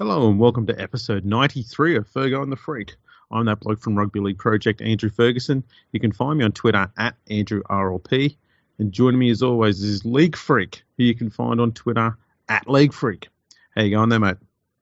Hello 0.00 0.30
and 0.30 0.40
welcome 0.40 0.64
to 0.66 0.80
episode 0.80 1.26
93 1.26 1.96
of 1.96 2.10
Fergo 2.10 2.42
and 2.42 2.50
the 2.50 2.56
Freak. 2.56 2.96
I'm 3.30 3.44
that 3.44 3.60
bloke 3.60 3.80
from 3.80 3.98
Rugby 3.98 4.20
League 4.20 4.38
Project, 4.38 4.80
Andrew 4.80 5.10
Ferguson. 5.10 5.62
You 5.92 6.00
can 6.00 6.10
find 6.10 6.38
me 6.38 6.44
on 6.46 6.52
Twitter 6.52 6.90
at 6.96 7.16
AndrewRLP. 7.26 8.34
And 8.78 8.92
joining 8.92 9.18
me 9.20 9.28
as 9.28 9.42
always 9.42 9.82
is 9.82 10.06
League 10.06 10.36
Freak, 10.36 10.84
who 10.96 11.04
you 11.04 11.14
can 11.14 11.28
find 11.28 11.60
on 11.60 11.72
Twitter 11.72 12.16
at 12.48 12.66
League 12.66 12.94
Freak. 12.94 13.28
How 13.76 13.82
you 13.82 13.90
going 13.90 14.08
there, 14.08 14.18
mate? 14.18 14.38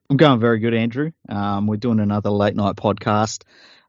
I'm 0.09 0.15
going 0.15 0.39
very 0.39 0.59
good, 0.59 0.73
Andrew. 0.73 1.11
Um, 1.27 1.67
we're 1.67 1.75
doing 1.75 1.99
another 1.99 2.29
late 2.29 2.55
night 2.55 2.77
podcast. 2.77 3.43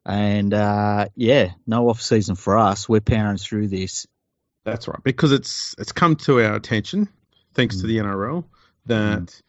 And 0.05 0.53
uh, 0.53 1.07
yeah, 1.15 1.51
no 1.65 1.87
off 1.87 2.01
season 2.01 2.35
for 2.35 2.57
us. 2.57 2.89
We're 2.89 2.99
powering 2.99 3.37
through 3.37 3.69
this. 3.69 4.05
That's 4.65 4.89
right, 4.89 5.01
because 5.01 5.31
it's 5.31 5.75
it's 5.79 5.93
come 5.93 6.17
to 6.17 6.43
our 6.43 6.55
attention, 6.55 7.07
thanks 7.53 7.77
Mm. 7.77 7.81
to 7.81 7.87
the 7.87 7.97
NRL, 7.99 8.43
that 8.87 9.41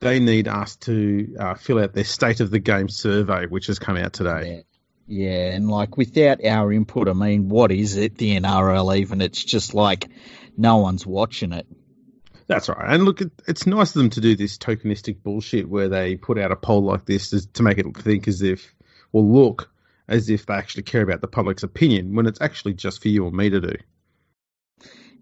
they 0.00 0.18
need 0.18 0.48
us 0.48 0.76
to 0.76 1.36
uh, 1.38 1.54
fill 1.54 1.78
out 1.78 1.92
their 1.92 2.04
state 2.04 2.40
of 2.40 2.50
the 2.50 2.58
game 2.58 2.88
survey, 2.88 3.46
which 3.46 3.66
has 3.66 3.78
come 3.78 3.96
out 3.96 4.12
today. 4.12 4.64
Yeah. 5.06 5.28
yeah, 5.28 5.54
and 5.54 5.68
like 5.68 5.96
without 5.96 6.44
our 6.44 6.72
input, 6.72 7.08
I 7.08 7.12
mean, 7.12 7.48
what 7.48 7.70
is 7.70 7.96
it, 7.96 8.16
the 8.16 8.38
NRL 8.38 8.96
even? 8.96 9.20
It's 9.20 9.44
just 9.44 9.74
like 9.74 10.08
no 10.56 10.78
one's 10.78 11.06
watching 11.06 11.52
it. 11.52 11.66
That's 12.46 12.68
right. 12.68 12.92
And 12.94 13.04
look, 13.04 13.20
it's 13.46 13.66
nice 13.66 13.90
of 13.90 13.94
them 13.94 14.10
to 14.10 14.20
do 14.20 14.34
this 14.34 14.58
tokenistic 14.58 15.22
bullshit 15.22 15.68
where 15.68 15.88
they 15.88 16.16
put 16.16 16.36
out 16.36 16.50
a 16.50 16.56
poll 16.56 16.82
like 16.82 17.04
this 17.04 17.30
to 17.30 17.62
make 17.62 17.78
it 17.78 17.96
think 17.96 18.26
as 18.26 18.42
if, 18.42 18.74
or 19.12 19.22
look 19.22 19.70
as 20.08 20.28
if 20.28 20.46
they 20.46 20.54
actually 20.54 20.82
care 20.82 21.02
about 21.02 21.20
the 21.20 21.28
public's 21.28 21.62
opinion 21.62 22.16
when 22.16 22.26
it's 22.26 22.40
actually 22.40 22.74
just 22.74 23.00
for 23.00 23.08
you 23.08 23.24
or 23.24 23.30
me 23.30 23.50
to 23.50 23.60
do. 23.60 23.74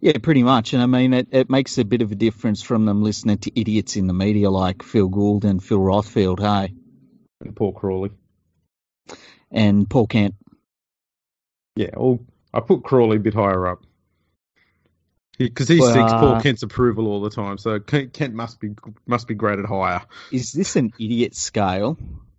Yeah, 0.01 0.19
pretty 0.23 0.43
much. 0.43 0.75
And 0.75 0.83
I 0.83 0.87
mean, 0.87 1.13
it, 1.13 1.29
it 1.33 1.51
makes 1.51 1.77
a 1.79 1.85
bit 1.85 2.03
of 2.03 2.13
a 2.13 2.15
difference 2.15 2.63
from 2.63 2.85
them 2.87 3.03
listening 3.03 3.39
to 3.39 3.61
idiots 3.61 3.97
in 3.97 4.07
the 4.07 4.13
media 4.15 4.51
like 4.51 4.83
Phil 4.83 5.09
Gould 5.09 5.45
and 5.45 5.63
Phil 5.63 5.79
Rothfield, 5.81 6.41
hey, 6.41 6.73
And 7.41 7.55
Paul 7.57 7.73
Crawley. 7.73 8.11
and 9.51 9.89
Paul 9.89 10.07
Kent. 10.07 10.35
Yeah, 11.77 11.91
well, 11.97 12.21
I 12.55 12.61
put 12.61 12.83
Crawley 12.85 13.17
a 13.17 13.21
bit 13.21 13.35
higher 13.35 13.67
up. 13.67 13.83
Because 15.39 15.69
he 15.69 15.79
Well, 15.79 15.95
seeks 15.95 16.13
Paul 16.13 16.35
uh, 16.35 16.41
Kent's 16.41 16.65
approval 16.65 17.07
all 17.07 17.21
the 17.21 17.31
time, 17.31 17.59
so 17.59 17.79
Kent, 17.79 18.13
Kent 18.13 18.35
must 18.35 18.59
be 18.59 18.71
must 19.07 19.29
be 19.29 19.35
graded 19.35 19.67
higher. 19.67 20.03
Is 20.33 20.51
this 20.53 20.75
an 20.75 20.93
idiot 20.99 21.37
scale? 21.37 21.97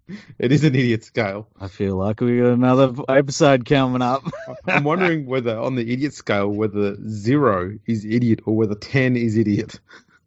It 0.39 0.51
is 0.51 0.63
an 0.63 0.75
idiot 0.75 1.03
scale. 1.03 1.47
I 1.59 1.67
feel 1.67 1.95
like 1.95 2.21
we 2.21 2.39
got 2.39 2.53
another 2.53 2.93
episode 3.09 3.65
coming 3.65 4.01
up. 4.01 4.23
I'm 4.65 4.83
wondering 4.83 5.25
whether 5.25 5.57
on 5.57 5.75
the 5.75 5.91
idiot 5.91 6.13
scale 6.13 6.47
whether 6.47 6.97
zero 7.07 7.77
is 7.85 8.05
idiot 8.05 8.41
or 8.45 8.55
whether 8.55 8.75
ten 8.75 9.15
is 9.15 9.37
idiot. 9.37 9.79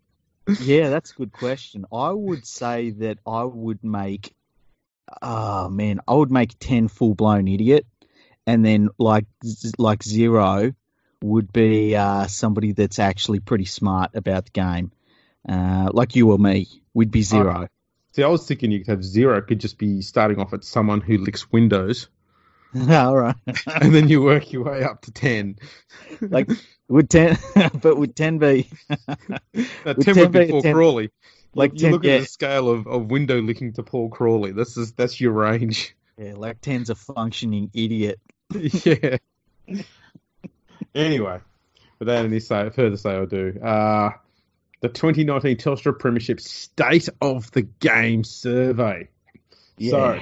yeah, 0.61 0.89
that's 0.91 1.13
a 1.13 1.15
good 1.15 1.33
question. 1.33 1.87
I 1.93 2.11
would 2.11 2.47
say 2.47 2.91
that 2.91 3.19
I 3.27 3.45
would 3.45 3.83
make, 3.83 4.35
oh 5.21 5.69
man, 5.69 6.01
I 6.07 6.15
would 6.15 6.31
make 6.31 6.59
ten 6.59 6.89
full 6.89 7.15
blown 7.15 7.49
idiot, 7.49 7.87
and 8.47 8.65
then 8.65 8.91
like 8.99 9.27
like 9.79 10.03
zero 10.03 10.73
would 11.23 11.53
be 11.53 11.97
uh, 11.97 12.27
somebody 12.27 12.73
that's 12.73 12.99
actually 12.99 13.41
pretty 13.41 13.65
smart 13.65 14.11
about 14.15 14.47
the 14.47 14.51
game, 14.51 14.93
uh, 15.49 15.91
like 15.93 16.17
you 16.17 16.31
or 16.31 16.39
me. 16.39 16.69
We'd 16.95 17.11
be 17.11 17.23
zero. 17.23 17.69
See, 18.13 18.23
I 18.23 18.29
was 18.29 18.47
thinking 18.47 18.71
you 18.71 18.81
could 18.81 18.89
have 18.89 19.05
zero 19.05 19.39
It 19.39 19.47
could 19.47 19.61
just 19.61 19.79
be 19.79 20.03
starting 20.03 20.39
off 20.39 20.53
at 20.53 20.65
someone 20.65 21.01
who 21.01 21.19
licks 21.19 21.51
windows, 21.51 22.09
All 22.91 23.17
right, 23.17 23.35
and 23.67 23.95
then 23.95 24.09
you 24.09 24.23
work 24.23 24.53
your 24.53 24.65
way 24.65 24.83
up 24.83 25.03
to 25.03 25.13
ten. 25.13 25.57
like 26.21 26.51
would 26.89 27.11
ten, 27.11 27.37
but 27.55 27.99
would 27.99 28.17
ten 28.17 28.39
be 28.39 28.71
Now, 28.89 29.17
would 29.85 30.01
ten 30.01 30.15
10 30.15 30.17
would 30.17 30.33
be 30.33 30.47
Paul 30.49 30.63
10 30.63 30.75
Crawley. 30.75 31.11
like 31.55 31.73
you 31.75 31.81
10 31.81 31.93
look 31.93 32.05
yeah, 32.05 32.15
at 32.15 32.21
the 32.21 32.27
scale 32.27 32.71
of, 32.71 32.87
of 32.87 33.11
window 33.11 33.43
licking 33.43 33.75
to 33.75 33.83
Paul 33.83 34.09
Crawley. 34.09 34.53
This 34.53 34.79
is 34.79 34.93
that's 34.93 35.21
your 35.21 35.33
range. 35.33 35.95
yeah, 36.17 36.33
like 36.35 36.63
ten's 36.63 36.89
a 36.89 36.95
functioning 36.95 37.71
idiot. 37.75 38.21
yeah. 38.55 39.19
anyway, 40.95 41.41
without 41.98 42.25
any 42.25 42.41
say, 42.41 42.70
further 42.70 42.97
say 42.97 43.17
or 43.17 43.27
do, 43.27 43.61
uh, 43.63 44.13
the 44.83 44.89
2019 44.89 45.57
Telstra 45.57 45.98
Premiership 45.98 46.41
State 46.41 47.09
of 47.20 47.51
the 47.53 47.63
Game 47.63 48.25
Survey. 48.25 49.09
So, 49.81 50.20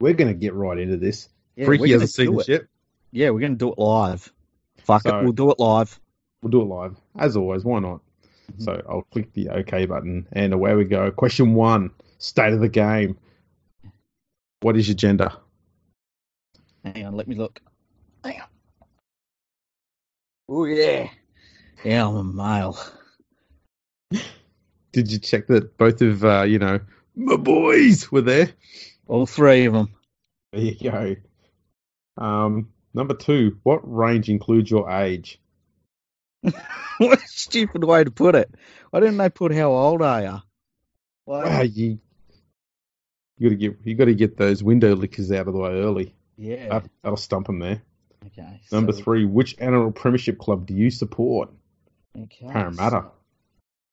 we're 0.00 0.12
going 0.14 0.28
to 0.32 0.38
get 0.38 0.52
right 0.52 0.78
into 0.78 0.96
this. 0.98 1.28
Yeah, 1.56 1.66
Freaky 1.66 1.92
hasn't 1.92 2.28
gonna 2.28 2.44
do 2.44 2.52
it. 2.54 2.68
Yeah, 3.10 3.30
we're 3.30 3.40
gonna 3.40 3.56
do 3.56 3.72
it 3.72 3.78
live. 3.78 4.32
Fuck 4.78 5.02
So- 5.02 5.18
it, 5.18 5.22
we'll 5.22 5.32
do 5.32 5.50
it 5.50 5.58
live. 5.58 5.98
We'll 6.42 6.50
do 6.50 6.62
it 6.62 6.64
live, 6.64 6.96
as 7.18 7.36
always. 7.36 7.62
Why 7.64 7.78
not? 7.80 8.00
Mhm. 8.52 8.62
So 8.62 8.82
I'll 8.88 9.02
click 9.02 9.32
the 9.34 9.50
OK 9.50 9.84
button, 9.84 10.26
and 10.32 10.52
away 10.54 10.74
we 10.74 10.84
go. 10.84 11.10
Question 11.10 11.52
one: 11.54 11.90
State 12.18 12.52
of 12.54 12.60
the 12.60 12.68
game. 12.70 13.18
What 14.60 14.76
is 14.78 14.88
your 14.88 14.96
gender? 14.96 15.30
Hang 16.84 17.04
on, 17.06 17.14
let 17.14 17.28
me 17.28 17.34
look. 17.36 17.60
Hang 18.24 18.40
on. 18.40 18.48
Oh 20.48 20.64
yeah, 20.64 21.10
yeah, 21.84 22.06
I'm 22.08 22.16
a 22.16 22.24
male. 22.24 22.78
Did 24.92 25.10
you 25.10 25.18
check 25.18 25.46
that 25.48 25.76
both 25.78 26.02
of 26.02 26.24
uh, 26.24 26.42
you 26.42 26.58
know 26.58 26.80
my 27.16 27.36
boys 27.36 28.10
were 28.12 28.20
there? 28.20 28.50
All 29.08 29.26
three 29.26 29.64
of 29.66 29.72
them. 29.72 29.88
There 30.52 30.60
you 30.62 30.90
go. 30.90 31.16
Um, 32.16 32.68
number 32.94 33.14
two: 33.14 33.58
What 33.62 33.80
range 33.84 34.28
includes 34.28 34.70
your 34.70 34.90
age? 34.90 35.40
what 36.42 37.18
a 37.18 37.26
stupid 37.26 37.84
way 37.84 38.04
to 38.04 38.10
put 38.10 38.34
it. 38.34 38.50
Why 38.90 39.00
didn't 39.00 39.16
they 39.18 39.30
put 39.30 39.54
how 39.54 39.72
old 39.72 40.02
are 40.02 40.20
you? 40.22 40.38
Like, 41.26 41.44
Wow, 41.46 41.62
you 41.62 41.98
you 43.38 43.48
got 43.48 43.50
to 43.50 43.56
get 43.56 43.76
you 43.84 43.94
got 43.94 44.04
to 44.06 44.14
get 44.14 44.36
those 44.36 44.62
window 44.62 44.94
lickers 44.94 45.32
out 45.32 45.46
of 45.48 45.54
the 45.54 45.60
way 45.60 45.70
early. 45.70 46.14
yeah. 46.36 46.68
That, 46.68 46.90
that'll 47.02 47.16
stump 47.16 47.46
them 47.46 47.60
there. 47.60 47.82
okay. 48.26 48.60
Number 48.70 48.92
so- 48.92 49.02
three: 49.02 49.24
Which 49.24 49.56
NRL 49.56 49.94
Premiership 49.94 50.38
club 50.38 50.66
do 50.66 50.74
you 50.74 50.90
support? 50.90 51.50
Okay. 52.24 52.46
Parramatta. 52.48 53.04
so 53.06 53.12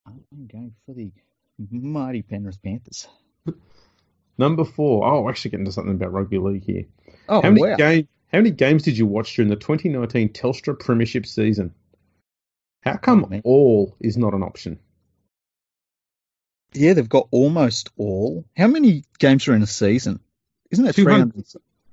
I'm 0.10 0.48
going 0.48 0.74
for 0.86 0.94
the 0.94 1.12
mighty 1.60 2.22
Penrith 2.22 2.62
Panthers. 2.62 3.08
Number 4.38 4.64
four. 4.64 5.06
Oh, 5.06 5.22
we're 5.22 5.32
actually 5.32 5.52
getting 5.52 5.66
to 5.66 5.72
something 5.72 5.96
about 5.96 6.14
rugby 6.14 6.38
league 6.38 6.64
here. 6.64 6.86
Oh 7.28 7.42
how 7.42 7.50
many 7.50 7.62
wow. 7.62 7.76
game, 7.76 8.08
How 8.32 8.40
many 8.40 8.52
games 8.52 8.84
did 8.84 8.98
you 8.98 9.06
watch 9.06 9.36
during 9.36 9.50
the 9.50 9.56
2019 9.56 10.30
Telstra 10.30 10.80
Premiership 10.80 11.26
season? 11.26 11.74
How 12.82 12.94
oh, 12.94 12.98
come 12.98 13.26
Oh, 13.32 13.42
all 13.44 13.96
is 14.00 14.18
not 14.18 14.34
an 14.34 14.44
option? 14.44 14.80
Yeah, 16.74 16.94
they've 16.94 17.10
got 17.10 17.28
almost 17.32 17.90
all. 17.98 18.46
How 18.56 18.68
many 18.68 19.04
games 19.18 19.48
are 19.48 19.56
in 19.56 19.64
a 19.64 19.68
season? 19.68 20.20
Isn't 20.72 20.86
that 20.86 20.96
200 20.96 21.34
300? 21.34 21.46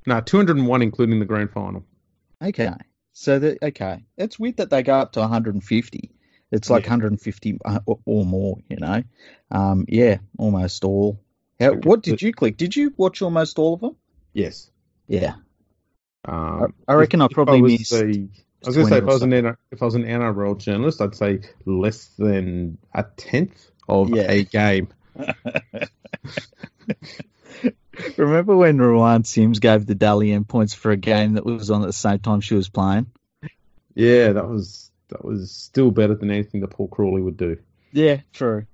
No, 0.07 0.21
201 0.21 0.83
including 0.83 1.19
the 1.19 1.25
grand 1.25 1.51
final. 1.51 1.85
Okay. 2.43 2.71
So 3.13 3.39
that 3.39 3.63
okay, 3.63 4.05
it's 4.19 4.39
weird 4.39 4.59
that 4.59 4.69
they 4.69 4.83
go 4.83 4.95
up 4.95 5.13
to 5.13 5.21
150. 5.21 6.11
It's 6.53 6.71
like 6.71 6.85
Yeah. 6.85 6.91
150 6.91 7.59
uh, 7.65 7.81
or- 7.87 7.99
or 8.05 8.25
more, 8.25 8.59
you 8.69 8.77
know. 8.77 9.03
Um, 9.51 9.85
yeah, 9.89 10.19
almost 10.39 10.85
all. 10.85 11.21
How, 11.59 11.73
what 11.75 12.03
did 12.03 12.21
you 12.23 12.33
click? 12.33 12.57
Did 12.57 12.77
you 12.77 12.93
watch 12.97 13.23
almost 13.23 13.59
all 13.59 13.75
of 13.75 13.81
them? 13.81 13.97
Yes. 14.33 14.71
Yeah, 15.09 15.35
I, 16.25 16.33
Um, 16.65 16.75
I 16.87 16.95
reckon 16.95 17.21
I 17.23 17.27
if 17.27 17.31
probably 17.33 17.63
was 17.63 17.73
missed. 17.73 17.93
I 17.95 17.99
was 18.65 18.77
going 18.77 18.87
to 18.89 18.93
say 18.93 18.99
if 18.99 19.05
I 19.05 19.07
was 19.07 19.23
an 19.23 19.33
if 19.33 19.81
I 19.83 19.85
was 19.85 19.95
an 19.95 20.05
NRL 20.05 20.59
journalist, 20.59 21.01
I'd 21.01 21.15
say 21.15 21.41
less 21.65 22.07
than 22.19 22.79
a 22.93 23.05
tenth 23.17 23.71
of 23.89 24.11
Yeah. 24.11 24.31
a 24.31 24.43
game. 24.45 24.89
Remember 28.19 28.55
when 28.57 28.79
Ruan 28.79 29.25
Sims 29.25 29.59
gave 29.59 29.87
the 29.87 29.95
Dally 29.95 30.39
points 30.41 30.75
for 30.75 30.91
a 30.91 30.97
game 30.97 31.35
that 31.35 31.47
was 31.47 31.71
on 31.71 31.83
at 31.83 31.87
the 31.87 31.93
same 31.93 32.19
time 32.19 32.41
she 32.41 32.55
was 32.55 32.69
playing? 32.69 33.07
Yeah, 33.95 34.33
that 34.33 34.49
was 34.49 34.91
that 35.09 35.25
was 35.25 35.51
still 35.51 35.91
better 35.91 36.15
than 36.15 36.31
anything 36.31 36.61
that 36.61 36.69
Paul 36.69 36.89
Crawley 36.89 37.23
would 37.23 37.37
do. 37.37 37.59
Yeah, 37.93 38.21
true. 38.33 38.67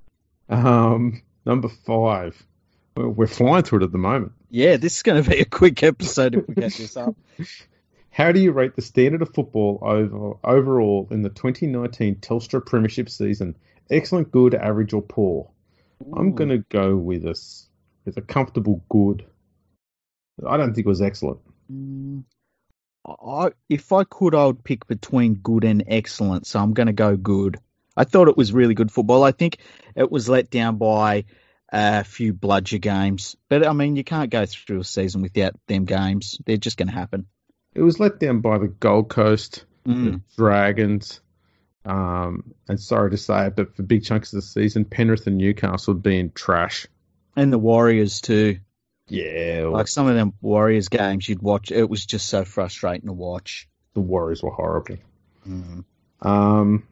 Um, 0.48 1.22
number 1.44 1.68
five. 1.68 2.42
We're 2.96 3.08
we're 3.08 3.26
flying 3.26 3.62
through 3.62 3.80
it 3.80 3.84
at 3.84 3.92
the 3.92 3.98
moment. 3.98 4.32
Yeah, 4.50 4.76
this 4.76 4.96
is 4.96 5.02
going 5.02 5.22
to 5.22 5.28
be 5.28 5.40
a 5.40 5.44
quick 5.44 5.82
episode 5.82 6.34
if 6.34 6.46
we 6.46 6.54
get 6.54 6.74
this 6.74 6.96
up. 6.96 7.14
How 8.10 8.30
do 8.30 8.40
you 8.40 8.52
rate 8.52 8.76
the 8.76 8.82
standard 8.82 9.22
of 9.22 9.32
football 9.32 9.78
over, 9.80 10.34
overall 10.44 11.08
in 11.10 11.22
the 11.22 11.30
2019 11.30 12.16
Telstra 12.16 12.64
Premiership 12.64 13.08
season? 13.08 13.56
Excellent, 13.90 14.30
good, 14.30 14.54
average, 14.54 14.92
or 14.92 15.00
poor? 15.00 15.50
I'm 16.14 16.34
going 16.34 16.50
to 16.50 16.58
go 16.58 16.94
with 16.94 17.24
a, 17.24 17.34
with 18.04 18.18
a 18.18 18.20
comfortable 18.20 18.84
good. 18.90 19.24
I 20.46 20.58
don't 20.58 20.74
think 20.74 20.86
it 20.86 20.90
was 20.90 21.00
excellent. 21.00 21.38
Mm, 21.72 22.24
I, 23.06 23.50
if 23.68 23.92
I 23.92 24.04
could, 24.04 24.34
I 24.34 24.46
would 24.46 24.62
pick 24.64 24.86
between 24.86 25.34
good 25.34 25.64
and 25.64 25.84
excellent. 25.86 26.46
So 26.46 26.60
I'm 26.60 26.72
going 26.72 26.86
to 26.86 26.92
go 26.92 27.16
good. 27.16 27.58
I 27.96 28.04
thought 28.04 28.28
it 28.28 28.36
was 28.36 28.52
really 28.52 28.74
good 28.74 28.90
football. 28.90 29.22
I 29.24 29.32
think 29.32 29.58
it 29.94 30.10
was 30.10 30.28
let 30.28 30.50
down 30.50 30.76
by 30.78 31.24
a 31.70 32.04
few 32.04 32.32
bludger 32.32 32.78
games, 32.78 33.36
but 33.48 33.66
I 33.66 33.72
mean, 33.72 33.96
you 33.96 34.04
can't 34.04 34.30
go 34.30 34.44
through 34.46 34.80
a 34.80 34.84
season 34.84 35.22
without 35.22 35.54
them 35.68 35.84
games. 35.86 36.38
They're 36.44 36.58
just 36.58 36.76
going 36.76 36.88
to 36.88 36.94
happen. 36.94 37.26
It 37.74 37.80
was 37.80 37.98
let 37.98 38.20
down 38.20 38.40
by 38.40 38.58
the 38.58 38.68
Gold 38.68 39.08
Coast, 39.08 39.64
Mm. 39.86 40.04
the 40.04 40.20
Dragons, 40.36 41.20
um, 41.84 42.54
and 42.68 42.78
sorry 42.78 43.10
to 43.10 43.16
say 43.16 43.46
it, 43.46 43.56
but 43.56 43.74
for 43.74 43.82
big 43.82 44.04
chunks 44.04 44.32
of 44.32 44.36
the 44.36 44.42
season, 44.42 44.84
Penrith 44.84 45.26
and 45.26 45.38
Newcastle 45.38 45.94
being 45.94 46.30
trash. 46.30 46.86
And 47.34 47.52
the 47.52 47.58
Warriors 47.58 48.20
too. 48.20 48.58
Yeah, 49.12 49.66
Like 49.70 49.88
some 49.88 50.06
of 50.06 50.14
them 50.14 50.32
Warriors 50.40 50.88
games 50.88 51.28
you'd 51.28 51.42
watch, 51.42 51.70
it 51.70 51.88
was 51.88 52.04
just 52.06 52.28
so 52.28 52.44
frustrating 52.44 53.06
to 53.06 53.12
watch. 53.12 53.68
the 53.94 54.00
Warriors 54.00 54.42
were 54.42 54.50
horrible. 54.50 54.96
Mm. 55.48 55.84
Um, 56.20 56.86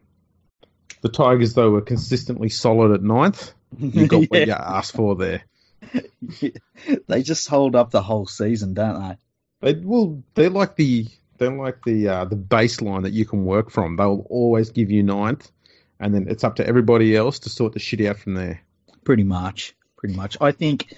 the 1.01 1.09
Tigers 1.09 1.53
though 1.53 1.71
were 1.71 1.81
consistently 1.81 2.49
solid 2.49 2.91
at 2.91 3.01
ninth. 3.01 3.53
You 3.77 4.07
got 4.07 4.29
what 4.29 4.47
you 4.47 4.53
asked 4.53 4.93
for 4.93 5.15
there. 5.15 5.43
they 7.07 7.23
just 7.23 7.47
hold 7.47 7.75
up 7.75 7.91
the 7.91 8.01
whole 8.03 8.27
season, 8.27 8.73
don't 8.73 9.17
they? 9.61 9.73
They 9.73 9.79
well, 9.79 10.21
they're 10.35 10.49
like 10.49 10.75
the 10.75 11.07
they're 11.37 11.51
like 11.55 11.83
the 11.83 12.07
uh, 12.07 12.25
the 12.25 12.35
baseline 12.35 13.03
that 13.03 13.13
you 13.13 13.25
can 13.25 13.45
work 13.45 13.71
from. 13.71 13.95
They'll 13.95 14.25
always 14.29 14.69
give 14.69 14.91
you 14.91 15.03
ninth, 15.03 15.49
and 15.99 16.13
then 16.13 16.27
it's 16.29 16.43
up 16.43 16.57
to 16.57 16.67
everybody 16.67 17.15
else 17.15 17.39
to 17.39 17.49
sort 17.49 17.73
the 17.73 17.79
shit 17.79 18.01
out 18.01 18.17
from 18.17 18.35
there. 18.35 18.61
Pretty 19.03 19.23
much. 19.23 19.75
Pretty 19.97 20.15
much. 20.15 20.37
I 20.41 20.51
think 20.51 20.93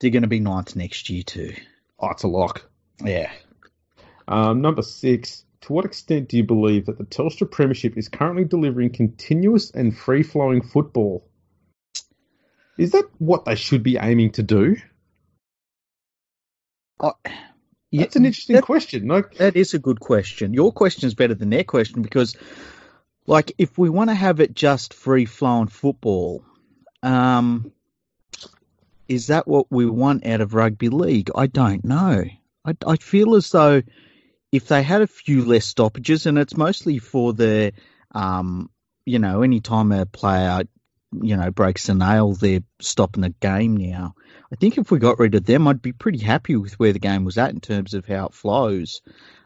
they're 0.00 0.10
going 0.10 0.22
to 0.22 0.28
be 0.28 0.40
ninth 0.40 0.76
next 0.76 1.08
year 1.10 1.22
too. 1.22 1.54
Oh, 1.98 2.10
it's 2.10 2.22
a 2.24 2.28
lock. 2.28 2.68
Yeah. 3.02 3.30
Um, 4.28 4.60
number 4.60 4.82
six. 4.82 5.44
To 5.62 5.72
what 5.72 5.86
extent 5.86 6.28
do 6.28 6.36
you 6.36 6.44
believe 6.44 6.86
that 6.86 6.98
the 6.98 7.04
Telstra 7.04 7.50
Premiership 7.50 7.96
is 7.96 8.08
currently 8.08 8.44
delivering 8.44 8.90
continuous 8.90 9.70
and 9.70 9.96
free 9.96 10.22
flowing 10.22 10.60
football? 10.62 11.26
Is 12.76 12.90
that 12.92 13.08
what 13.18 13.46
they 13.46 13.54
should 13.54 13.82
be 13.82 13.96
aiming 13.96 14.32
to 14.32 14.42
do? 14.42 14.76
I, 17.00 17.12
That's 17.92 18.16
an 18.16 18.26
interesting 18.26 18.56
that- 18.56 18.64
question. 18.64 19.06
Like, 19.08 19.34
That 19.36 19.56
is 19.56 19.74
a 19.74 19.78
good 19.78 20.00
question. 20.00 20.52
Your 20.54 20.72
question 20.72 21.06
is 21.06 21.14
better 21.14 21.34
than 21.34 21.50
their 21.50 21.64
question 21.64 22.02
because, 22.02 22.36
like, 23.26 23.52
if 23.58 23.78
we 23.78 23.88
want 23.90 24.10
to 24.10 24.14
have 24.14 24.40
it 24.40 24.54
just 24.54 24.92
free 24.94 25.24
flowing 25.24 25.68
football, 25.68 26.44
um, 27.02 27.72
is 29.08 29.28
that 29.28 29.46
what 29.46 29.66
we 29.70 29.86
want 29.86 30.26
out 30.26 30.40
of 30.40 30.54
rugby 30.54 30.88
league? 30.88 31.30
I 31.34 31.46
don't 31.46 31.84
know. 31.84 32.24
I, 32.64 32.76
I 32.86 32.96
feel 32.96 33.34
as 33.34 33.50
though 33.50 33.82
if 34.52 34.68
they 34.68 34.82
had 34.82 35.02
a 35.02 35.06
few 35.06 35.44
less 35.44 35.66
stoppages, 35.66 36.26
and 36.26 36.38
it's 36.38 36.56
mostly 36.56 36.98
for 36.98 37.32
the, 37.32 37.72
um, 38.12 38.70
you 39.04 39.18
know, 39.18 39.42
any 39.42 39.60
time 39.60 39.92
a 39.92 40.06
player, 40.06 40.62
you 41.12 41.36
know, 41.36 41.50
breaks 41.50 41.88
a 41.88 41.94
nail, 41.94 42.34
they're 42.34 42.62
stopping 42.80 43.22
the 43.22 43.30
game 43.30 43.76
now. 43.76 44.14
I 44.52 44.56
think 44.56 44.78
if 44.78 44.90
we 44.90 44.98
got 45.00 45.18
rid 45.18 45.34
of 45.34 45.44
them, 45.44 45.66
I'd 45.66 45.82
be 45.82 45.92
pretty 45.92 46.20
happy 46.20 46.54
with 46.54 46.78
where 46.78 46.92
the 46.92 47.00
game 47.00 47.24
was 47.24 47.36
at 47.36 47.50
in 47.50 47.60
terms 47.60 47.94
of 47.94 48.06
how 48.06 48.26
it 48.26 48.34
flows. 48.34 49.02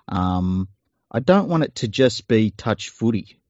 Um, 0.08 0.68
I 1.10 1.20
don't 1.20 1.48
want 1.48 1.64
it 1.64 1.76
to 1.76 1.88
just 1.88 2.28
be 2.28 2.50
touch 2.50 2.90
footy. 2.90 3.40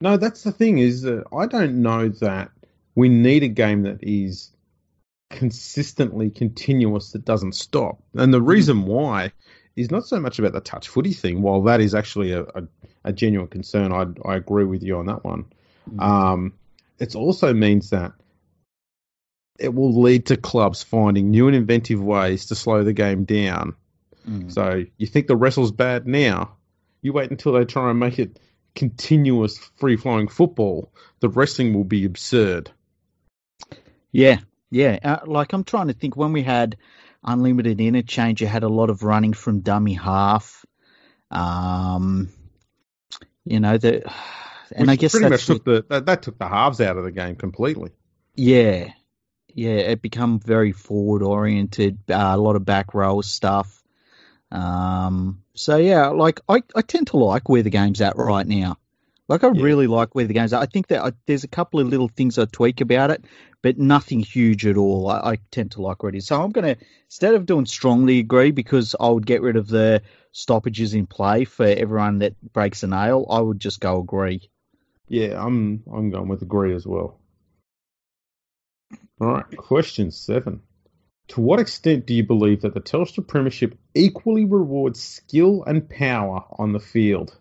no, 0.00 0.16
that's 0.16 0.42
the 0.42 0.52
thing 0.52 0.78
is 0.78 1.02
that 1.02 1.24
I 1.36 1.46
don't 1.46 1.82
know 1.82 2.08
that 2.08 2.50
we 2.94 3.10
need 3.10 3.42
a 3.42 3.48
game 3.48 3.82
that 3.82 3.98
is 4.02 4.53
consistently 5.30 6.30
continuous 6.30 7.12
that 7.12 7.24
doesn't 7.24 7.54
stop. 7.54 8.02
And 8.14 8.32
the 8.32 8.42
reason 8.42 8.84
why 8.84 9.32
is 9.76 9.90
not 9.90 10.06
so 10.06 10.20
much 10.20 10.38
about 10.38 10.52
the 10.52 10.60
touch 10.60 10.88
footy 10.88 11.12
thing, 11.12 11.42
while 11.42 11.62
that 11.62 11.80
is 11.80 11.94
actually 11.94 12.32
a, 12.32 12.42
a, 12.42 12.62
a 13.04 13.12
genuine 13.12 13.48
concern. 13.48 13.92
I, 13.92 14.06
I 14.28 14.36
agree 14.36 14.64
with 14.64 14.82
you 14.82 14.98
on 14.98 15.06
that 15.06 15.24
one. 15.24 15.46
Um, 15.98 16.54
it 16.98 17.14
also 17.14 17.52
means 17.52 17.90
that 17.90 18.12
it 19.58 19.74
will 19.74 20.00
lead 20.00 20.26
to 20.26 20.36
clubs 20.36 20.82
finding 20.82 21.30
new 21.30 21.46
and 21.46 21.56
inventive 21.56 22.02
ways 22.02 22.46
to 22.46 22.54
slow 22.54 22.84
the 22.84 22.92
game 22.92 23.24
down. 23.24 23.76
Mm. 24.28 24.52
So 24.52 24.84
you 24.96 25.06
think 25.06 25.26
the 25.26 25.36
wrestle's 25.36 25.72
bad 25.72 26.06
now? 26.06 26.56
You 27.02 27.12
wait 27.12 27.30
until 27.30 27.52
they 27.52 27.64
try 27.64 27.90
and 27.90 27.98
make 27.98 28.18
it 28.18 28.38
continuous, 28.74 29.58
free 29.76 29.96
flowing 29.96 30.28
football. 30.28 30.92
The 31.20 31.28
wrestling 31.28 31.74
will 31.74 31.84
be 31.84 32.04
absurd. 32.04 32.70
Yeah, 34.10 34.38
yeah. 34.74 34.98
Uh, 35.04 35.18
like 35.26 35.52
I'm 35.52 35.62
trying 35.62 35.86
to 35.86 35.92
think 35.92 36.16
when 36.16 36.32
we 36.32 36.42
had 36.42 36.76
unlimited 37.22 37.80
interchange, 37.80 38.40
you 38.40 38.48
had 38.48 38.64
a 38.64 38.68
lot 38.68 38.90
of 38.90 39.04
running 39.04 39.32
from 39.32 39.60
dummy 39.60 39.94
half. 39.94 40.66
Um, 41.30 42.28
you 43.44 43.60
know 43.60 43.78
the, 43.78 44.02
and 44.74 44.88
Which 44.88 44.90
I 44.90 44.96
guess 44.96 45.12
pretty 45.12 45.28
that's 45.28 45.48
much 45.48 45.58
took 45.58 45.64
the 45.64 45.86
that, 45.90 46.06
that 46.06 46.22
took 46.22 46.38
the 46.38 46.48
halves 46.48 46.80
out 46.80 46.96
of 46.96 47.04
the 47.04 47.12
game 47.12 47.36
completely. 47.36 47.92
Yeah, 48.34 48.92
yeah, 49.48 49.76
it 49.76 50.02
become 50.02 50.40
very 50.40 50.72
forward 50.72 51.22
oriented, 51.22 51.98
uh, 52.10 52.32
a 52.34 52.36
lot 52.36 52.56
of 52.56 52.64
back 52.64 52.94
row 52.94 53.20
stuff. 53.20 53.80
Um, 54.50 55.44
so 55.54 55.76
yeah, 55.76 56.08
like 56.08 56.40
I, 56.48 56.64
I 56.74 56.82
tend 56.82 57.08
to 57.08 57.16
like 57.16 57.48
where 57.48 57.62
the 57.62 57.70
game's 57.70 58.00
at 58.00 58.16
right 58.16 58.46
now. 58.46 58.78
Like 59.28 59.42
I 59.42 59.48
Yeah. 59.52 59.62
really 59.62 59.86
like 59.86 60.14
where 60.14 60.26
the 60.26 60.34
game's 60.34 60.52
at. 60.52 60.60
I 60.62 60.66
think 60.66 60.88
that 60.88 61.02
I, 61.04 61.12
there's 61.26 61.44
a 61.44 61.48
couple 61.48 61.80
of 61.80 61.88
little 61.88 62.08
things 62.08 62.38
I 62.38 62.44
tweak 62.44 62.80
about 62.82 63.10
it, 63.10 63.24
but 63.62 63.78
nothing 63.78 64.20
huge 64.20 64.66
at 64.66 64.76
all. 64.76 65.08
I, 65.08 65.32
I 65.32 65.38
tend 65.50 65.72
to 65.72 65.82
like 65.82 66.02
where 66.02 66.10
it 66.10 66.16
is. 66.16 66.26
So 66.26 66.40
I'm 66.42 66.50
gonna 66.50 66.76
instead 67.06 67.34
of 67.34 67.46
doing 67.46 67.66
strongly 67.66 68.18
agree 68.18 68.50
because 68.50 68.94
I 68.98 69.08
would 69.08 69.26
get 69.26 69.40
rid 69.42 69.56
of 69.56 69.66
the 69.68 70.02
stoppages 70.32 70.92
in 70.94 71.06
play 71.06 71.44
for 71.44 71.64
everyone 71.64 72.18
that 72.18 72.34
breaks 72.52 72.82
a 72.82 72.86
nail. 72.86 73.26
I 73.30 73.40
would 73.40 73.60
just 73.60 73.80
go 73.80 74.00
agree. 74.00 74.50
Yeah, 75.08 75.42
I'm 75.42 75.82
I'm 75.92 76.10
going 76.10 76.28
with 76.28 76.42
agree 76.42 76.74
as 76.74 76.86
well. 76.86 77.18
All 79.20 79.28
right, 79.28 79.56
question 79.56 80.10
seven. 80.10 80.60
To 81.28 81.40
what 81.40 81.60
extent 81.60 82.06
do 82.06 82.12
you 82.14 82.24
believe 82.26 82.60
that 82.62 82.74
the 82.74 82.80
Telstra 82.80 83.26
Premiership 83.26 83.78
equally 83.94 84.44
rewards 84.44 85.02
skill 85.02 85.64
and 85.64 85.88
power 85.88 86.44
on 86.58 86.72
the 86.72 86.80
field? 86.80 87.38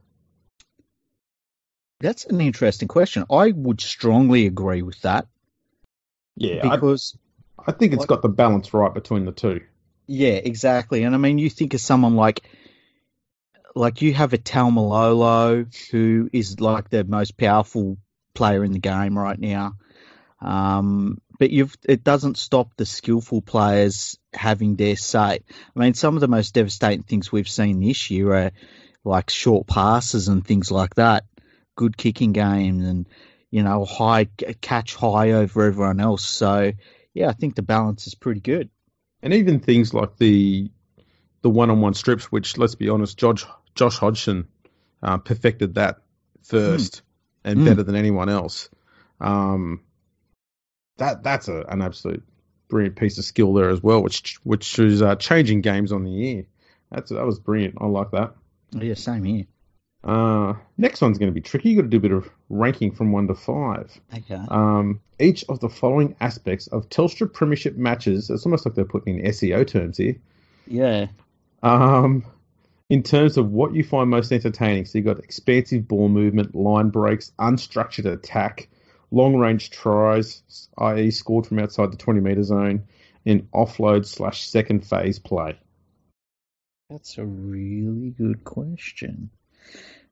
That's 2.03 2.25
an 2.25 2.41
interesting 2.41 2.87
question. 2.87 3.25
I 3.31 3.51
would 3.51 3.81
strongly 3.81 4.45
agree 4.45 4.81
with 4.81 4.99
that. 5.01 5.25
Yeah, 6.35 6.67
I, 6.67 6.75
because 6.75 7.17
I 7.65 7.71
think 7.71 7.93
it's 7.93 8.01
Like- 8.01 8.09
got 8.09 8.21
the 8.21 8.29
balance 8.29 8.73
right 8.73 8.93
between 8.93 9.25
the 9.25 9.31
two. 9.31 9.61
yeah, 10.05 10.33
exactly. 10.33 11.03
And 11.03 11.15
I 11.15 11.17
mean, 11.17 11.37
you 11.39 11.49
think 11.49 11.73
of 11.73 11.79
someone 11.81 12.15
like 12.15 12.41
like 13.75 14.01
you 14.03 14.13
have 14.13 14.33
a 14.33 14.37
Taumalolo 14.37 15.65
who 15.89 16.29
is 16.31 16.59
like 16.59 16.89
the 16.89 17.03
most 17.03 17.37
powerful 17.37 17.97
player 18.35 18.63
in 18.63 18.71
the 18.73 18.79
game 18.79 19.17
right 19.17 19.39
now. 19.39 19.73
Um, 20.41 21.19
but 21.39 21.49
you've 21.49 21.75
it 21.87 22.03
doesn't 22.03 22.37
stop 22.37 22.69
the 22.75 22.85
skillful 22.85 23.41
players 23.41 24.19
having 24.33 24.75
their 24.75 24.95
say. 24.97 25.39
I 25.75 25.79
mean, 25.79 25.93
some 25.93 26.15
of 26.15 26.21
the 26.21 26.27
most 26.27 26.53
devastating 26.53 27.03
things 27.03 27.31
we've 27.31 27.49
seen 27.49 27.79
this 27.79 28.11
year 28.11 28.33
are 28.33 28.51
like 29.05 29.29
short 29.29 29.67
passes 29.67 30.27
and 30.27 30.45
things 30.45 30.69
like 30.69 30.95
that. 30.95 31.23
Good 31.75 31.97
kicking 31.97 32.33
games 32.33 32.85
and 32.85 33.07
you 33.49 33.63
know 33.63 33.85
high 33.85 34.25
catch 34.61 34.95
high 34.95 35.31
over 35.31 35.63
everyone 35.63 35.99
else. 35.99 36.25
So 36.25 36.71
yeah, 37.13 37.29
I 37.29 37.33
think 37.33 37.55
the 37.55 37.61
balance 37.61 38.07
is 38.07 38.15
pretty 38.15 38.41
good. 38.41 38.69
And 39.21 39.33
even 39.33 39.59
things 39.59 39.93
like 39.93 40.17
the 40.17 40.69
the 41.41 41.49
one-on-one 41.49 41.93
strips, 41.93 42.31
which 42.31 42.57
let's 42.57 42.75
be 42.75 42.89
honest, 42.89 43.17
Josh 43.17 43.45
Josh 43.75 43.97
Hodgson 43.97 44.47
uh, 45.01 45.17
perfected 45.17 45.75
that 45.75 46.01
first 46.43 47.01
and 47.43 47.59
Mm. 47.59 47.65
better 47.65 47.83
than 47.83 47.95
anyone 47.95 48.29
else. 48.29 48.69
Um, 49.19 49.81
that 50.97 51.23
that's 51.23 51.47
a, 51.47 51.61
an 51.67 51.81
absolute 51.81 52.23
brilliant 52.69 52.95
piece 52.95 53.17
of 53.17 53.25
skill 53.25 53.53
there 53.53 53.69
as 53.69 53.81
well, 53.81 54.01
which 54.01 54.37
which 54.43 54.79
is 54.79 55.01
uh, 55.01 55.15
changing 55.15 55.61
games 55.61 55.91
on 55.91 56.03
the 56.03 56.35
air. 56.37 56.43
That's 56.91 57.09
that 57.11 57.25
was 57.25 57.39
brilliant. 57.39 57.75
I 57.79 57.85
like 57.87 58.11
that. 58.11 58.35
Yeah, 58.71 58.93
same 58.95 59.23
here. 59.23 59.45
Uh, 60.03 60.53
next 60.77 61.01
one's 61.01 61.17
going 61.17 61.31
to 61.31 61.33
be 61.33 61.41
tricky. 61.41 61.69
You've 61.69 61.77
got 61.77 61.83
to 61.83 61.89
do 61.89 61.97
a 61.97 62.01
bit 62.01 62.11
of 62.11 62.29
ranking 62.49 62.91
from 62.91 63.11
one 63.11 63.27
to 63.27 63.35
five. 63.35 63.99
Okay. 64.13 64.41
Um, 64.49 64.99
each 65.19 65.45
of 65.47 65.59
the 65.59 65.69
following 65.69 66.15
aspects 66.19 66.67
of 66.67 66.89
Telstra 66.89 67.31
Premiership 67.31 67.77
matches. 67.77 68.29
It's 68.29 68.45
almost 68.45 68.65
like 68.65 68.75
they're 68.75 68.85
putting 68.85 69.19
in 69.19 69.25
SEO 69.31 69.65
terms 69.65 69.97
here. 69.97 70.15
Yeah. 70.67 71.07
Um, 71.61 72.25
in 72.89 73.01
terms 73.03 73.37
of 73.37 73.51
what 73.51 73.73
you 73.73 73.83
find 73.83 74.09
most 74.09 74.31
entertaining, 74.31 74.85
so 74.85 74.97
you've 74.97 75.05
got 75.05 75.19
expansive 75.19 75.87
ball 75.87 76.09
movement, 76.09 76.53
line 76.53 76.89
breaks, 76.89 77.31
unstructured 77.39 78.05
attack, 78.05 78.67
long 79.11 79.37
range 79.37 79.69
tries, 79.69 80.67
i.e., 80.79 81.11
scored 81.11 81.47
from 81.47 81.59
outside 81.59 81.93
the 81.93 81.97
20 81.97 82.19
metre 82.19 82.43
zone, 82.43 82.83
and 83.25 83.49
offload 83.51 84.05
slash 84.05 84.45
second 84.45 84.85
phase 84.85 85.17
play. 85.17 85.57
That's 86.89 87.17
a 87.17 87.25
really 87.25 88.09
good 88.09 88.43
question. 88.43 89.29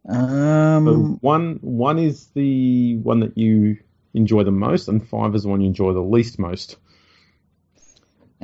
So 0.06 0.14
Um, 0.14 1.18
one 1.22 1.60
one 1.62 2.00
is 2.00 2.28
the 2.28 2.98
one 2.98 3.20
that 3.20 3.38
you 3.38 3.78
enjoy 4.14 4.44
the 4.44 4.52
most, 4.52 4.88
and 4.88 5.08
five 5.08 5.36
is 5.36 5.44
the 5.44 5.50
one 5.50 5.62
you 5.62 5.68
enjoy 5.68 5.94
the 5.94 6.02
least 6.02 6.40
most. 6.40 6.78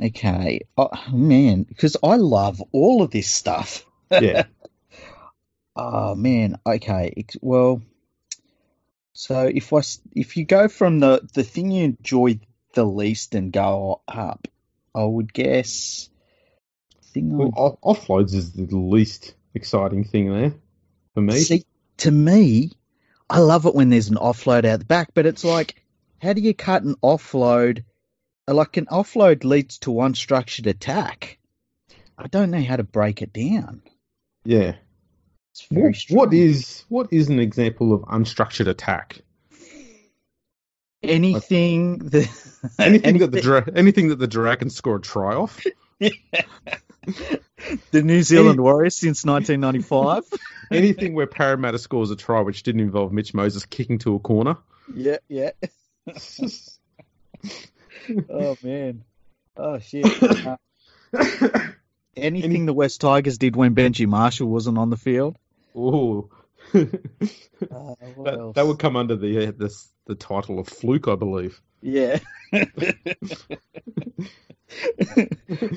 okay. 0.00 0.60
Oh, 0.76 0.90
man, 1.12 1.64
because 1.64 1.96
I 2.02 2.16
love 2.16 2.62
all 2.72 3.02
of 3.02 3.10
this 3.10 3.30
stuff. 3.30 3.84
Yeah, 4.10 4.44
Oh 5.76 6.14
man. 6.16 6.58
Okay. 6.66 7.24
Well, 7.40 7.82
so 9.12 9.42
if 9.46 9.72
I 9.72 9.80
if 10.12 10.36
you 10.36 10.44
go 10.44 10.68
from 10.68 10.98
the 10.98 11.28
the 11.34 11.44
thing 11.44 11.70
you 11.70 11.84
enjoy 11.84 12.40
the 12.74 12.84
least 12.84 13.34
and 13.34 13.52
go 13.52 14.00
up, 14.08 14.48
I 14.94 15.04
would 15.04 15.32
guess. 15.32 16.10
Thing 17.14 17.36
well, 17.36 17.52
off- 17.56 17.80
offloads 17.98 18.34
is 18.34 18.52
the 18.52 18.66
least 18.76 19.34
exciting 19.54 20.04
thing 20.04 20.32
there 20.32 20.54
for 21.18 21.22
me. 21.22 21.38
See, 21.40 21.64
to 21.98 22.10
me, 22.10 22.72
I 23.28 23.40
love 23.40 23.66
it 23.66 23.74
when 23.74 23.90
there's 23.90 24.08
an 24.08 24.16
offload 24.16 24.64
out 24.64 24.78
the 24.78 24.84
back, 24.84 25.10
but 25.14 25.26
it's 25.26 25.44
like, 25.44 25.82
how 26.22 26.32
do 26.32 26.40
you 26.40 26.54
cut 26.54 26.84
an 26.84 26.94
offload 27.02 27.84
like 28.46 28.76
an 28.76 28.86
offload 28.86 29.44
leads 29.44 29.78
to 29.78 29.90
unstructured 29.90 30.66
attack. 30.66 31.38
I 32.16 32.26
don't 32.28 32.50
know 32.50 32.62
how 32.62 32.76
to 32.76 32.82
break 32.82 33.20
it 33.22 33.32
down. 33.32 33.82
Yeah. 34.44 34.76
It's 35.52 35.66
very 35.70 35.94
What, 36.08 36.28
what 36.28 36.34
is 36.34 36.84
what 36.88 37.08
is 37.12 37.28
an 37.28 37.40
example 37.40 37.92
of 37.92 38.02
unstructured 38.02 38.68
attack? 38.68 39.20
anything 41.02 41.98
that 41.98 42.28
Anything 42.78 43.18
that 43.18 43.30
the 43.30 43.72
anything 43.76 44.08
that 44.08 44.18
the 44.18 44.26
Dragons 44.26 44.74
score 44.74 44.96
a 44.96 45.00
try 45.00 45.34
off. 45.34 45.62
the 47.90 48.02
New 48.02 48.22
Zealand 48.22 48.60
Warriors 48.60 48.96
since 48.96 49.24
1995. 49.24 50.24
Anything 50.70 51.14
where 51.14 51.26
Parramatta 51.26 51.78
scores 51.78 52.10
a 52.10 52.16
try 52.16 52.40
which 52.40 52.62
didn't 52.62 52.80
involve 52.82 53.12
Mitch 53.12 53.34
Moses 53.34 53.64
kicking 53.66 53.98
to 54.00 54.14
a 54.14 54.18
corner. 54.18 54.56
yeah, 54.94 55.16
yeah. 55.28 55.50
Oh 58.30 58.56
man. 58.62 59.04
Oh 59.56 59.78
shit. 59.80 60.06
Uh, 60.22 60.56
anything 62.16 62.50
Any- 62.52 62.64
the 62.66 62.72
West 62.72 63.00
Tigers 63.02 63.36
did 63.38 63.54
when 63.54 63.74
Benji 63.74 64.06
Marshall 64.06 64.48
wasn't 64.48 64.78
on 64.78 64.88
the 64.90 64.96
field. 64.96 65.36
Ooh. 65.76 66.30
Uh, 67.60 67.94
that, 68.24 68.52
that 68.54 68.66
would 68.68 68.78
come 68.78 68.94
under 68.94 69.16
the 69.16 69.48
uh, 69.48 69.52
this, 69.56 69.88
the 70.06 70.14
title 70.14 70.60
of 70.60 70.68
fluke, 70.68 71.08
I 71.08 71.16
believe. 71.16 71.60
Yeah. 71.82 72.20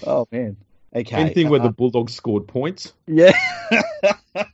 oh 0.06 0.28
man. 0.32 0.58
Okay. 0.96 1.16
Anything 1.16 1.50
where 1.50 1.62
uh, 1.62 1.64
the 1.64 1.72
Bulldogs 1.72 2.14
scored 2.14 2.48
points. 2.48 2.94
yeah. 3.08 3.32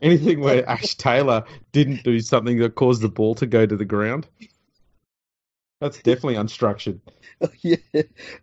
Anything 0.00 0.40
where 0.40 0.68
Ash 0.68 0.96
Taylor 0.96 1.44
didn't 1.72 2.04
do 2.04 2.20
something 2.20 2.58
that 2.58 2.74
caused 2.74 3.00
the 3.00 3.08
ball 3.08 3.34
to 3.36 3.46
go 3.46 3.64
to 3.64 3.76
the 3.76 3.86
ground. 3.86 4.28
That's 5.80 5.96
definitely 5.96 6.34
unstructured. 6.34 7.00
yeah. 7.62 7.76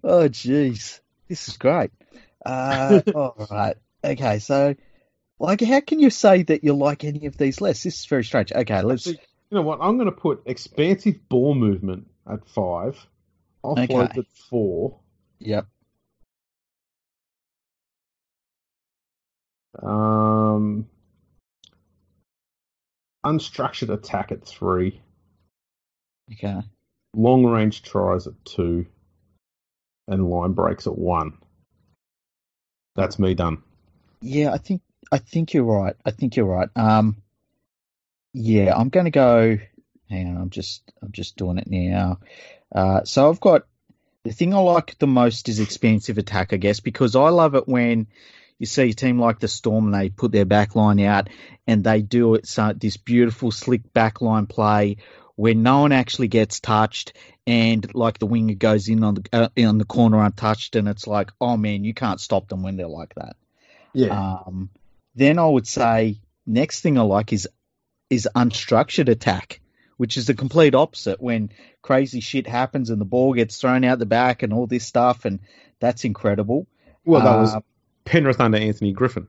Oh, 0.03 0.27
jeez. 0.27 0.99
This 1.27 1.47
is 1.47 1.57
great. 1.57 1.91
Uh, 2.43 3.01
all 3.15 3.47
right. 3.51 3.77
Okay. 4.03 4.39
So, 4.39 4.75
like, 5.39 5.61
how 5.61 5.81
can 5.81 5.99
you 5.99 6.09
say 6.09 6.43
that 6.43 6.63
you 6.63 6.73
like 6.73 7.03
any 7.03 7.27
of 7.27 7.37
these 7.37 7.61
less? 7.61 7.83
This 7.83 7.99
is 7.99 8.05
very 8.05 8.23
strange. 8.23 8.51
Okay. 8.51 8.81
Let's. 8.81 9.07
Actually, 9.07 9.21
you 9.51 9.55
know 9.55 9.61
what? 9.61 9.79
I'm 9.81 9.97
going 9.97 10.09
to 10.09 10.15
put 10.15 10.41
expansive 10.45 11.29
ball 11.29 11.53
movement 11.53 12.07
at 12.27 12.47
five, 12.47 12.97
offload 13.63 13.83
Okay. 13.83 14.19
at 14.19 14.27
four, 14.49 14.97
Yep. 15.39 15.67
Um, 19.81 20.87
unstructured 23.25 23.89
attack 23.93 24.31
at 24.31 24.45
three, 24.45 25.01
Okay. 26.33 26.61
long 27.15 27.45
range 27.45 27.83
tries 27.83 28.27
at 28.27 28.33
two, 28.45 28.85
and 30.07 30.29
line 30.29 30.53
breaks 30.53 30.87
at 30.87 30.97
one. 30.97 31.37
That's 32.95 33.19
me 33.19 33.33
done. 33.33 33.63
Yeah. 34.21 34.51
I 34.53 34.57
think. 34.57 34.81
I 35.11 35.17
think 35.17 35.53
you're 35.53 35.63
right. 35.63 35.95
I 36.05 36.11
think 36.11 36.35
you're 36.35 36.45
right. 36.45 36.69
Um. 36.75 37.21
Yeah. 38.33 38.75
I'm 38.75 38.89
going 38.89 39.05
to 39.05 39.11
go. 39.11 39.57
Hang 40.09 40.27
on. 40.27 40.37
I'm 40.41 40.49
just. 40.49 40.83
I'm 41.01 41.11
just 41.11 41.37
doing 41.37 41.57
it 41.57 41.67
now. 41.67 42.19
Uh. 42.73 43.03
So 43.05 43.29
I've 43.29 43.39
got. 43.39 43.63
The 44.23 44.31
thing 44.31 44.53
I 44.53 44.59
like 44.59 44.99
the 44.99 45.07
most 45.07 45.49
is 45.49 45.59
expansive 45.59 46.17
attack, 46.19 46.53
I 46.53 46.57
guess, 46.57 46.79
because 46.79 47.15
I 47.15 47.29
love 47.29 47.55
it 47.55 47.67
when 47.67 48.07
you 48.61 48.67
see 48.67 48.91
a 48.91 48.93
team 48.93 49.19
like 49.19 49.39
the 49.39 49.47
Storm 49.47 49.85
and 49.85 49.93
they 49.93 50.09
put 50.09 50.31
their 50.31 50.45
back 50.45 50.75
line 50.75 50.99
out 50.99 51.29
and 51.65 51.83
they 51.83 52.03
do 52.03 52.35
it 52.35 52.45
so 52.47 52.71
this 52.73 52.95
beautiful 52.95 53.49
slick 53.49 53.91
back 53.91 54.21
line 54.21 54.45
play 54.45 54.97
where 55.35 55.55
no 55.55 55.79
one 55.81 55.91
actually 55.91 56.27
gets 56.27 56.59
touched 56.59 57.13
and 57.47 57.95
like 57.95 58.19
the 58.19 58.27
winger 58.27 58.53
goes 58.53 58.87
in 58.87 59.03
on 59.03 59.15
the 59.15 59.23
uh, 59.33 59.49
on 59.67 59.79
the 59.79 59.85
corner 59.85 60.23
untouched 60.23 60.75
and 60.75 60.87
it's 60.87 61.07
like 61.07 61.31
oh 61.41 61.57
man 61.57 61.83
you 61.83 61.95
can't 61.95 62.21
stop 62.21 62.47
them 62.49 62.61
when 62.61 62.77
they're 62.77 62.87
like 62.87 63.15
that 63.15 63.35
Yeah. 63.93 64.13
um, 64.45 64.69
then 65.15 65.39
I 65.39 65.47
would 65.47 65.67
say 65.67 66.19
next 66.45 66.81
thing 66.81 66.99
I 66.99 67.01
like 67.01 67.33
is 67.33 67.47
is 68.11 68.27
unstructured 68.35 69.09
attack, 69.09 69.61
which 69.97 70.17
is 70.17 70.27
the 70.27 70.33
complete 70.35 70.75
opposite 70.75 71.19
when 71.21 71.49
crazy 71.81 72.19
shit 72.19 72.45
happens 72.45 72.89
and 72.91 73.01
the 73.01 73.05
ball 73.05 73.33
gets 73.33 73.59
thrown 73.59 73.83
out 73.83 73.99
the 73.99 74.05
back 74.05 74.43
and 74.43 74.53
all 74.53 74.67
this 74.67 74.85
stuff, 74.85 75.25
and 75.25 75.39
that's 75.79 76.03
incredible. 76.05 76.67
well, 77.05 77.21
that 77.21 77.39
was 77.39 77.55
Uh, 77.55 77.61
Penrith 78.05 78.39
under 78.39 78.57
Anthony 78.57 78.93
Griffin. 78.93 79.27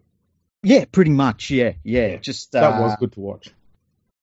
yeah, 0.63 0.85
pretty 0.91 1.11
much. 1.11 1.51
Yeah, 1.51 1.73
yeah. 1.85 2.09
Yeah, 2.09 2.17
Just 2.17 2.53
That 2.53 2.65
uh, 2.65 2.81
was 2.83 2.97
good 2.99 3.13
to 3.13 3.21
watch. 3.21 3.49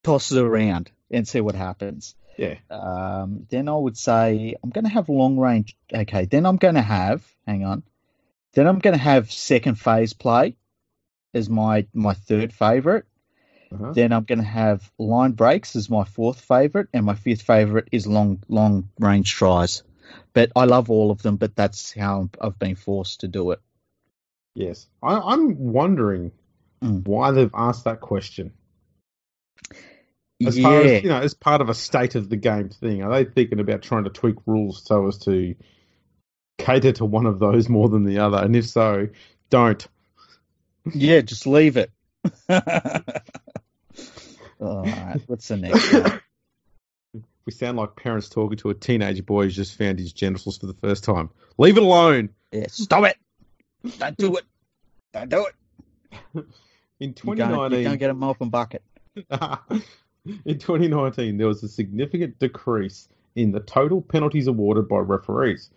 toss 0.03 0.31
it 0.31 0.39
around 0.41 0.91
and 1.11 1.27
see 1.27 1.41
what 1.41 1.55
happens. 1.55 2.15
Yeah. 2.37 2.55
Um, 2.69 3.45
then 3.49 3.67
I 3.67 3.75
would 3.75 3.97
say 3.97 4.55
I'm 4.63 4.69
going 4.69 4.85
to 4.85 4.91
have 4.91 5.09
long 5.09 5.37
range. 5.37 5.75
Okay, 5.93 6.25
then 6.25 6.45
I'm 6.45 6.55
going 6.57 6.75
to 6.75 6.81
have. 6.81 7.25
Hang 7.45 7.65
on. 7.65 7.83
Then 8.53 8.65
I'm 8.65 8.79
going 8.79 8.95
to 8.95 9.03
have 9.03 9.31
second 9.31 9.75
phase 9.75 10.13
play 10.13 10.55
as 11.33 11.49
my 11.49 11.85
my 11.93 12.13
third 12.13 12.53
favorite. 12.53 13.05
Uh-huh. 13.71 13.91
Then 13.93 14.13
I'm 14.13 14.23
going 14.23 14.39
to 14.39 14.45
have 14.45 14.89
line 14.97 15.33
breaks 15.33 15.75
as 15.75 15.89
my 15.89 16.03
fourth 16.05 16.41
favorite, 16.41 16.87
and 16.93 17.05
my 17.05 17.13
fifth 17.13 17.41
favorite 17.43 17.89
is 17.91 18.07
long 18.07 18.41
long 18.47 18.89
range 18.99 19.33
tries. 19.33 19.83
But 20.33 20.51
I 20.55 20.65
love 20.65 20.89
all 20.89 21.11
of 21.11 21.21
them, 21.21 21.35
but 21.35 21.55
that's 21.55 21.91
how 21.93 22.29
I've 22.41 22.57
been 22.57 22.75
forced 22.75 23.19
to 23.19 23.27
do 23.27 23.51
it. 23.51 23.59
Yes. 24.59 24.87
I, 25.01 25.17
I'm 25.17 25.57
wondering 25.57 26.31
Mm. 26.81 27.05
why 27.05 27.31
they've 27.31 27.51
asked 27.53 27.83
that 27.83 27.99
question. 27.99 28.53
As 30.45 30.57
yeah, 30.57 30.63
far 30.63 30.81
as 30.81 31.03
you 31.03 31.09
know, 31.09 31.19
as 31.19 31.33
part 31.33 31.59
of 31.59 31.67
a 31.67 31.73
state 31.73 32.15
of 32.15 32.29
the 32.29 32.37
game 32.37 32.69
thing, 32.69 33.03
are 33.03 33.11
they 33.11 33.29
thinking 33.29 33.59
about 33.59 33.81
trying 33.81 34.05
to 34.05 34.09
tweak 34.09 34.35
rules 34.45 34.81
so 34.85 35.07
as 35.07 35.17
to 35.19 35.55
cater 36.57 36.93
to 36.93 37.03
one 37.03 37.25
of 37.25 37.37
those 37.39 37.67
more 37.67 37.89
than 37.89 38.05
the 38.05 38.19
other? 38.19 38.37
And 38.37 38.55
if 38.55 38.65
so, 38.65 39.09
don't. 39.49 39.85
yeah, 40.93 41.19
just 41.19 41.45
leave 41.45 41.75
it. 41.75 41.91
all 42.49 42.61
right, 44.61 45.19
what's 45.27 45.49
the 45.49 45.57
next 45.57 45.91
one? 45.91 46.21
We 47.45 47.51
sound 47.51 47.75
like 47.77 47.97
parents 47.97 48.29
talking 48.29 48.57
to 48.59 48.69
a 48.69 48.73
teenage 48.73 49.25
boy 49.25 49.43
who's 49.43 49.55
just 49.57 49.77
found 49.77 49.99
his 49.99 50.13
genitals 50.13 50.57
for 50.59 50.67
the 50.67 50.75
first 50.75 51.03
time. 51.03 51.29
Leave 51.57 51.75
it 51.75 51.83
alone. 51.83 52.29
Yeah, 52.53 52.67
stop 52.69 53.03
it! 53.03 53.17
Don't 53.97 54.15
do 54.15 54.37
it! 54.37 54.45
Don't 55.13 55.29
do 55.29 55.47
it! 55.47 55.55
In 56.99 57.09
You 57.09 57.13
can't, 57.13 57.25
you 57.25 57.35
2019, 57.35 57.83
can't 57.85 57.99
get 57.99 58.09
a 58.09 58.13
mop 58.13 58.41
and 58.41 58.51
bucket. 58.51 58.83
in 59.15 60.59
2019, 60.59 61.37
there 61.37 61.47
was 61.47 61.63
a 61.63 61.69
significant 61.69 62.39
decrease 62.39 63.07
in 63.35 63.51
the 63.51 63.61
total 63.61 64.01
penalties 64.01 64.47
awarded 64.47 64.89
by 64.89 64.97
referees. 64.97 65.69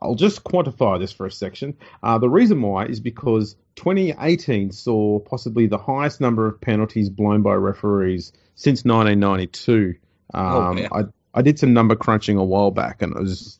I'll 0.00 0.14
just 0.14 0.44
quantify 0.44 0.98
this 0.98 1.12
for 1.12 1.26
a 1.26 1.30
section. 1.30 1.76
Uh, 2.02 2.18
the 2.18 2.28
reason 2.28 2.62
why 2.62 2.86
is 2.86 3.00
because 3.00 3.56
2018 3.76 4.70
saw 4.72 5.18
possibly 5.18 5.66
the 5.66 5.78
highest 5.78 6.20
number 6.20 6.46
of 6.46 6.60
penalties 6.60 7.10
blown 7.10 7.42
by 7.42 7.54
referees 7.54 8.32
since 8.54 8.84
1992. 8.84 9.94
Um, 10.34 10.78
Oh. 10.78 10.88
I, 10.92 11.04
I 11.34 11.42
did 11.42 11.58
some 11.58 11.72
number 11.72 11.96
crunching 11.96 12.36
a 12.36 12.44
while 12.44 12.70
back, 12.70 13.02
and 13.02 13.16
it 13.16 13.20
was 13.20 13.58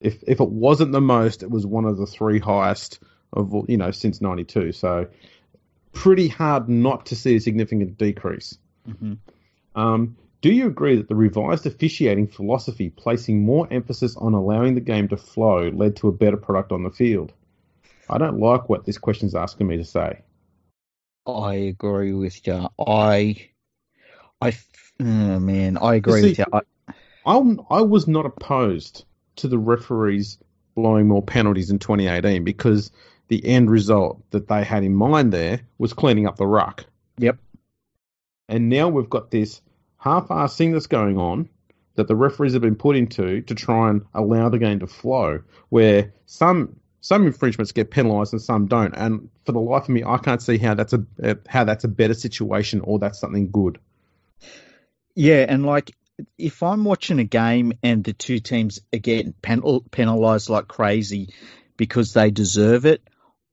if 0.00 0.22
if 0.26 0.40
it 0.40 0.50
wasn't 0.50 0.92
the 0.92 1.00
most, 1.00 1.42
it 1.42 1.50
was 1.50 1.66
one 1.66 1.84
of 1.84 1.96
the 1.96 2.06
three 2.06 2.38
highest 2.38 3.00
of 3.32 3.54
you 3.68 3.76
know 3.76 3.90
since 3.90 4.20
'92. 4.20 4.72
So 4.72 5.06
pretty 5.92 6.28
hard 6.28 6.68
not 6.68 7.06
to 7.06 7.16
see 7.16 7.36
a 7.36 7.40
significant 7.40 7.96
decrease. 7.98 8.58
hmm 8.84 9.14
Um, 9.74 10.16
do 10.42 10.52
you 10.52 10.66
agree 10.66 10.96
that 10.96 11.08
the 11.08 11.14
revised 11.14 11.66
officiating 11.66 12.28
philosophy, 12.28 12.90
placing 12.90 13.42
more 13.42 13.66
emphasis 13.70 14.16
on 14.16 14.34
allowing 14.34 14.74
the 14.74 14.80
game 14.80 15.08
to 15.08 15.16
flow, 15.16 15.70
led 15.70 15.96
to 15.96 16.08
a 16.08 16.12
better 16.12 16.36
product 16.36 16.70
on 16.70 16.82
the 16.82 16.90
field? 16.90 17.32
I 18.08 18.18
don't 18.18 18.38
like 18.38 18.68
what 18.68 18.84
this 18.84 18.98
question's 18.98 19.34
asking 19.34 19.66
me 19.66 19.78
to 19.78 19.84
say. 19.84 20.20
I 21.26 21.54
agree 21.54 22.12
with 22.12 22.46
you. 22.46 22.68
I, 22.78 23.48
oh, 24.40 24.52
man, 25.00 25.78
I 25.78 25.94
agree 25.96 26.20
see- 26.20 26.28
with 26.28 26.38
you. 26.38 26.44
I, 26.52 26.60
I'm, 27.24 27.60
I 27.68 27.80
was 27.80 28.06
not 28.06 28.26
opposed 28.26 29.04
to 29.36 29.48
the 29.48 29.58
referees 29.58 30.38
blowing 30.76 31.08
more 31.08 31.22
penalties 31.22 31.70
in 31.70 31.78
2018 31.78 32.44
because 32.44 32.92
the 33.28 33.44
end 33.44 33.70
result 33.70 34.22
that 34.30 34.48
they 34.48 34.64
had 34.64 34.84
in 34.84 34.94
mind 34.94 35.32
there 35.32 35.60
was 35.78 35.92
cleaning 35.92 36.26
up 36.26 36.36
the 36.36 36.46
ruck. 36.46 36.84
Yep. 37.18 37.38
And 38.48 38.68
now 38.68 38.88
we've 38.88 39.10
got 39.10 39.30
this 39.30 39.60
half-assed 39.98 40.56
thing 40.56 40.72
that's 40.72 40.86
going 40.86 41.18
on 41.18 41.48
that 41.96 42.06
the 42.08 42.14
referees 42.14 42.52
have 42.52 42.62
been 42.62 42.76
put 42.76 42.96
into 42.96 43.40
to 43.42 43.54
try 43.54 43.90
and 43.90 44.04
allow 44.14 44.48
the 44.48 44.58
game 44.58 44.80
to 44.80 44.86
flow, 44.86 45.42
where 45.70 46.12
some 46.26 46.76
some 47.00 47.26
infringements 47.26 47.72
get 47.72 47.90
penalised 47.90 48.32
and 48.32 48.42
some 48.42 48.66
don't. 48.66 48.94
And 48.96 49.28
for 49.44 49.52
the 49.52 49.60
life 49.60 49.84
of 49.84 49.88
me, 49.90 50.04
I 50.04 50.18
can't 50.18 50.42
see 50.42 50.58
how 50.58 50.74
that's 50.74 50.92
a 50.92 51.04
uh, 51.22 51.34
how 51.48 51.64
that's 51.64 51.84
a 51.84 51.88
better 51.88 52.14
situation 52.14 52.80
or 52.80 52.98
that's 52.98 53.18
something 53.18 53.50
good. 53.50 53.78
Yeah, 55.14 55.46
and 55.48 55.64
like 55.64 55.96
if 56.38 56.62
I'm 56.62 56.84
watching 56.84 57.18
a 57.18 57.24
game 57.24 57.72
and 57.82 58.04
the 58.04 58.12
two 58.12 58.38
teams 58.38 58.80
are 58.94 58.98
getting 58.98 59.32
penal, 59.32 59.84
penalized 59.90 60.48
like 60.48 60.68
crazy 60.68 61.34
because 61.76 62.12
they 62.12 62.30
deserve 62.30 62.86
it, 62.86 63.02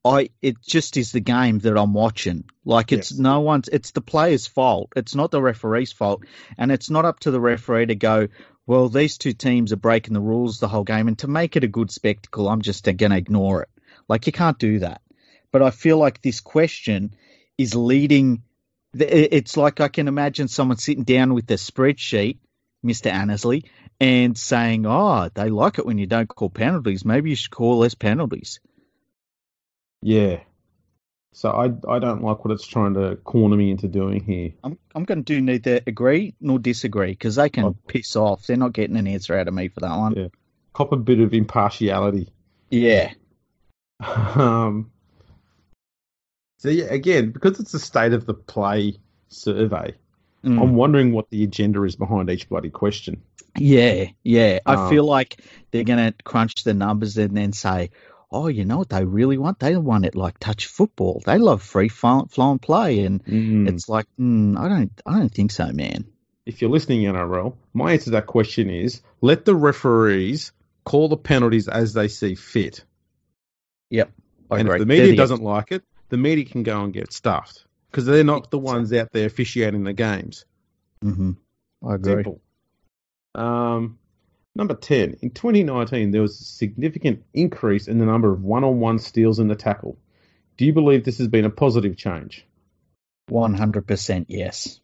I 0.06 0.30
it 0.42 0.62
just 0.62 0.98
is 0.98 1.12
the 1.12 1.22
game 1.22 1.60
that 1.60 1.78
I'm 1.78 1.94
watching. 1.94 2.44
Like 2.66 2.92
it's 2.92 3.12
Yes. 3.12 3.20
no 3.20 3.40
one's 3.40 3.70
it's 3.70 3.92
the 3.92 4.02
player's 4.02 4.48
fault. 4.48 4.92
It's 4.96 5.16
not 5.16 5.32
the 5.32 5.42
referee's 5.42 5.94
fault. 5.94 6.24
And 6.58 6.72
it's 6.72 6.90
not 6.90 7.06
up 7.06 7.20
to 7.22 7.32
the 7.32 7.40
referee 7.40 7.86
to 7.88 7.96
go, 7.96 8.28
well, 8.66 8.90
these 8.90 9.18
two 9.18 9.34
teams 9.34 9.74
are 9.74 9.78
breaking 9.78 10.14
the 10.14 10.22
rules 10.22 10.60
the 10.60 10.68
whole 10.68 10.84
game, 10.84 11.08
and 11.08 11.18
to 11.20 11.28
make 11.28 11.56
it 11.56 11.64
a 11.64 11.68
good 11.68 11.92
spectacle, 11.92 12.48
I'm 12.48 12.62
just 12.62 12.86
going 12.86 13.12
to 13.12 13.18
ignore 13.18 13.64
it. 13.64 13.70
Like, 14.08 14.26
you 14.26 14.32
can't 14.32 14.58
do 14.58 14.80
that. 14.80 15.02
But 15.52 15.62
I 15.62 15.70
feel 15.70 15.98
like 15.98 16.22
this 16.22 16.40
question 16.40 17.14
is 17.58 17.76
leading. 17.76 18.44
It's 18.94 19.58
like 19.58 19.82
I 19.82 19.88
can 19.90 20.08
imagine 20.08 20.48
someone 20.48 20.78
sitting 20.78 21.04
down 21.04 21.34
with 21.34 21.50
a 21.52 21.56
spreadsheet, 21.56 22.38
Mr. 22.86 23.12
Annesley, 23.12 23.66
and 24.00 24.38
saying, 24.38 24.86
oh, 24.86 25.30
they 25.34 25.50
like 25.50 25.78
it 25.78 25.86
when 25.86 25.98
you 25.98 26.08
don't 26.08 26.28
call 26.28 26.50
penalties. 26.50 27.04
Maybe 27.04 27.32
you 27.32 27.36
should 27.36 27.52
call 27.52 27.80
less 27.80 27.96
penalties. 27.96 28.60
Yeah. 30.04 30.42
So 31.32 31.50
I 31.50 31.72
I 31.92 32.00
don't 32.00 32.22
like 32.22 32.46
what 32.46 32.54
it's 32.54 32.68
trying 32.68 32.94
to 32.94 33.16
corner 33.16 33.56
me 33.56 33.72
into 33.72 33.88
doing 33.88 34.24
here. 34.24 34.52
I'm 34.64 34.78
I'm 34.94 35.04
going 35.04 35.24
to 35.24 35.34
do 35.34 35.42
neither 35.42 35.82
agree 35.88 36.36
nor 36.40 36.60
disagree 36.60 37.12
because 37.12 37.36
they 37.36 37.50
can 37.50 37.64
oh. 37.64 37.76
piss 37.88 38.16
off. 38.16 38.46
They're 38.46 38.58
not 38.58 38.74
getting 38.74 38.98
an 38.98 39.08
answer 39.08 39.36
out 39.36 39.48
of 39.48 39.54
me 39.54 39.70
for 39.70 39.80
that 39.80 39.98
one. 39.98 40.14
Yeah. 40.16 40.28
Cop 40.74 40.92
a 40.92 40.98
bit 40.98 41.20
of 41.20 41.34
impartiality. 41.34 42.30
Yeah. 42.70 43.14
Um. 44.06 44.92
So 46.58 46.70
yeah, 46.70 46.86
again, 46.86 47.32
because 47.32 47.60
it's 47.60 47.74
a 47.74 47.80
state 47.80 48.14
of 48.14 48.26
the 48.26 48.34
play 48.34 48.98
survey, 49.30 49.96
mm. 50.44 50.62
I'm 50.62 50.76
wondering 50.76 51.14
what 51.14 51.30
the 51.30 51.44
agenda 51.44 51.84
is 51.84 51.96
behind 51.96 52.30
each 52.30 52.50
bloody 52.50 52.70
question. 52.70 53.22
Yeah, 53.58 54.06
yeah. 54.24 54.60
I 54.66 54.76
um, 54.76 54.90
feel 54.90 55.04
like 55.04 55.42
they're 55.72 55.84
going 55.84 56.12
to 56.12 56.24
crunch 56.24 56.64
the 56.64 56.74
numbers 56.74 57.18
and 57.18 57.36
then 57.36 57.54
say, 57.54 57.92
oh, 58.34 58.48
you 58.48 58.66
know 58.66 58.80
what 58.80 58.90
they 58.90 59.06
really 59.06 59.38
want? 59.38 59.60
They 59.60 59.78
want 59.78 60.06
it 60.06 60.16
like 60.16 60.40
touch 60.40 60.66
football. 60.66 61.22
They 61.26 61.38
love 61.38 61.62
free 61.62 61.88
flowing 61.88 62.60
play, 62.60 63.06
and 63.06 63.24
mm. 63.24 63.70
it's 63.70 63.88
like, 63.88 64.08
mm, 64.20 64.58
I 64.58 64.68
don't, 64.68 64.92
I 65.06 65.20
don't 65.20 65.34
think 65.34 65.52
so, 65.52 65.72
man. 65.72 66.06
If 66.46 66.62
you're 66.62 66.72
listening, 66.72 67.04
NRL, 67.04 67.56
my 67.74 67.94
answer 67.94 68.06
to 68.06 68.12
that 68.12 68.26
question 68.26 68.70
is 68.70 69.02
let 69.22 69.46
the 69.46 69.56
referees 69.56 70.52
call 70.84 71.08
the 71.08 71.16
penalties 71.16 71.70
as 71.70 71.94
they 71.94 72.10
see 72.10 72.36
fit. 72.36 72.84
Yep, 73.92 74.12
I 74.52 74.60
and 74.60 74.68
agree. 74.68 74.76
if 74.76 74.80
the 74.80 74.86
media 74.86 75.16
doesn't 75.16 75.42
like 75.42 75.72
it, 75.72 75.84
the 76.10 76.18
media 76.18 76.46
can 76.46 76.64
go 76.64 76.84
and 76.84 76.92
get 76.92 77.14
stuffed 77.14 77.66
because 77.90 78.06
they're 78.06 78.24
not 78.24 78.50
the 78.50 78.60
ones 78.60 78.92
out 78.92 79.12
there 79.14 79.28
officiating 79.28 79.84
the 79.84 79.94
games. 79.94 80.46
Mm-hmm. 81.06 81.32
I 81.88 81.96
agree. 81.96 82.24
Simple. 82.24 82.42
Um, 83.36 84.00
Number 84.56 84.76
10. 84.76 85.18
In 85.22 85.32
2019, 85.32 86.12
there 86.12 86.22
was 86.22 86.40
a 86.40 86.44
significant 86.44 87.24
increase 87.34 87.88
in 87.88 87.98
the 87.98 88.06
number 88.06 88.32
of 88.32 88.44
one 88.44 88.64
on 88.64 88.80
one 88.80 89.00
steals 89.00 89.40
in 89.40 89.48
the 89.48 89.56
tackle. 89.56 89.98
Do 90.58 90.66
you 90.66 90.74
believe 90.74 91.04
this 91.04 91.18
has 91.18 91.28
been 91.28 91.46
a 91.46 91.50
positive 91.50 91.98
change? 91.98 92.46
100% 93.32 94.26
yes. 94.28 94.80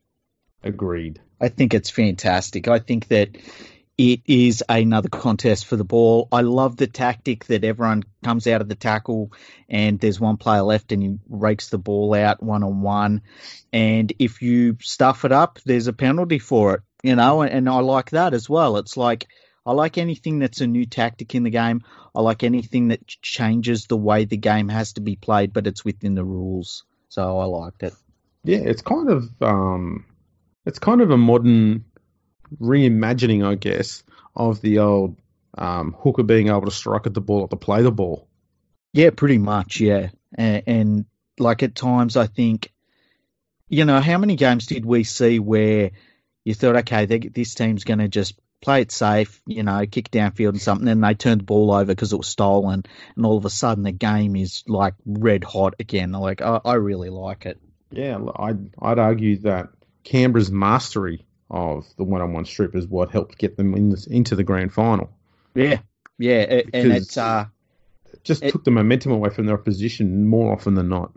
Agreed. 0.64 1.22
I 1.40 1.50
think 1.50 1.74
it's 1.74 1.90
fantastic. 1.90 2.68
I 2.68 2.80
think 2.80 3.08
that 3.10 3.38
it 3.98 4.22
is 4.26 4.64
another 4.68 5.10
contest 5.10 5.66
for 5.66 5.76
the 5.76 5.84
ball. 5.84 6.30
I 6.32 6.42
love 6.42 6.78
the 6.78 6.88
tactic 6.88 7.46
that 7.46 7.64
everyone 7.64 8.04
comes 8.24 8.48
out 8.48 8.62
of 8.62 8.70
the 8.70 8.76
tackle 8.76 9.34
and 9.68 10.00
there's 10.00 10.20
one 10.20 10.38
player 10.38 10.62
left 10.62 10.92
and 10.92 11.04
he 11.04 11.18
rakes 11.28 11.70
the 11.70 11.78
ball 11.78 12.14
out 12.14 12.42
one 12.42 12.64
on 12.64 12.82
one. 12.82 13.22
And 13.72 14.12
if 14.18 14.42
you 14.42 14.78
stuff 14.82 15.26
it 15.26 15.34
up, 15.34 15.60
there's 15.66 15.88
a 15.88 15.94
penalty 15.94 16.40
for 16.40 16.76
it, 16.76 16.82
you 17.04 17.16
know, 17.18 17.42
and 17.42 17.70
I 17.70 17.80
like 17.80 18.12
that 18.12 18.34
as 18.34 18.50
well. 18.50 18.78
It's 18.78 18.98
like 18.98 19.28
I 19.70 19.74
like 19.74 20.00
anything 20.00 20.40
that's 20.40 20.62
a 20.62 20.68
new 20.68 20.88
tactic 20.88 21.36
in 21.36 21.44
the 21.44 21.52
game. 21.52 21.84
I 22.16 22.22
like 22.22 22.42
anything 22.42 22.88
that 22.88 23.06
changes 23.06 23.86
the 23.86 23.96
way 23.96 24.26
the 24.26 24.36
game 24.36 24.68
has 24.68 24.94
to 24.94 25.02
be 25.02 25.16
played, 25.16 25.54
but 25.54 25.68
it's 25.68 25.86
within 25.86 26.16
the 26.16 26.26
rules. 26.26 26.86
So 27.10 27.38
I 27.38 27.46
liked 27.46 27.84
it. 27.84 27.94
Yeah, 28.44 28.58
it's 28.58 28.82
kind 28.82 29.12
of 29.12 29.30
um, 29.44 30.06
it's 30.66 30.80
kind 30.80 31.02
of 31.02 31.12
a 31.12 31.18
modern 31.18 31.86
reimagining, 32.60 33.46
I 33.46 33.54
guess, 33.54 34.02
of 34.36 34.60
the 34.62 34.80
old 34.80 35.18
um, 35.56 35.96
hooker 36.00 36.24
being 36.24 36.48
able 36.48 36.66
to 36.66 36.72
strike 36.72 37.06
at 37.06 37.14
the 37.14 37.22
ball, 37.22 37.42
or 37.42 37.48
to 37.50 37.56
play 37.56 37.84
the 37.84 37.92
ball. 37.92 38.28
Yeah, 38.92 39.12
pretty 39.12 39.38
much. 39.38 39.80
Yeah, 39.80 40.10
and, 40.34 40.64
and 40.66 41.06
like 41.38 41.62
at 41.62 41.76
times, 41.76 42.18
I 42.18 42.26
think, 42.26 42.74
you 43.68 43.86
know, 43.86 44.00
how 44.00 44.18
many 44.18 44.36
games 44.36 44.66
did 44.66 44.84
we 44.84 45.04
see 45.04 45.38
where 45.38 45.92
you 46.44 46.56
thought, 46.56 46.78
okay, 46.78 47.06
they, 47.06 47.20
this 47.20 47.54
team's 47.54 47.84
going 47.84 48.00
to 48.00 48.08
just 48.08 48.34
play 48.62 48.82
it 48.82 48.92
safe, 48.92 49.42
you 49.46 49.64
know, 49.64 49.86
kick 49.86 50.12
downfield 50.12 50.50
and 50.50 50.62
something, 50.62 50.88
and 50.88 51.04
they 51.04 51.14
turned 51.14 51.42
the 51.42 51.46
ball 51.46 51.74
over 51.74 51.86
because 51.86 52.14
it 52.14 52.18
was 52.18 52.28
stolen, 52.28 52.84
and 53.16 53.26
all 53.26 53.38
of 53.38 53.46
a 53.46 53.50
sudden 53.50 53.84
the 53.84 53.92
game 53.92 54.36
is 54.36 54.64
like 54.68 54.96
red 55.06 55.44
hot 55.44 55.76
again. 55.80 56.12
Like 56.12 56.42
I, 56.42 56.60
I 56.64 56.74
really 56.76 57.10
like 57.10 57.46
it. 57.46 57.60
Yeah, 57.92 58.20
I'd 58.36 58.72
I'd 58.82 59.00
argue 59.00 59.38
that 59.40 59.70
Canberra's 60.04 60.52
mastery 60.52 61.26
of 61.50 61.86
the 61.98 62.04
one-on-one 62.04 62.46
strip 62.46 62.76
is 62.76 62.88
what 62.88 63.10
helped 63.10 63.38
get 63.38 63.58
them 63.58 63.74
in 63.74 63.90
this, 63.90 64.06
into 64.06 64.36
the 64.36 64.44
grand 64.44 64.74
final. 64.74 65.10
Yeah, 65.56 65.80
yeah, 66.18 66.42
it, 66.42 66.70
and 66.74 66.92
it's 66.92 67.18
uh, 67.18 67.46
it 68.14 68.24
just 68.24 68.44
it, 68.44 68.52
took 68.52 68.64
the 68.64 68.72
momentum 68.72 69.12
away 69.12 69.30
from 69.30 69.46
their 69.46 69.58
opposition 69.58 70.28
more 70.28 70.54
often 70.54 70.76
than 70.76 70.90
not. 70.90 71.12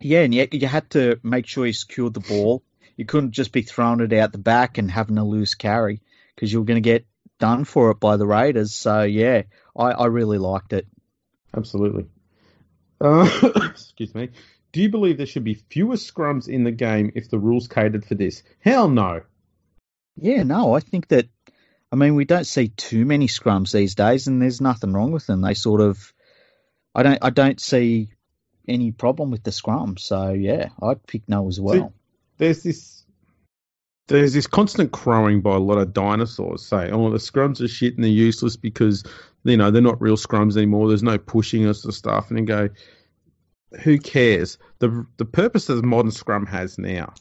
Yeah, 0.00 0.20
and 0.20 0.34
you, 0.34 0.46
you 0.52 0.66
had 0.66 0.90
to 0.90 1.18
make 1.22 1.46
sure 1.46 1.66
you 1.66 1.72
secured 1.72 2.14
the 2.14 2.20
ball. 2.20 2.62
You 2.96 3.06
couldn't 3.06 3.32
just 3.32 3.52
be 3.52 3.62
throwing 3.62 4.00
it 4.00 4.12
out 4.12 4.32
the 4.32 4.38
back 4.38 4.78
and 4.78 4.90
having 4.90 5.16
a 5.16 5.24
loose 5.24 5.54
carry 5.54 6.00
because 6.34 6.52
you're 6.52 6.64
going 6.64 6.82
to 6.82 6.88
get 6.88 7.06
done 7.38 7.64
for 7.64 7.90
it 7.90 8.00
by 8.00 8.16
the 8.16 8.26
Raiders. 8.26 8.74
So 8.74 9.02
yeah, 9.02 9.42
I, 9.76 9.90
I 9.90 10.06
really 10.06 10.38
liked 10.38 10.72
it. 10.72 10.86
Absolutely. 11.54 12.06
Uh, 13.00 13.28
excuse 13.70 14.14
me. 14.14 14.30
Do 14.72 14.80
you 14.80 14.88
believe 14.88 15.18
there 15.18 15.26
should 15.26 15.44
be 15.44 15.54
fewer 15.54 15.96
scrums 15.96 16.48
in 16.48 16.64
the 16.64 16.70
game 16.70 17.12
if 17.14 17.28
the 17.28 17.38
rules 17.38 17.68
catered 17.68 18.06
for 18.06 18.14
this? 18.14 18.42
Hell 18.60 18.88
no. 18.88 19.22
Yeah, 20.16 20.42
no. 20.44 20.74
I 20.74 20.80
think 20.80 21.08
that. 21.08 21.28
I 21.90 21.96
mean, 21.96 22.14
we 22.14 22.24
don't 22.24 22.46
see 22.46 22.68
too 22.68 23.04
many 23.04 23.26
scrums 23.26 23.70
these 23.70 23.94
days, 23.94 24.26
and 24.26 24.40
there's 24.40 24.62
nothing 24.62 24.94
wrong 24.94 25.12
with 25.12 25.26
them. 25.26 25.42
They 25.42 25.54
sort 25.54 25.82
of. 25.82 26.12
I 26.94 27.02
don't. 27.02 27.18
I 27.20 27.30
don't 27.30 27.60
see 27.60 28.10
any 28.66 28.92
problem 28.92 29.30
with 29.30 29.42
the 29.42 29.52
scrum. 29.52 29.96
So 29.98 30.30
yeah, 30.30 30.70
I'd 30.82 31.06
pick 31.06 31.28
no 31.28 31.48
as 31.48 31.60
well. 31.60 31.88
See, 31.88 31.94
there's 32.38 32.62
this 32.62 33.01
there's 34.12 34.32
this 34.34 34.46
constant 34.46 34.92
crowing 34.92 35.40
by 35.40 35.54
a 35.54 35.58
lot 35.58 35.78
of 35.78 35.92
dinosaurs 35.92 36.64
saying, 36.64 36.92
"Oh, 36.92 37.10
the 37.10 37.18
scrums 37.18 37.60
are 37.60 37.68
shit 37.68 37.94
and 37.94 38.04
they're 38.04 38.10
useless 38.10 38.56
because 38.56 39.04
you 39.44 39.56
know 39.56 39.70
they're 39.70 39.82
not 39.82 40.00
real 40.00 40.16
scrums 40.16 40.56
anymore. 40.56 40.88
There's 40.88 41.02
no 41.02 41.18
pushing 41.18 41.66
us 41.66 41.84
and 41.84 41.94
stuff." 41.94 42.30
And 42.30 42.38
you 42.38 42.44
go, 42.44 42.68
"Who 43.82 43.98
cares?" 43.98 44.58
the 44.78 45.06
The 45.16 45.24
purpose 45.24 45.66
that 45.66 45.74
the 45.74 45.82
modern 45.82 46.12
scrum 46.12 46.46
has 46.46 46.78
now 46.78 47.14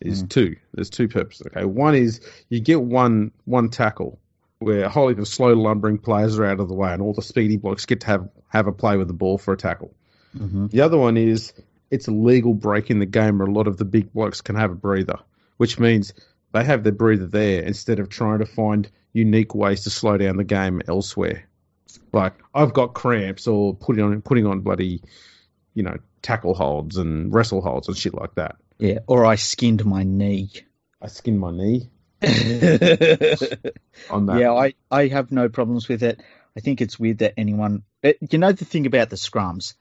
is 0.00 0.24
mm. 0.24 0.28
two. 0.28 0.56
There's 0.74 0.90
two 0.90 1.08
purposes. 1.08 1.46
Okay, 1.48 1.64
one 1.64 1.94
is 1.94 2.20
you 2.48 2.60
get 2.60 2.82
one 2.82 3.32
one 3.44 3.68
tackle 3.68 4.18
where 4.58 4.84
a 4.84 4.88
whole 4.88 5.08
heap 5.08 5.18
of 5.18 5.28
slow 5.28 5.54
lumbering 5.54 5.98
players 5.98 6.38
are 6.38 6.44
out 6.44 6.60
of 6.60 6.68
the 6.68 6.74
way, 6.74 6.92
and 6.92 7.02
all 7.02 7.12
the 7.12 7.22
speedy 7.22 7.56
blokes 7.56 7.86
get 7.86 8.00
to 8.00 8.06
have 8.06 8.28
have 8.48 8.66
a 8.66 8.72
play 8.72 8.96
with 8.96 9.08
the 9.08 9.14
ball 9.14 9.38
for 9.38 9.54
a 9.54 9.56
tackle. 9.56 9.94
Mm-hmm. 10.36 10.68
The 10.68 10.80
other 10.80 10.98
one 10.98 11.16
is 11.16 11.52
it's 11.90 12.08
a 12.08 12.12
legal 12.12 12.54
break 12.54 12.90
in 12.90 12.98
the 12.98 13.06
game 13.06 13.38
where 13.38 13.48
a 13.48 13.52
lot 13.52 13.66
of 13.66 13.76
the 13.76 13.84
big 13.84 14.12
blokes 14.12 14.40
can 14.40 14.56
have 14.56 14.70
a 14.70 14.74
breather, 14.74 15.18
which 15.58 15.78
means 15.78 16.14
they 16.52 16.64
have 16.64 16.82
their 16.82 16.92
breather 16.92 17.26
there 17.26 17.62
instead 17.62 17.98
of 17.98 18.08
trying 18.08 18.38
to 18.38 18.46
find 18.46 18.90
unique 19.12 19.54
ways 19.54 19.84
to 19.84 19.90
slow 19.90 20.16
down 20.16 20.36
the 20.36 20.44
game 20.44 20.80
elsewhere. 20.88 21.48
Like 22.12 22.34
I've 22.54 22.72
got 22.72 22.94
cramps 22.94 23.46
or 23.46 23.74
putting 23.74 24.04
on 24.04 24.22
putting 24.22 24.46
on 24.46 24.60
bloody, 24.60 25.02
you 25.74 25.82
know, 25.82 25.96
tackle 26.22 26.54
holds 26.54 26.96
and 26.96 27.32
wrestle 27.32 27.60
holds 27.60 27.88
and 27.88 27.96
shit 27.96 28.14
like 28.14 28.34
that. 28.36 28.56
Yeah, 28.78 29.00
or 29.06 29.26
I 29.26 29.36
skinned 29.36 29.84
my 29.84 30.02
knee. 30.02 30.50
I 31.00 31.08
skinned 31.08 31.40
my 31.40 31.50
knee. 31.50 31.90
on 32.22 32.28
that. 34.26 34.38
Yeah, 34.38 34.52
I, 34.52 34.74
I 34.90 35.08
have 35.08 35.32
no 35.32 35.48
problems 35.48 35.88
with 35.88 36.02
it. 36.02 36.22
I 36.56 36.60
think 36.60 36.80
it's 36.80 36.98
weird 36.98 37.18
that 37.18 37.34
anyone. 37.36 37.82
It, 38.02 38.18
you 38.30 38.38
know 38.38 38.52
the 38.52 38.64
thing 38.64 38.86
about 38.86 39.10
the 39.10 39.16
scrums, 39.16 39.74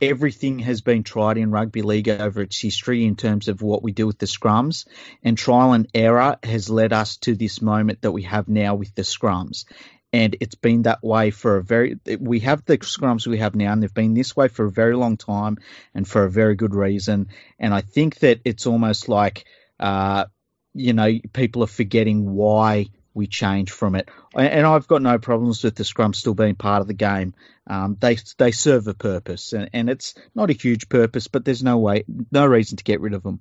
everything 0.00 0.58
has 0.60 0.80
been 0.80 1.02
tried 1.02 1.38
in 1.38 1.50
rugby 1.50 1.82
league 1.82 2.08
over 2.08 2.42
its 2.42 2.60
history 2.60 3.04
in 3.04 3.16
terms 3.16 3.48
of 3.48 3.62
what 3.62 3.82
we 3.82 3.92
do 3.92 4.06
with 4.06 4.18
the 4.18 4.26
scrums, 4.26 4.86
and 5.22 5.38
trial 5.38 5.72
and 5.72 5.88
error 5.94 6.36
has 6.42 6.68
led 6.68 6.92
us 6.92 7.16
to 7.18 7.34
this 7.34 7.62
moment 7.62 8.02
that 8.02 8.12
we 8.12 8.22
have 8.22 8.48
now 8.48 8.74
with 8.74 8.94
the 8.94 9.02
scrums. 9.02 9.64
And 10.12 10.36
it's 10.40 10.54
been 10.54 10.82
that 10.82 11.02
way 11.02 11.30
for 11.30 11.56
a 11.56 11.62
very. 11.62 11.98
We 12.18 12.40
have 12.40 12.64
the 12.64 12.78
scrums 12.78 13.26
we 13.26 13.38
have 13.38 13.54
now, 13.54 13.72
and 13.72 13.82
they've 13.82 13.92
been 13.92 14.14
this 14.14 14.36
way 14.36 14.48
for 14.48 14.64
a 14.64 14.70
very 14.70 14.94
long 14.94 15.16
time, 15.16 15.58
and 15.94 16.06
for 16.06 16.24
a 16.24 16.30
very 16.30 16.54
good 16.54 16.74
reason. 16.74 17.28
And 17.58 17.74
I 17.74 17.80
think 17.80 18.20
that 18.20 18.40
it's 18.44 18.66
almost 18.66 19.08
like, 19.08 19.44
uh, 19.80 20.26
you 20.72 20.92
know, 20.92 21.18
people 21.32 21.64
are 21.64 21.68
forgetting 21.68 22.32
why 22.34 22.86
we 23.16 23.26
change 23.26 23.70
from 23.70 23.94
it. 23.94 24.10
And 24.34 24.66
I've 24.66 24.86
got 24.86 25.00
no 25.00 25.18
problems 25.18 25.64
with 25.64 25.74
the 25.74 25.84
scrum 25.84 26.12
still 26.12 26.34
being 26.34 26.54
part 26.54 26.82
of 26.82 26.86
the 26.86 26.94
game. 26.94 27.34
Um, 27.66 27.96
they 27.98 28.18
they 28.36 28.52
serve 28.52 28.86
a 28.86 28.94
purpose, 28.94 29.54
and, 29.54 29.70
and 29.72 29.88
it's 29.90 30.14
not 30.34 30.50
a 30.50 30.52
huge 30.52 30.88
purpose, 30.88 31.26
but 31.26 31.44
there's 31.44 31.62
no 31.62 31.78
way, 31.78 32.04
no 32.30 32.46
reason 32.46 32.76
to 32.76 32.84
get 32.84 33.00
rid 33.00 33.14
of 33.14 33.22
them. 33.22 33.40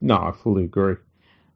No, 0.00 0.16
I 0.16 0.32
fully 0.32 0.64
agree. 0.64 0.96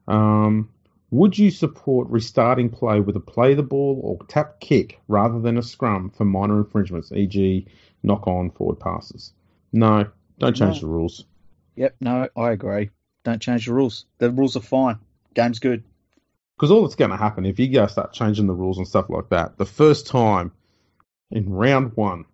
Um, 0.09 0.70
would 1.11 1.38
you 1.38 1.50
support 1.50 2.09
restarting 2.09 2.70
play 2.70 3.00
with 3.00 3.14
a 3.14 3.20
play 3.20 3.54
the 3.54 3.62
ball 3.62 4.00
or 4.02 4.26
tap 4.26 4.59
kick 4.59 5.00
rather 5.07 5.38
than 5.38 5.59
a 5.59 5.62
scrum 5.62 6.11
for 6.11 6.24
minor 6.24 6.59
infringements, 6.59 7.12
e.g., 7.12 7.66
knock 8.02 8.26
on 8.26 8.50
forward 8.50 8.80
passes? 8.80 9.33
No, 9.72 10.09
don't 10.38 10.57
change 10.57 10.76
no. 10.76 10.88
the 10.88 10.92
rules. 10.94 11.24
Yep, 11.76 11.96
no, 12.00 12.28
I 12.37 12.52
agree. 12.52 12.90
Don't 13.22 13.40
change 13.40 13.66
the 13.66 13.74
rules. 13.74 14.07
The 14.18 14.30
rules 14.30 14.57
are 14.57 14.61
fine. 14.61 14.98
Game's 15.35 15.59
good. 15.59 15.85
Because 16.56 16.70
all 16.70 16.82
that's 16.82 16.94
going 16.94 17.10
to 17.10 17.16
happen 17.16 17.44
if 17.46 17.58
you 17.58 17.68
go 17.72 17.86
start 17.86 18.12
changing 18.12 18.46
the 18.46 18.52
rules 18.54 18.78
and 18.78 18.86
stuff 18.86 19.06
like 19.08 19.28
that, 19.30 19.58
the 19.58 19.64
first 19.66 20.06
time 20.06 20.52
in 21.30 21.50
round 21.50 21.92
one, 21.96 22.24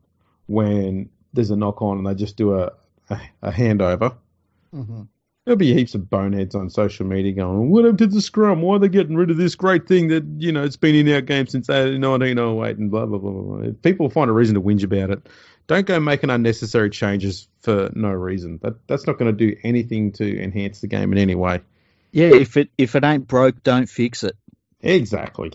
when 0.46 1.08
there's 1.32 1.50
a 1.50 1.56
knock 1.56 1.80
on 1.80 1.98
and 1.98 2.06
they 2.06 2.14
just 2.14 2.36
do 2.36 2.58
a, 2.58 2.72
a, 3.08 3.20
a 3.42 3.50
handover, 3.50 4.16
Mm-hmm. 4.74 5.02
there'll 5.44 5.58
be 5.58 5.74
heaps 5.74 5.96
of 5.96 6.08
boneheads 6.08 6.54
on 6.54 6.70
social 6.70 7.04
media 7.06 7.32
going, 7.32 7.70
"What 7.70 7.84
happened 7.84 7.98
to 7.98 8.06
the 8.06 8.20
scrum? 8.20 8.62
Why 8.62 8.76
are 8.76 8.78
they 8.78 8.88
getting 8.88 9.16
rid 9.16 9.30
of 9.30 9.36
this 9.36 9.56
great 9.56 9.88
thing 9.88 10.08
that 10.08 10.24
you 10.38 10.52
know 10.52 10.62
it's 10.62 10.76
been 10.76 10.94
in 10.94 11.12
our 11.12 11.20
game 11.20 11.48
since 11.48 11.68
1908 11.68 12.76
and 12.78 12.88
blah 12.90 13.06
blah 13.06 13.18
blah 13.18 13.30
blah." 13.32 13.56
blah." 13.58 13.72
People 13.82 14.08
find 14.10 14.30
a 14.30 14.32
reason 14.32 14.54
to 14.54 14.60
whinge 14.60 14.84
about 14.84 15.10
it. 15.10 15.28
Don't 15.66 15.86
go 15.86 15.98
making 15.98 16.30
unnecessary 16.30 16.90
changes 16.90 17.48
for 17.62 17.90
no 17.94 18.10
reason. 18.10 18.60
That 18.62 18.86
that's 18.86 19.08
not 19.08 19.18
going 19.18 19.36
to 19.36 19.46
do 19.46 19.56
anything 19.64 20.12
to 20.12 20.40
enhance 20.40 20.80
the 20.82 20.86
game 20.86 21.10
in 21.10 21.18
any 21.18 21.34
way. 21.34 21.62
Yeah, 22.12 22.34
if 22.34 22.56
it 22.56 22.70
if 22.76 22.96
it 22.96 23.04
ain't 23.04 23.28
broke, 23.28 23.62
don't 23.62 23.88
fix 23.88 24.24
it. 24.24 24.36
Exactly. 24.80 25.52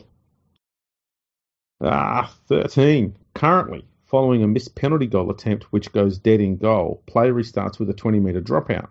Ah, 1.81 2.33
13. 2.47 3.17
Currently, 3.33 3.85
following 4.05 4.43
a 4.43 4.47
missed 4.47 4.75
penalty 4.75 5.07
goal 5.07 5.29
attempt 5.29 5.65
which 5.71 5.91
goes 5.91 6.17
dead 6.17 6.39
in 6.39 6.57
goal, 6.57 7.03
play 7.05 7.29
restarts 7.29 7.79
with 7.79 7.89
a 7.89 7.93
20 7.93 8.19
metre 8.19 8.41
dropout. 8.41 8.87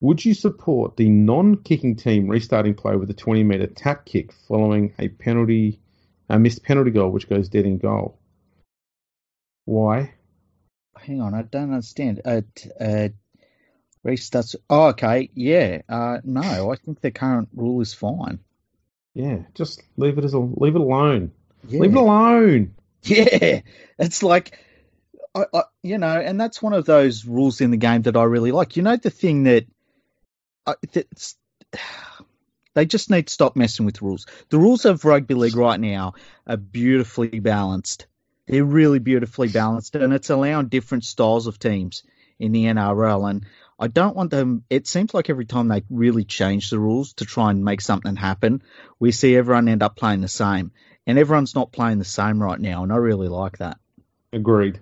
Would 0.00 0.24
you 0.24 0.34
support 0.34 0.96
the 0.96 1.08
non 1.08 1.56
kicking 1.56 1.96
team 1.96 2.28
restarting 2.28 2.74
play 2.74 2.96
with 2.96 3.08
a 3.10 3.14
20 3.14 3.44
metre 3.44 3.68
tap 3.68 4.04
kick 4.04 4.32
following 4.32 4.94
a 4.98 5.08
penalty, 5.08 5.80
a 6.28 6.38
missed 6.38 6.64
penalty 6.64 6.90
goal 6.90 7.10
which 7.10 7.28
goes 7.28 7.48
dead 7.48 7.64
in 7.64 7.78
goal? 7.78 8.18
Why? 9.64 10.12
Hang 10.98 11.20
on, 11.20 11.34
I 11.34 11.42
don't 11.42 11.72
understand. 11.72 12.20
Restarts. 14.04 14.56
Oh, 14.68 14.88
okay. 14.88 15.30
Yeah. 15.34 15.82
Uh, 15.88 16.18
no, 16.24 16.70
I 16.70 16.76
think 16.76 17.00
the 17.00 17.10
current 17.10 17.48
rule 17.54 17.80
is 17.80 17.94
fine. 17.94 18.38
Yeah, 19.14 19.40
just 19.54 19.82
leave 19.96 20.18
it 20.18 20.24
as 20.24 20.32
a 20.32 20.38
leave 20.38 20.74
it 20.74 20.80
alone. 20.80 21.32
Yeah. 21.68 21.80
Leave 21.80 21.92
it 21.92 21.98
alone. 21.98 22.74
Yeah, 23.04 23.62
it's 23.98 24.22
like, 24.22 24.58
I, 25.34 25.46
I, 25.52 25.62
you 25.82 25.98
know, 25.98 26.20
and 26.20 26.40
that's 26.40 26.62
one 26.62 26.72
of 26.72 26.84
those 26.84 27.24
rules 27.24 27.60
in 27.60 27.70
the 27.72 27.76
game 27.76 28.02
that 28.02 28.16
I 28.16 28.22
really 28.24 28.52
like. 28.52 28.76
You 28.76 28.82
know, 28.84 28.96
the 28.96 29.10
thing 29.10 29.42
that, 29.44 29.66
I, 30.66 30.74
that's, 30.92 31.36
they 32.74 32.86
just 32.86 33.10
need 33.10 33.26
to 33.26 33.32
stop 33.32 33.56
messing 33.56 33.86
with 33.86 34.02
rules. 34.02 34.26
The 34.50 34.58
rules 34.58 34.84
of 34.84 35.04
rugby 35.04 35.34
league 35.34 35.56
right 35.56 35.80
now 35.80 36.14
are 36.46 36.56
beautifully 36.56 37.40
balanced. 37.40 38.06
They're 38.46 38.64
really 38.64 38.98
beautifully 38.98 39.48
balanced, 39.48 39.94
and 39.96 40.12
it's 40.12 40.30
allowing 40.30 40.68
different 40.68 41.04
styles 41.04 41.46
of 41.46 41.58
teams 41.58 42.02
in 42.38 42.52
the 42.52 42.64
NRL. 42.64 43.28
And 43.30 43.46
I 43.82 43.88
don't 43.88 44.14
want 44.14 44.30
them. 44.30 44.62
It 44.70 44.86
seems 44.86 45.12
like 45.12 45.28
every 45.28 45.44
time 45.44 45.66
they 45.66 45.82
really 45.90 46.24
change 46.24 46.70
the 46.70 46.78
rules 46.78 47.14
to 47.14 47.24
try 47.24 47.50
and 47.50 47.64
make 47.64 47.80
something 47.80 48.14
happen, 48.14 48.62
we 49.00 49.10
see 49.10 49.34
everyone 49.36 49.66
end 49.68 49.82
up 49.82 49.96
playing 49.96 50.20
the 50.20 50.28
same 50.28 50.70
and 51.04 51.18
everyone's 51.18 51.56
not 51.56 51.72
playing 51.72 51.98
the 51.98 52.04
same 52.04 52.40
right 52.40 52.60
now, 52.60 52.84
and 52.84 52.92
I 52.92 52.96
really 52.96 53.26
like 53.26 53.58
that. 53.58 53.78
Agreed. 54.32 54.78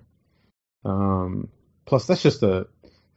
Um, 0.85 1.49
plus, 1.87 2.07
that's 2.07 2.23
just 2.23 2.43
a 2.43 2.67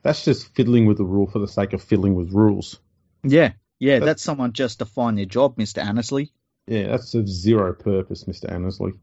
that's 0.04 0.24
just 0.24 0.56
fiddling 0.56 0.86
with 0.86 0.98
the 0.98 1.04
rule 1.06 1.28
for 1.28 1.40
the 1.40 1.48
sake 1.50 1.74
of 1.74 1.84
fiddling 1.84 2.16
with 2.16 2.32
rules. 2.32 2.80
Yeah, 3.24 3.52
yeah, 3.78 4.00
That- 4.00 4.06
that's 4.06 4.24
someone 4.24 4.54
justifying 4.54 5.16
their 5.16 5.26
job, 5.26 5.58
Mister 5.58 5.82
Annesley. 5.82 6.32
Yeah, 6.66 6.88
that's 6.88 7.14
of 7.14 7.28
zero 7.28 7.74
purpose, 7.74 8.24
Mr. 8.24 8.50
Annesley. 8.50 8.94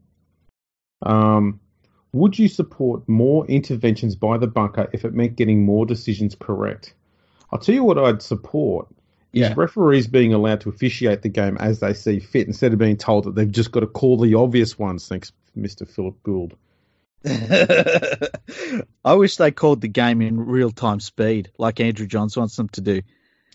Um, 1.03 1.59
would 2.13 2.37
you 2.37 2.47
support 2.47 3.07
more 3.07 3.45
interventions 3.47 4.15
by 4.15 4.37
the 4.37 4.47
bunker 4.47 4.89
if 4.93 5.05
it 5.05 5.13
meant 5.13 5.35
getting 5.35 5.65
more 5.65 5.85
decisions 5.85 6.35
correct? 6.39 6.93
I'll 7.51 7.59
tell 7.59 7.75
you 7.75 7.83
what 7.83 7.97
I'd 7.97 8.21
support 8.21 8.87
is 9.33 9.41
Yeah. 9.41 9.53
referees 9.55 10.07
being 10.07 10.33
allowed 10.33 10.61
to 10.61 10.69
officiate 10.69 11.21
the 11.21 11.29
game 11.29 11.57
as 11.57 11.79
they 11.79 11.93
see 11.93 12.19
fit 12.19 12.47
instead 12.47 12.73
of 12.73 12.79
being 12.79 12.97
told 12.97 13.23
that 13.25 13.35
they've 13.35 13.51
just 13.51 13.71
got 13.71 13.79
to 13.81 13.87
call 13.87 14.17
the 14.17 14.33
obvious 14.35 14.77
ones. 14.77 15.07
Thanks, 15.07 15.31
Mr. 15.57 15.87
Philip 15.87 16.21
Gould. 16.23 16.55
I 19.05 19.13
wish 19.13 19.37
they 19.37 19.51
called 19.51 19.81
the 19.81 19.87
game 19.87 20.21
in 20.21 20.39
real 20.39 20.71
time 20.71 20.99
speed, 20.99 21.51
like 21.57 21.79
Andrew 21.79 22.07
Johns 22.07 22.35
wants 22.35 22.55
them 22.55 22.67
to 22.69 22.81
do, 22.81 23.01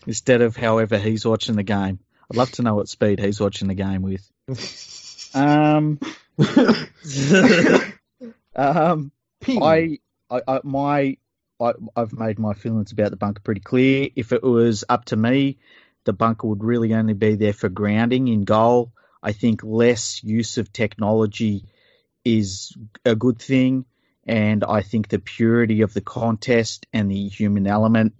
instead 0.05 0.41
of 0.41 0.55
however 0.55 0.97
he's 0.97 1.25
watching 1.25 1.55
the 1.55 1.63
game. 1.63 1.99
I'd 2.31 2.37
love 2.37 2.51
to 2.53 2.61
know 2.63 2.75
what 2.75 2.89
speed 2.89 3.19
he's 3.19 3.39
watching 3.39 3.67
the 3.67 3.75
game 3.75 4.01
with. 4.01 4.27
Um, 5.33 5.99
um. 8.57 9.11
I, 9.47 9.99
I, 10.29 10.41
I 10.47 10.59
my, 10.63 11.17
I, 11.61 11.73
I've 11.95 12.13
made 12.13 12.39
my 12.39 12.53
feelings 12.53 12.91
about 12.91 13.11
the 13.11 13.17
bunker 13.17 13.41
pretty 13.41 13.61
clear. 13.61 14.09
If 14.15 14.31
it 14.31 14.43
was 14.43 14.83
up 14.89 15.05
to 15.05 15.15
me, 15.15 15.59
the 16.05 16.13
bunker 16.13 16.47
would 16.47 16.63
really 16.63 16.93
only 16.93 17.13
be 17.13 17.35
there 17.35 17.53
for 17.53 17.69
grounding 17.69 18.27
in 18.27 18.43
goal. 18.43 18.91
I 19.21 19.33
think 19.33 19.63
less 19.63 20.23
use 20.23 20.57
of 20.57 20.73
technology 20.73 21.65
is 22.25 22.75
a 23.05 23.15
good 23.15 23.39
thing, 23.39 23.85
and 24.25 24.63
I 24.63 24.81
think 24.81 25.07
the 25.07 25.19
purity 25.19 25.81
of 25.81 25.93
the 25.93 26.01
contest 26.01 26.87
and 26.91 27.11
the 27.11 27.27
human 27.27 27.67
element 27.67 28.15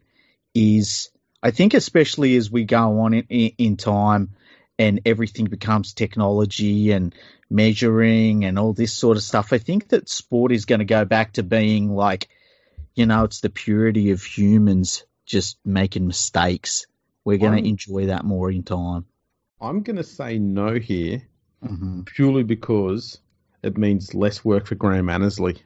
is. 0.53 1.09
I 1.43 1.51
think 1.51 1.75
especially 1.75 2.35
as 2.35 2.51
we 2.51 2.65
go 2.65 3.01
on 3.01 3.13
in, 3.13 3.25
in, 3.29 3.51
in 3.57 3.77
time 3.77 4.35
and 4.79 5.01
everything 5.05 5.45
becomes 5.45 5.93
technology 5.93 6.91
and 6.91 7.13
measuring 7.49 8.45
and 8.45 8.57
all 8.59 8.73
this 8.73 8.93
sort 8.93 9.17
of 9.17 9.23
stuff, 9.23 9.53
I 9.53 9.57
think 9.57 9.89
that 9.89 10.09
sport 10.09 10.51
is 10.51 10.65
going 10.65 10.79
to 10.79 10.85
go 10.85 11.05
back 11.05 11.33
to 11.33 11.43
being 11.43 11.89
like, 11.95 12.29
you 12.95 13.05
know, 13.05 13.23
it's 13.23 13.41
the 13.41 13.49
purity 13.49 14.11
of 14.11 14.23
humans 14.23 15.05
just 15.25 15.57
making 15.65 16.07
mistakes. 16.07 16.87
We're 17.25 17.37
going 17.37 17.53
I'm- 17.53 17.63
to 17.63 17.69
enjoy 17.69 18.05
that 18.07 18.25
more 18.25 18.51
in 18.51 18.63
time. 18.63 19.05
I'm 19.59 19.81
going 19.81 19.95
to 19.97 20.03
say 20.03 20.37
no 20.39 20.75
here 20.75 21.23
hmm 21.65 22.01
purely 22.03 22.43
because 22.43 23.19
it 23.63 23.75
means 23.77 24.13
less 24.13 24.45
work 24.45 24.67
for 24.67 24.75
Graham 24.75 25.09
Annesley. 25.09 25.57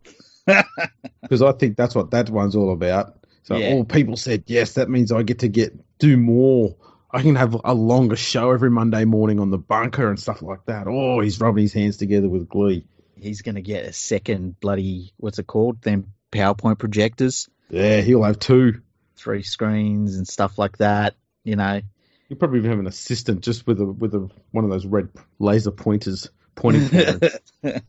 because 0.46 1.42
I 1.42 1.52
think 1.52 1.76
that's 1.76 1.94
what 1.94 2.12
that 2.12 2.30
one's 2.30 2.54
all 2.54 2.72
about. 2.72 3.18
So 3.42 3.56
Yeah. 3.56 3.72
all 3.72 3.84
people 3.84 4.16
said 4.16 4.44
yes, 4.46 4.74
that 4.74 4.88
means 4.88 5.10
I 5.10 5.22
get 5.22 5.40
to 5.40 5.48
get 5.48 5.72
do 5.98 6.16
more. 6.16 6.76
I 7.14 7.22
can 7.22 7.36
have 7.36 7.56
a 7.64 7.72
longer 7.74 8.16
show 8.16 8.50
every 8.50 8.70
Monday 8.70 9.04
morning 9.04 9.38
on 9.40 9.50
the 9.50 9.58
bunker 9.58 10.08
and 10.08 10.18
stuff 10.18 10.42
like 10.42 10.64
that. 10.66 10.86
Oh, 10.88 11.20
he's 11.20 11.40
rubbing 11.40 11.62
his 11.62 11.72
hands 11.72 11.96
together 11.96 12.28
with 12.28 12.48
glee. 12.48 12.84
He's 13.16 13.42
going 13.42 13.54
to 13.54 13.62
get 13.62 13.84
a 13.86 13.92
second 13.92 14.58
bloody, 14.60 15.12
what's 15.16 15.38
it 15.38 15.46
called? 15.46 15.80
Them 15.82 16.12
PowerPoint 16.32 16.78
projectors, 16.78 17.48
Yeah, 17.70 18.00
he'll 18.00 18.24
have 18.24 18.38
two. 18.40 18.82
three 19.16 19.42
screens 19.44 20.16
and 20.16 20.26
stuff 20.26 20.58
like 20.58 20.78
that. 20.78 21.14
You 21.44 21.54
know, 21.56 21.80
He'll 22.28 22.38
probably 22.38 22.58
even 22.58 22.70
have 22.70 22.80
an 22.80 22.86
assistant 22.88 23.42
just 23.42 23.66
with 23.66 23.80
a 23.80 23.86
with 23.86 24.14
a 24.14 24.28
one 24.50 24.64
of 24.64 24.70
those 24.70 24.84
red 24.86 25.10
laser 25.38 25.70
pointers 25.70 26.28
pointing 26.56 26.88
and 27.62 27.82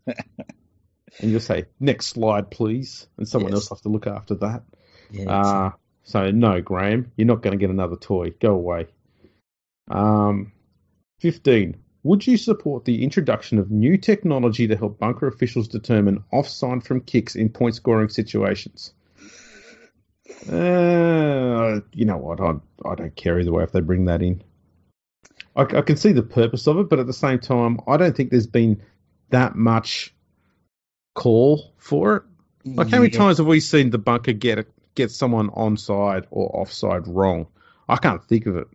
you'll 1.22 1.40
say 1.40 1.66
next 1.80 2.08
slide, 2.08 2.52
please, 2.52 3.08
and 3.18 3.28
someone 3.28 3.52
Yes. 3.54 3.62
else 3.62 3.70
will 3.70 3.78
have 3.78 3.82
to 3.84 3.90
look 3.90 4.08
after 4.08 4.36
that. 4.36 4.64
yeah, 5.12 5.32
Uh, 5.32 5.72
so 6.04 6.30
no, 6.32 6.62
Graham, 6.62 7.12
you're 7.16 7.28
not 7.28 7.42
going 7.42 7.58
to 7.58 7.58
get 7.58 7.70
another 7.72 7.96
toy. 7.96 8.32
Go 8.40 8.54
away. 8.54 8.88
Um, 9.90 10.52
fifteen. 11.20 11.78
Would 12.04 12.28
you 12.28 12.38
support 12.38 12.86
the 12.86 13.04
introduction 13.04 13.58
of 13.58 13.72
new 13.72 13.98
technology 13.98 14.68
to 14.68 14.76
help 14.76 15.00
bunker 15.00 15.26
officials 15.28 15.68
determine 15.68 16.24
offside 16.32 16.84
from 16.84 17.02
kicks 17.02 17.36
in 17.36 17.50
point 17.50 17.74
scoring 17.76 18.10
situations? 18.10 18.94
Uh, 20.48 21.80
you 21.94 22.06
know 22.06 22.18
what? 22.18 22.40
I 22.42 22.54
I 22.88 22.96
don't 22.96 23.16
care 23.16 23.40
either 23.40 23.52
way 23.52 23.64
if 23.64 23.72
they 23.72 23.82
bring 23.82 24.06
that 24.06 24.22
in. 24.22 24.44
I, 25.56 25.62
I 25.64 25.82
can 25.82 25.98
see 25.98 26.12
the 26.12 26.22
purpose 26.24 26.68
of 26.68 26.78
it, 26.78 26.90
but 26.90 27.00
at 27.00 27.08
the 27.08 27.14
same 27.14 27.40
time, 27.40 27.80
I 27.88 27.98
don't 27.98 28.16
think 28.16 28.30
there's 28.30 28.48
been 28.48 28.82
that 29.30 29.56
much 29.56 30.14
call 31.16 31.74
for 31.78 32.18
it. 32.18 32.24
Like 32.66 32.90
how 32.90 33.00
many 33.00 33.12
Yeah. 33.12 33.20
times 33.20 33.38
have 33.38 33.48
we 33.48 33.60
seen 33.60 33.90
the 33.90 33.98
bunker 33.98 34.34
get 34.34 34.68
get 34.96 35.12
someone 35.12 35.50
onside 35.50 36.26
or 36.32 36.50
offside 36.60 37.08
wrong? 37.08 37.48
I 37.88 37.98
can't 37.98 38.24
think 38.24 38.46
of 38.48 38.58
it. 38.58 38.68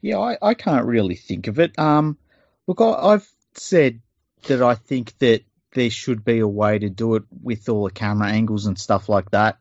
Yeah, 0.00 0.18
I, 0.18 0.38
I 0.40 0.54
can't 0.54 0.86
really 0.86 1.16
think 1.16 1.46
of 1.46 1.58
it. 1.58 1.78
Um, 1.78 2.16
look, 2.66 2.80
I, 2.80 2.92
I've 2.92 3.28
said 3.54 4.00
that 4.46 4.62
I 4.62 4.74
think 4.74 5.16
that 5.18 5.42
there 5.74 5.90
should 5.90 6.24
be 6.24 6.38
a 6.40 6.48
way 6.48 6.78
to 6.78 6.88
do 6.88 7.14
it 7.16 7.24
with 7.42 7.68
all 7.68 7.84
the 7.84 7.90
camera 7.90 8.28
angles 8.28 8.66
and 8.66 8.78
stuff 8.78 9.08
like 9.08 9.30
that. 9.30 9.58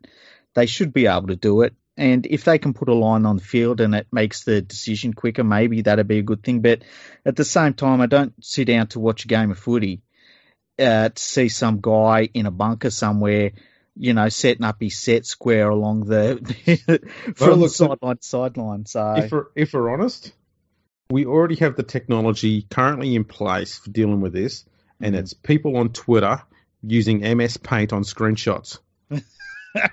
They 0.55 0.65
should 0.65 0.93
be 0.93 1.07
able 1.07 1.27
to 1.27 1.35
do 1.35 1.61
it. 1.61 1.75
And 1.97 2.25
if 2.25 2.45
they 2.45 2.57
can 2.57 2.73
put 2.73 2.87
a 2.87 2.93
line 2.93 3.25
on 3.25 3.35
the 3.35 3.43
field 3.43 3.81
and 3.81 3.93
it 3.93 4.07
makes 4.11 4.45
the 4.45 4.61
decision 4.61 5.13
quicker, 5.13 5.43
maybe 5.43 5.81
that'd 5.81 6.07
be 6.07 6.19
a 6.19 6.23
good 6.23 6.41
thing. 6.41 6.61
But 6.61 6.83
at 7.25 7.35
the 7.35 7.43
same 7.43 7.73
time, 7.73 7.99
I 7.99 8.05
don't 8.05 8.33
sit 8.43 8.65
down 8.65 8.87
to 8.87 9.01
watch 9.01 9.25
a 9.25 9.27
game 9.27 9.51
of 9.51 9.59
footy 9.59 10.01
uh, 10.79 11.09
to 11.09 11.21
see 11.21 11.49
some 11.49 11.81
guy 11.81 12.29
in 12.33 12.45
a 12.45 12.51
bunker 12.51 12.89
somewhere, 12.89 13.51
you 13.99 14.13
know, 14.13 14.29
setting 14.29 14.63
up 14.63 14.77
his 14.79 14.97
set 14.97 15.25
square 15.25 15.69
along 15.69 16.05
the 16.05 17.01
from 17.35 17.59
the 17.59 17.69
sideline 17.69 18.17
to 18.17 18.23
sideline. 18.23 18.85
So 18.85 19.15
If 19.17 19.31
we're 19.31 19.47
if 19.55 19.73
we're 19.73 19.89
honest, 19.91 20.31
we 21.09 21.25
already 21.25 21.55
have 21.55 21.75
the 21.75 21.83
technology 21.83 22.61
currently 22.63 23.13
in 23.13 23.25
place 23.25 23.77
for 23.77 23.91
dealing 23.91 24.21
with 24.21 24.31
this, 24.33 24.63
and 25.01 25.15
Mhm. 25.15 25.19
it's 25.19 25.33
people 25.33 25.75
on 25.77 25.89
Twitter 25.89 26.41
using 26.81 27.23
MS 27.23 27.57
Paint 27.57 27.91
on 27.91 28.03
screenshots. 28.03 28.79
yeah. 29.75 29.89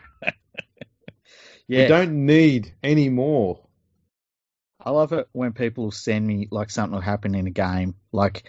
We 1.68 1.88
don't 1.88 2.26
need 2.26 2.72
any 2.84 3.08
more. 3.08 3.66
I 4.78 4.90
love 4.90 5.12
it 5.12 5.28
when 5.32 5.52
people 5.52 5.90
send 5.90 6.24
me 6.24 6.46
like 6.52 6.70
something 6.70 6.94
will 6.94 7.00
happen 7.00 7.34
in 7.34 7.48
a 7.48 7.50
game, 7.50 7.96
like, 8.12 8.44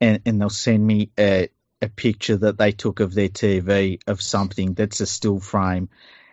and 0.00 0.20
and 0.26 0.40
they'll 0.40 0.50
send 0.50 0.84
me 0.84 1.12
a 1.16 1.50
a 1.80 1.88
picture 1.88 2.36
that 2.36 2.58
they 2.58 2.72
took 2.72 3.00
of 3.00 3.14
their 3.14 3.28
TV 3.28 4.00
of 4.06 4.20
something 4.20 4.74
that's 4.74 5.00
a 5.00 5.06
still 5.06 5.40
frame, 5.40 5.88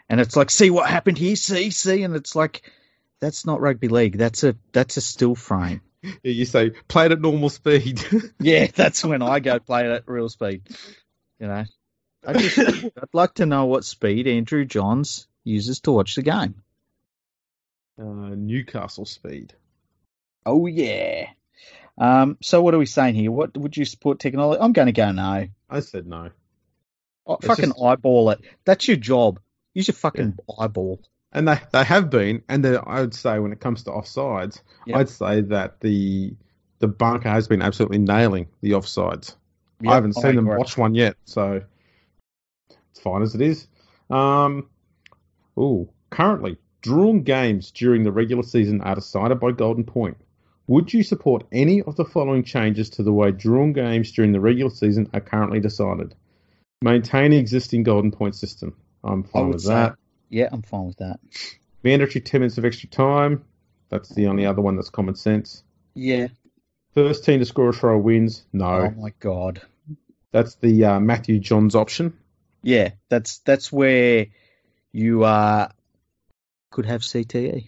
and 0.09 0.19
it's 0.19 0.35
like, 0.35 0.49
see 0.49 0.69
what 0.69 0.89
happened 0.89 1.17
here, 1.17 1.35
see, 1.35 1.71
see, 1.71 2.03
and 2.03 2.15
it's 2.15 2.35
like, 2.35 2.71
that's 3.19 3.45
not 3.45 3.61
rugby 3.61 3.87
league. 3.87 4.17
That's 4.17 4.43
a 4.43 4.55
that's 4.71 4.97
a 4.97 5.01
still 5.01 5.35
frame. 5.35 5.81
You 6.23 6.45
say 6.45 6.71
play 6.87 7.07
it 7.07 7.11
at 7.11 7.21
normal 7.21 7.49
speed. 7.49 8.03
yeah, 8.39 8.67
that's 8.67 9.03
when 9.03 9.21
I 9.21 9.39
go 9.39 9.59
play 9.59 9.85
it 9.85 9.91
at 9.91 10.07
real 10.07 10.29
speed. 10.29 10.63
You 11.39 11.47
know, 11.47 11.65
I 12.25 12.33
just 12.33 12.57
I'd 12.97 13.13
like 13.13 13.35
to 13.35 13.45
know 13.45 13.65
what 13.65 13.85
speed 13.85 14.27
Andrew 14.27 14.65
Johns 14.65 15.27
uses 15.43 15.79
to 15.81 15.91
watch 15.91 16.15
the 16.15 16.21
game. 16.21 16.55
Uh, 17.99 18.35
Newcastle 18.35 19.05
speed. 19.05 19.53
Oh 20.45 20.67
yeah. 20.67 21.29
Um, 21.97 22.37
so 22.41 22.61
what 22.61 22.73
are 22.73 22.77
we 22.77 22.85
saying 22.85 23.15
here? 23.15 23.31
What 23.31 23.57
would 23.57 23.77
you 23.77 23.85
support 23.85 24.19
technology? 24.19 24.59
I'm 24.61 24.73
going 24.73 24.87
to 24.87 24.91
go 24.91 25.11
no. 25.11 25.47
I 25.69 25.79
said 25.79 26.07
no. 26.07 26.31
Oh, 27.25 27.37
fucking 27.41 27.69
just... 27.69 27.81
eyeball 27.81 28.31
it. 28.31 28.41
That's 28.65 28.87
your 28.87 28.97
job. 28.97 29.39
Use 29.73 29.87
your 29.87 29.95
fucking 29.95 30.37
yeah. 30.37 30.55
eyeball. 30.59 31.01
And 31.31 31.47
they 31.47 31.59
they 31.73 31.83
have 31.83 32.09
been, 32.09 32.43
and 32.47 32.65
I 32.65 33.01
would 33.01 33.13
say 33.13 33.39
when 33.39 33.51
it 33.51 33.59
comes 33.59 33.83
to 33.83 33.91
offsides, 33.91 34.61
yep. 34.85 34.97
I'd 34.97 35.09
say 35.09 35.41
that 35.41 35.81
the 35.81 36.33
the 36.79 36.87
bunker 36.87 37.29
has 37.29 37.47
been 37.47 37.61
absolutely 37.61 37.97
nailing 37.97 38.47
the 38.61 38.71
offsides. 38.71 39.35
Yep, 39.81 39.91
I 39.91 39.95
haven't 39.95 40.13
seen 40.13 40.25
I 40.27 40.31
them 40.31 40.45
watch 40.45 40.77
one 40.77 40.95
yet, 40.95 41.17
so 41.25 41.61
it's 42.69 42.99
fine 43.01 43.21
as 43.21 43.35
it 43.35 43.41
is. 43.41 43.67
Um, 44.09 44.69
oh, 45.57 45.89
currently 46.09 46.57
drawn 46.81 47.23
games 47.23 47.71
during 47.71 48.03
the 48.03 48.11
regular 48.11 48.43
season 48.43 48.79
are 48.81 48.95
decided 48.95 49.39
by 49.39 49.51
Golden 49.51 49.83
Point. 49.83 50.17
Would 50.67 50.93
you 50.93 51.03
support 51.03 51.45
any 51.51 51.81
of 51.83 51.95
the 51.95 52.05
following 52.05 52.43
changes 52.43 52.89
to 52.91 53.03
the 53.03 53.13
way 53.13 53.31
drawn 53.31 53.73
games 53.73 54.11
during 54.11 54.31
the 54.31 54.39
regular 54.39 54.71
season 54.71 55.09
are 55.13 55.21
currently 55.21 55.59
decided? 55.59 56.15
Maintain 56.81 57.31
the 57.31 57.37
existing 57.37 57.83
Golden 57.83 58.11
Point 58.11 58.35
system. 58.35 58.75
I'm 59.03 59.23
fine 59.23 59.49
with 59.49 59.65
that. 59.65 59.95
Yeah, 60.29 60.49
I'm 60.51 60.63
fine 60.63 60.87
with 60.87 60.97
that. 60.97 61.19
Mandatory 61.83 62.21
10 62.21 62.41
minutes 62.41 62.57
of 62.57 62.65
extra 62.65 62.89
time. 62.89 63.45
That's 63.89 64.09
the 64.09 64.27
only 64.27 64.45
other 64.45 64.61
one 64.61 64.75
that's 64.75 64.89
common 64.89 65.15
sense. 65.15 65.63
Yeah. 65.93 66.27
First 66.95 67.25
team 67.25 67.39
to 67.39 67.45
score 67.45 67.69
a 67.69 67.73
try 67.73 67.93
wins. 67.95 68.45
No. 68.51 68.65
Oh 68.65 68.89
my 68.91 69.13
god. 69.19 69.61
That's 70.31 70.55
the 70.55 70.85
uh, 70.85 70.99
Matthew 70.99 71.39
Johns 71.39 71.75
option. 71.75 72.17
Yeah, 72.63 72.91
that's 73.09 73.39
that's 73.39 73.71
where 73.71 74.27
you 74.91 75.23
uh, 75.23 75.69
could 76.71 76.87
have 76.87 77.01
CTE. 77.01 77.67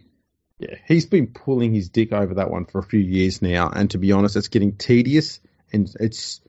Yeah, 0.60 0.76
he's 0.88 1.06
been 1.06 1.28
pulling 1.28 1.74
his 1.74 1.90
dick 1.90 2.12
over 2.12 2.36
that 2.36 2.50
one 2.50 2.66
for 2.66 2.80
a 2.80 2.84
few 2.84 3.00
years 3.00 3.42
now, 3.42 3.70
and 3.70 3.92
to 3.92 3.98
be 3.98 4.12
honest, 4.12 4.36
it's 4.36 4.48
getting 4.48 4.76
tedious 4.76 5.40
and 5.72 5.94
it's 6.00 6.42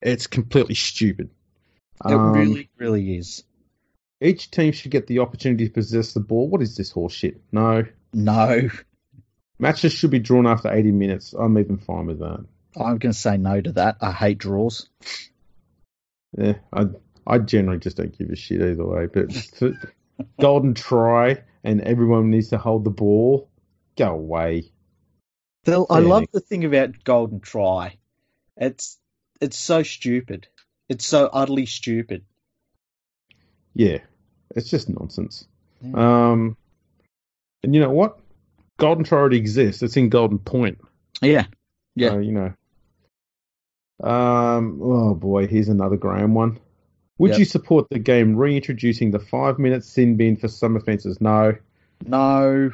it's 0.00 0.26
completely 0.26 0.74
stupid. 0.74 1.30
It 2.04 2.12
um, 2.12 2.32
really, 2.32 2.70
really 2.78 3.16
is. 3.16 3.44
Each 4.20 4.50
team 4.50 4.72
should 4.72 4.90
get 4.90 5.06
the 5.06 5.20
opportunity 5.20 5.66
to 5.66 5.72
possess 5.72 6.12
the 6.12 6.20
ball. 6.20 6.48
What 6.48 6.62
is 6.62 6.76
this 6.76 6.90
horse 6.90 7.12
shit? 7.12 7.40
No. 7.52 7.84
No. 8.12 8.68
Matches 9.58 9.92
should 9.92 10.10
be 10.10 10.18
drawn 10.18 10.46
after 10.46 10.72
80 10.72 10.92
minutes. 10.92 11.32
I'm 11.32 11.58
even 11.58 11.78
fine 11.78 12.06
with 12.06 12.20
that. 12.20 12.44
I'm 12.76 12.98
going 12.98 13.12
to 13.12 13.18
say 13.18 13.36
no 13.36 13.60
to 13.60 13.72
that. 13.72 13.96
I 14.00 14.12
hate 14.12 14.38
draws. 14.38 14.88
Yeah, 16.36 16.54
I 16.72 16.86
I 17.26 17.38
generally 17.38 17.78
just 17.78 17.96
don't 17.96 18.16
give 18.16 18.30
a 18.30 18.36
shit 18.36 18.60
either 18.60 18.84
way. 18.84 19.06
But 19.06 19.50
golden 20.40 20.74
try 20.74 21.42
and 21.68 21.82
everyone 21.82 22.30
needs 22.30 22.48
to 22.48 22.56
hold 22.56 22.82
the 22.82 22.90
ball, 22.90 23.50
go 23.98 24.08
away. 24.14 24.72
Phil, 25.64 25.86
I 25.90 25.98
love 25.98 26.24
the 26.32 26.40
thing 26.40 26.64
about 26.64 27.04
golden 27.04 27.40
try. 27.40 27.98
It's 28.56 28.98
it's 29.38 29.58
so 29.58 29.82
stupid. 29.82 30.48
It's 30.88 31.06
so 31.06 31.28
utterly 31.30 31.66
stupid. 31.66 32.24
Yeah, 33.74 33.98
it's 34.56 34.70
just 34.70 34.88
nonsense. 34.88 35.46
Yeah. 35.82 36.30
Um, 36.30 36.56
and 37.62 37.74
you 37.74 37.82
know 37.82 37.90
what? 37.90 38.18
Golden 38.78 39.04
try 39.04 39.18
already 39.18 39.36
exists. 39.36 39.82
It's 39.82 39.96
in 39.98 40.08
Golden 40.08 40.38
Point. 40.38 40.78
Yeah, 41.20 41.44
yeah. 41.94 42.18
you 42.18 42.32
know. 42.32 42.54
Um. 44.02 44.80
Oh 44.82 45.14
boy, 45.14 45.46
here's 45.46 45.68
another 45.68 45.98
Graham 45.98 46.32
one. 46.32 46.60
Would 47.18 47.32
yep. 47.32 47.38
you 47.40 47.44
support 47.44 47.88
the 47.90 47.98
game 47.98 48.36
reintroducing 48.36 49.10
the 49.10 49.18
five 49.18 49.58
minute 49.58 49.84
sin 49.84 50.16
bin 50.16 50.36
for 50.36 50.48
some 50.48 50.76
offences? 50.76 51.20
No. 51.20 51.56
No. 52.06 52.70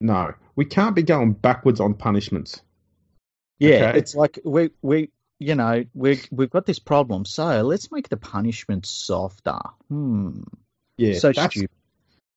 No. 0.00 0.34
We 0.54 0.64
can't 0.64 0.94
be 0.94 1.02
going 1.02 1.32
backwards 1.32 1.80
on 1.80 1.94
punishments. 1.94 2.62
Yeah, 3.58 3.88
okay? 3.88 3.98
it's 3.98 4.14
like 4.14 4.38
we 4.44 4.70
we 4.82 5.10
you 5.40 5.56
know 5.56 5.84
we 5.94 6.20
we've 6.30 6.50
got 6.50 6.66
this 6.66 6.78
problem, 6.78 7.24
so 7.24 7.62
let's 7.62 7.90
make 7.90 8.08
the 8.08 8.16
punishment 8.16 8.86
softer. 8.86 9.58
Hmm. 9.88 10.42
Yeah, 10.96 11.18
so 11.18 11.32
stupid. 11.32 11.70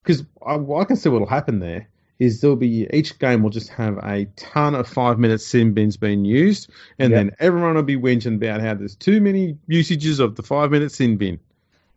Because 0.03 0.23
I, 0.43 0.55
I 0.55 0.83
can 0.85 0.95
see 0.95 1.09
what'll 1.09 1.27
happen 1.27 1.59
there 1.59 1.89
is 2.21 2.39
there'll 2.39 2.55
be 2.55 2.87
each 2.93 3.17
game 3.17 3.41
will 3.41 3.49
just 3.49 3.69
have 3.69 3.97
a 4.03 4.25
ton 4.35 4.75
of 4.75 4.87
five 4.87 5.17
minute 5.17 5.41
sin 5.41 5.73
bins 5.73 5.97
being 5.97 6.23
used, 6.23 6.69
and 6.99 7.09
yep. 7.09 7.17
then 7.17 7.31
everyone 7.39 7.73
will 7.73 7.81
be 7.81 7.97
whinging 7.97 8.35
about 8.35 8.61
how 8.61 8.75
there's 8.75 8.95
too 8.95 9.19
many 9.19 9.57
usages 9.65 10.19
of 10.19 10.35
the 10.35 10.43
five 10.43 10.69
minute 10.69 10.91
sin 10.91 11.17
bin. 11.17 11.39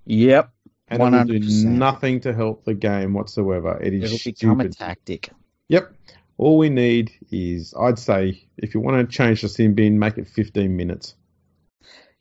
Yep. 0.07 0.51
And 0.89 1.03
100%. 1.03 1.13
it 1.13 1.33
will 1.33 1.41
do 1.41 1.69
nothing 1.69 2.21
to 2.21 2.33
help 2.33 2.65
the 2.65 2.73
game 2.73 3.13
whatsoever. 3.13 3.79
It 3.83 3.93
is 3.93 4.15
It'll 4.15 4.33
become 4.33 4.61
a 4.61 4.71
tactic. 4.71 5.29
Yep. 5.69 5.93
All 6.39 6.57
we 6.57 6.71
need 6.71 7.13
is, 7.31 7.75
I'd 7.79 7.99
say, 7.99 8.43
if 8.57 8.75
you 8.75 8.81
want 8.81 9.07
to 9.07 9.15
change 9.15 9.43
the 9.43 9.51
sin 9.51 9.75
bin, 9.75 9.99
make 9.99 10.17
it 10.17 10.27
15 10.27 10.75
minutes. 10.75 11.17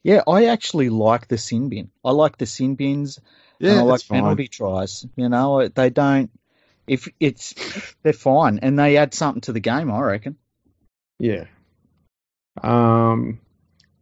Yeah, 0.03 0.23
I 0.27 0.47
actually 0.47 0.89
like 0.89 1.29
the 1.29 1.37
sin 1.37 1.69
bin. 1.69 1.89
I 2.03 2.11
like 2.11 2.37
the 2.37 2.47
sin 2.47 2.75
bins. 2.75 3.21
Yeah, 3.59 3.79
I 3.79 3.81
like 3.83 4.05
penalty 4.05 4.49
tries. 4.49 5.05
You 5.15 5.29
know, 5.29 5.69
they 5.69 5.89
don't 5.89 6.29
if 6.87 7.07
it's 7.19 7.95
they're 8.03 8.13
fine 8.13 8.59
and 8.59 8.77
they 8.77 8.97
add 8.97 9.13
something 9.13 9.41
to 9.41 9.53
the 9.53 9.59
game, 9.59 9.91
I 9.91 10.01
reckon. 10.01 10.37
Yeah. 11.19 11.45
Um, 12.61 13.39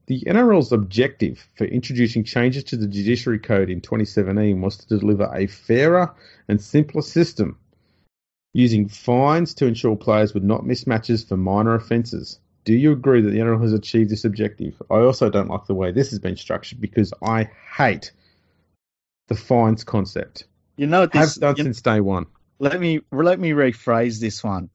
the 0.07 0.21
NRL's 0.21 0.71
objective 0.71 1.45
for 1.55 1.65
introducing 1.65 2.23
changes 2.23 2.65
to 2.65 2.77
the 2.77 2.87
Judiciary 2.87 3.39
Code 3.39 3.69
in 3.69 3.81
2017 3.81 4.59
was 4.61 4.77
to 4.77 4.99
deliver 4.99 5.31
a 5.33 5.47
fairer 5.47 6.13
and 6.47 6.61
simpler 6.61 7.01
system 7.01 7.57
using 8.53 8.89
fines 8.89 9.53
to 9.53 9.65
ensure 9.65 9.95
players 9.95 10.33
would 10.33 10.43
not 10.43 10.65
miss 10.65 10.85
matches 10.85 11.23
for 11.23 11.37
minor 11.37 11.75
offences. 11.75 12.39
Do 12.65 12.73
you 12.73 12.91
agree 12.91 13.21
that 13.21 13.29
the 13.29 13.39
NRL 13.39 13.61
has 13.61 13.73
achieved 13.73 14.09
this 14.09 14.25
objective? 14.25 14.81
I 14.89 14.95
also 14.95 15.29
don't 15.29 15.47
like 15.47 15.65
the 15.65 15.73
way 15.73 15.91
this 15.91 16.09
has 16.09 16.19
been 16.19 16.35
structured 16.35 16.81
because 16.81 17.13
I 17.21 17.49
hate 17.75 18.11
the 19.29 19.35
fines 19.35 19.83
concept. 19.83 20.45
You 20.75 20.87
know, 20.87 21.05
this, 21.05 21.35
have 21.35 21.41
done 21.41 21.55
you, 21.57 21.63
since 21.63 21.81
day 21.81 22.01
one. 22.01 22.25
Let 22.61 22.79
me 22.79 22.99
let 23.11 23.39
me 23.39 23.53
rephrase 23.53 24.19
this 24.19 24.43
one. 24.43 24.69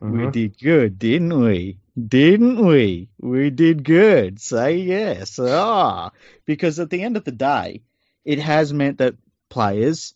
We 0.00 0.22
uh-huh. 0.22 0.30
did 0.32 0.58
good, 0.58 0.98
didn't 0.98 1.40
we? 1.40 1.78
Didn't 1.96 2.66
we? 2.66 3.08
We 3.20 3.50
did 3.50 3.84
good. 3.84 4.40
Say 4.40 4.78
yes. 4.78 5.38
Ah, 5.38 6.10
because 6.44 6.80
at 6.80 6.90
the 6.90 7.04
end 7.04 7.16
of 7.16 7.22
the 7.22 7.30
day, 7.30 7.82
it 8.24 8.40
has 8.40 8.72
meant 8.72 8.98
that 8.98 9.14
players 9.48 10.14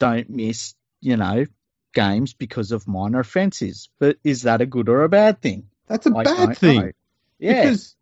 don't 0.00 0.28
miss, 0.28 0.74
you 1.00 1.16
know, 1.16 1.46
games 1.94 2.32
because 2.32 2.72
of 2.72 2.88
minor 2.88 3.20
offences. 3.20 3.88
But 4.00 4.16
is 4.24 4.42
that 4.42 4.60
a 4.60 4.66
good 4.66 4.88
or 4.88 5.04
a 5.04 5.08
bad 5.08 5.40
thing? 5.40 5.68
That's 5.86 6.06
a 6.06 6.16
I 6.16 6.24
bad 6.24 6.58
thing. 6.58 6.80
Know. 6.80 6.90
Yeah. 7.38 7.62
Because 7.62 7.94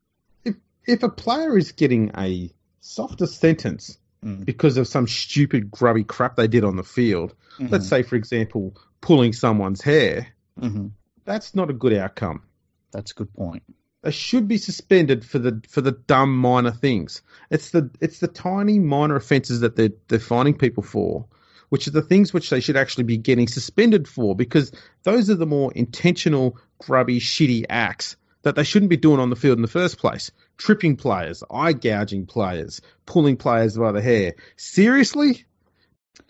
if 0.46 0.56
if 0.86 1.02
a 1.02 1.10
player 1.10 1.58
is 1.58 1.72
getting 1.72 2.12
a 2.16 2.50
softer 2.80 3.26
sentence 3.26 3.98
mm. 4.24 4.44
because 4.44 4.76
of 4.76 4.88
some 4.88 5.06
stupid 5.06 5.70
grubby 5.70 6.04
crap 6.04 6.36
they 6.36 6.48
did 6.48 6.64
on 6.64 6.76
the 6.76 6.84
field. 6.84 7.34
Mm-hmm. 7.58 7.72
Let's 7.72 7.88
say, 7.88 8.02
for 8.02 8.16
example, 8.16 8.76
pulling 9.00 9.32
someone's 9.32 9.82
hair. 9.82 10.28
Mm-hmm. 10.60 10.88
That's 11.24 11.54
not 11.54 11.70
a 11.70 11.74
good 11.74 11.92
outcome. 11.92 12.42
That's 12.90 13.12
a 13.12 13.14
good 13.14 13.32
point. 13.34 13.62
They 14.02 14.10
should 14.12 14.48
be 14.48 14.58
suspended 14.58 15.24
for 15.24 15.38
the 15.38 15.60
for 15.68 15.80
the 15.80 15.92
dumb 15.92 16.36
minor 16.36 16.70
things. 16.70 17.22
It's 17.50 17.70
the 17.70 17.90
it's 18.00 18.20
the 18.20 18.28
tiny 18.28 18.78
minor 18.78 19.16
offences 19.16 19.60
that 19.60 19.76
they're 19.76 19.90
they're 20.06 20.20
finding 20.20 20.56
people 20.56 20.82
for, 20.82 21.26
which 21.68 21.88
are 21.88 21.92
the 21.92 22.02
things 22.02 22.32
which 22.32 22.48
they 22.48 22.60
should 22.60 22.76
actually 22.76 23.04
be 23.04 23.18
getting 23.18 23.48
suspended 23.48 24.06
for, 24.06 24.36
because 24.36 24.72
those 25.02 25.28
are 25.30 25.34
the 25.34 25.46
more 25.46 25.72
intentional, 25.74 26.58
grubby, 26.78 27.18
shitty 27.18 27.64
acts 27.68 28.16
that 28.42 28.54
they 28.54 28.64
shouldn't 28.64 28.90
be 28.90 28.96
doing 28.96 29.20
on 29.20 29.30
the 29.30 29.36
field 29.36 29.58
in 29.58 29.62
the 29.62 29.68
first 29.68 29.98
place. 29.98 30.30
Tripping 30.58 30.96
players, 30.96 31.42
eye 31.50 31.72
gouging 31.72 32.26
players, 32.26 32.80
pulling 33.06 33.36
players 33.36 33.78
by 33.78 33.92
the 33.92 34.02
hair. 34.02 34.34
Seriously? 34.56 35.44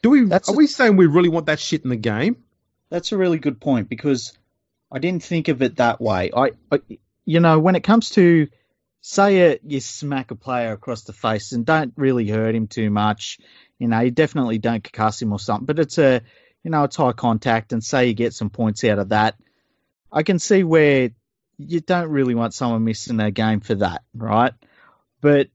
Do 0.02 0.10
we 0.10 0.24
That's 0.24 0.48
are 0.48 0.54
a, 0.54 0.56
we 0.56 0.66
saying 0.66 0.96
we 0.96 1.06
really 1.06 1.28
want 1.28 1.46
that 1.46 1.58
shit 1.58 1.82
in 1.82 1.90
the 1.90 1.96
game? 1.96 2.44
That's 2.90 3.12
a 3.12 3.18
really 3.18 3.38
good 3.38 3.60
point 3.60 3.88
because 3.88 4.36
I 4.92 4.98
didn't 4.98 5.24
think 5.24 5.48
of 5.48 5.62
it 5.62 5.76
that 5.76 6.00
way. 6.00 6.30
I, 6.34 6.52
I 6.70 6.80
you 7.24 7.40
know, 7.40 7.58
when 7.58 7.74
it 7.74 7.82
comes 7.82 8.10
to 8.10 8.48
say 9.00 9.52
a, 9.52 9.58
you 9.66 9.80
smack 9.80 10.30
a 10.30 10.34
player 10.34 10.72
across 10.72 11.02
the 11.02 11.12
face 11.12 11.52
and 11.52 11.66
don't 11.66 11.92
really 11.96 12.28
hurt 12.28 12.54
him 12.54 12.68
too 12.68 12.90
much, 12.90 13.38
you 13.78 13.88
know, 13.88 14.00
you 14.00 14.10
definitely 14.10 14.58
don't 14.58 14.82
concuss 14.82 15.20
him 15.20 15.32
or 15.32 15.38
something, 15.38 15.66
but 15.66 15.78
it's 15.78 15.98
a 15.98 16.14
you 16.14 16.20
you 16.68 16.70
know, 16.72 16.84
it's 16.84 16.96
high 16.96 17.12
contact, 17.12 17.72
and 17.72 17.82
say 17.82 18.08
you 18.08 18.14
get 18.14 18.34
some 18.34 18.50
points 18.50 18.84
out 18.84 18.98
of 18.98 19.10
that, 19.10 19.36
I 20.12 20.22
can 20.22 20.38
see 20.38 20.64
where 20.64 21.10
you 21.58 21.80
don't 21.80 22.08
really 22.08 22.34
want 22.34 22.54
someone 22.54 22.84
missing 22.84 23.16
their 23.16 23.30
game 23.30 23.60
for 23.60 23.74
that, 23.76 24.02
right? 24.14 24.52
But 25.20 25.48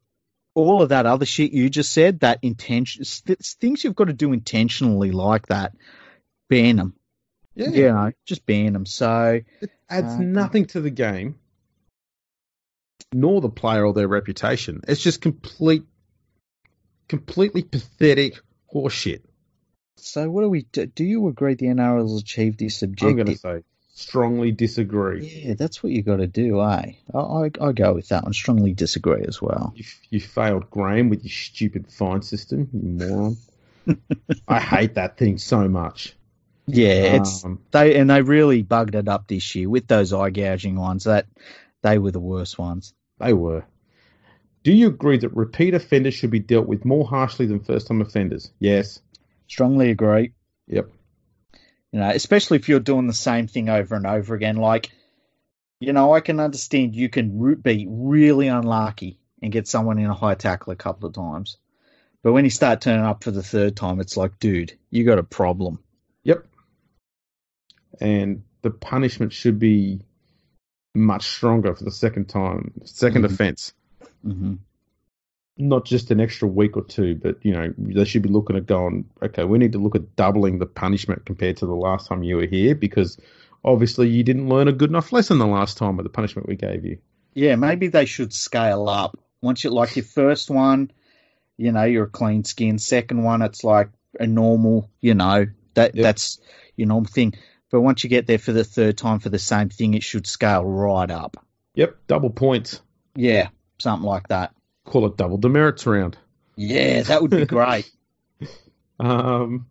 all 0.54 0.82
of 0.82 0.90
that 0.90 1.06
other 1.06 1.26
shit 1.26 1.52
you 1.52 1.70
just 1.70 1.92
said, 1.92 2.20
that 2.20 2.40
intention, 2.42 3.04
things 3.06 3.84
you've 3.84 3.96
got 3.96 4.06
to 4.06 4.14
do 4.14 4.34
intentionally 4.34 5.12
like 5.12 5.48
that, 5.48 5.74
ban 6.50 6.76
them. 6.76 6.96
Yeah. 7.56 7.70
You 7.70 7.88
know, 7.90 8.12
just 8.26 8.46
ban 8.46 8.74
them. 8.74 8.86
So 8.86 9.42
it 9.62 9.72
adds 9.90 10.14
uh, 10.14 10.20
nothing 10.20 10.66
to 10.68 10.82
the 10.82 10.90
game, 10.90 11.40
nor 13.14 13.42
the 13.42 13.50
player 13.50 13.86
or 13.86 13.94
their 13.94 14.08
reputation. 14.08 14.82
It's 14.88 15.02
just 15.02 15.22
complete, 15.22 15.84
completely 17.08 17.64
pathetic 17.64 18.40
horseshit. 18.74 19.22
So 19.98 20.30
what 20.30 20.42
do 20.42 20.50
we 20.50 20.64
do? 20.64 20.88
Do 20.88 21.04
you 21.04 21.28
agree 21.28 21.54
the 21.54 21.68
NRL 21.68 22.02
has 22.02 22.20
achieved 22.20 22.60
this 22.60 22.82
objective? 22.82 23.20
I'm 23.20 23.26
going 23.26 23.38
to 23.38 23.38
say 23.38 23.64
strongly 23.94 24.52
disagree. 24.52 25.26
Yeah, 25.26 25.54
that's 25.54 25.82
what 25.82 25.94
you 25.94 26.02
got 26.02 26.18
to 26.18 26.28
do, 26.28 26.62
eh? 26.62 26.94
I, 27.14 27.18
I, 27.18 27.52
I 27.62 27.72
go 27.72 27.94
with 27.94 28.10
that 28.10 28.24
one. 28.24 28.34
Strongly 28.34 28.74
disagree 28.74 29.24
as 29.28 29.42
well. 29.42 29.74
You, 29.76 29.86
you 30.10 30.20
failed 30.20 30.70
Graham 30.70 31.10
with 31.10 31.24
your 31.24 31.32
stupid 31.32 31.92
fine 31.92 32.22
system, 32.22 32.70
you 32.74 33.08
moron. 33.08 33.38
I 34.48 34.60
hate 34.60 34.96
that 34.96 35.18
thing 35.18 35.38
so 35.38 35.68
much. 35.68 36.16
Yeah, 36.66 37.18
it's 37.18 37.44
um, 37.44 37.60
they 37.72 37.98
and 37.98 38.10
they 38.10 38.22
really 38.22 38.62
bugged 38.62 38.96
it 38.96 39.10
up 39.10 39.28
this 39.28 39.54
year 39.54 39.70
with 39.70 39.88
those 39.88 40.14
eye 40.14 40.30
gouging 40.30 40.78
ones. 40.78 41.04
That 41.04 41.26
they 41.82 41.98
were 41.98 42.12
the 42.12 42.22
worst 42.22 42.58
ones. 42.58 42.94
They 43.20 43.34
were. 43.34 43.66
Do 44.64 44.72
you 44.72 44.88
agree 44.88 45.18
that 45.18 45.36
repeat 45.36 45.74
offenders 45.74 46.14
should 46.14 46.32
be 46.32 46.40
dealt 46.40 46.68
with 46.68 46.86
more 46.86 47.06
harshly 47.06 47.46
than 47.48 47.60
first 47.60 47.88
time 47.88 48.00
offenders? 48.00 48.50
Yes. 48.60 49.02
Strongly 49.48 49.92
agree. 49.92 50.32
Yep. 50.68 50.90
You 51.94 52.00
know, 52.00 52.10
especially 52.10 52.58
if 52.58 52.68
you're 52.68 52.82
doing 52.82 53.08
the 53.08 53.14
same 53.14 53.48
thing 53.48 53.70
over 53.70 53.96
and 53.96 54.06
over 54.06 54.36
again. 54.36 54.58
Like, 54.58 54.92
you 55.80 55.94
know, 55.94 56.14
I 56.14 56.20
can 56.20 56.42
understand 56.42 56.96
you 56.96 57.08
can 57.08 57.56
be 57.62 57.88
really 57.90 58.50
unlucky 58.50 59.20
and 59.42 59.52
get 59.52 59.68
someone 59.70 60.00
in 60.00 60.10
a 60.10 60.14
high 60.14 60.36
tackle 60.36 60.74
a 60.74 60.76
couple 60.76 61.08
of 61.08 61.16
times. 61.16 61.58
But 62.24 62.34
when 62.34 62.44
you 62.44 62.52
start 62.52 62.82
turning 62.82 63.06
up 63.06 63.24
for 63.24 63.32
the 63.32 63.44
third 63.44 63.78
time, 63.78 64.02
it's 64.02 64.18
like, 64.18 64.40
dude, 64.40 64.78
you 64.90 65.06
got 65.06 65.20
a 65.20 65.24
problem. 65.24 65.80
Yep 66.24 66.48
and 68.00 68.44
the 68.62 68.72
punishment 68.72 69.34
should 69.34 69.60
be 69.60 70.02
much 70.96 71.28
stronger 71.28 71.76
for 71.76 71.84
the 71.84 71.92
second 71.92 72.30
time, 72.30 72.74
2nd 72.84 73.12
mm-hmm. 73.12 73.26
offense. 73.26 73.74
Mm-hmm. 74.26 74.56
Not 75.58 75.86
just 75.86 76.10
an 76.10 76.20
extra 76.20 76.48
week 76.48 76.78
or 76.78 76.84
two, 76.84 77.16
but 77.16 77.38
you 77.44 77.54
know 77.54 77.74
they 77.78 78.06
should 78.06 78.24
be 78.24 78.30
looking 78.30 78.56
at 78.56 78.66
going. 78.66 79.06
Okay, 79.22 79.44
we 79.44 79.60
need 79.60 79.74
to 79.74 79.80
look 79.80 79.96
at 79.96 80.16
doubling 80.16 80.60
the 80.60 80.66
punishment 80.66 81.26
compared 81.26 81.58
to 81.58 81.66
the 81.66 81.76
last 81.76 82.08
time 82.08 82.24
you 82.24 82.38
were 82.38 82.48
here 82.48 82.74
because 82.74 83.20
obviously 83.64 84.10
you 84.10 84.24
didn't 84.24 84.50
learn 84.50 84.68
a 84.68 84.74
good 84.74 84.90
enough 84.90 85.14
lesson 85.14 85.38
the 85.38 85.46
last 85.46 85.78
time 85.78 85.96
with 85.96 86.06
the 86.06 86.10
punishment 86.10 86.48
we 86.48 86.56
gave 86.56 86.84
you. 86.84 86.98
Yeah, 87.36 87.56
maybe 87.56 87.88
they 87.88 88.06
should 88.06 88.34
scale 88.34 88.90
up. 88.90 89.18
Once 89.42 89.64
you 89.64 89.70
like 89.70 89.96
your 89.96 90.06
first 90.06 90.50
one, 90.50 90.92
you 91.58 91.72
know 91.72 91.84
you're 91.84 92.06
a 92.06 92.10
clean 92.10 92.44
skin. 92.44 92.80
Second 92.80 93.24
one, 93.24 93.44
it's 93.44 93.64
like 93.64 93.90
a 94.20 94.26
normal, 94.26 94.90
you 95.02 95.14
know 95.14 95.46
that 95.76 95.96
yep. 95.96 96.04
that's 96.04 96.40
your 96.76 96.88
normal 96.88 97.12
thing 97.12 97.36
but 97.74 97.82
once 97.82 98.04
you 98.04 98.10
get 98.12 98.28
there 98.28 98.38
for 98.38 98.52
the 98.52 98.64
third 98.64 99.00
time 99.00 99.18
for 99.18 99.30
the 99.30 99.40
same 99.40 99.70
thing, 99.70 99.96
it 99.96 100.04
should 100.04 100.28
scale 100.28 100.64
right 100.64 101.10
up. 101.10 101.44
Yep, 101.74 101.96
double 102.06 102.30
points. 102.30 102.80
Yeah, 103.16 103.50
something 103.80 104.06
like 104.06 104.28
that. 104.28 104.54
Call 104.86 105.06
it 105.06 105.18
double 105.18 105.38
demerits 105.38 105.86
round. 105.86 106.18
Yeah, 106.56 107.02
that 107.04 107.22
would 107.22 107.32
be 107.32 107.46
great. 107.48 107.90
um, 109.00 109.68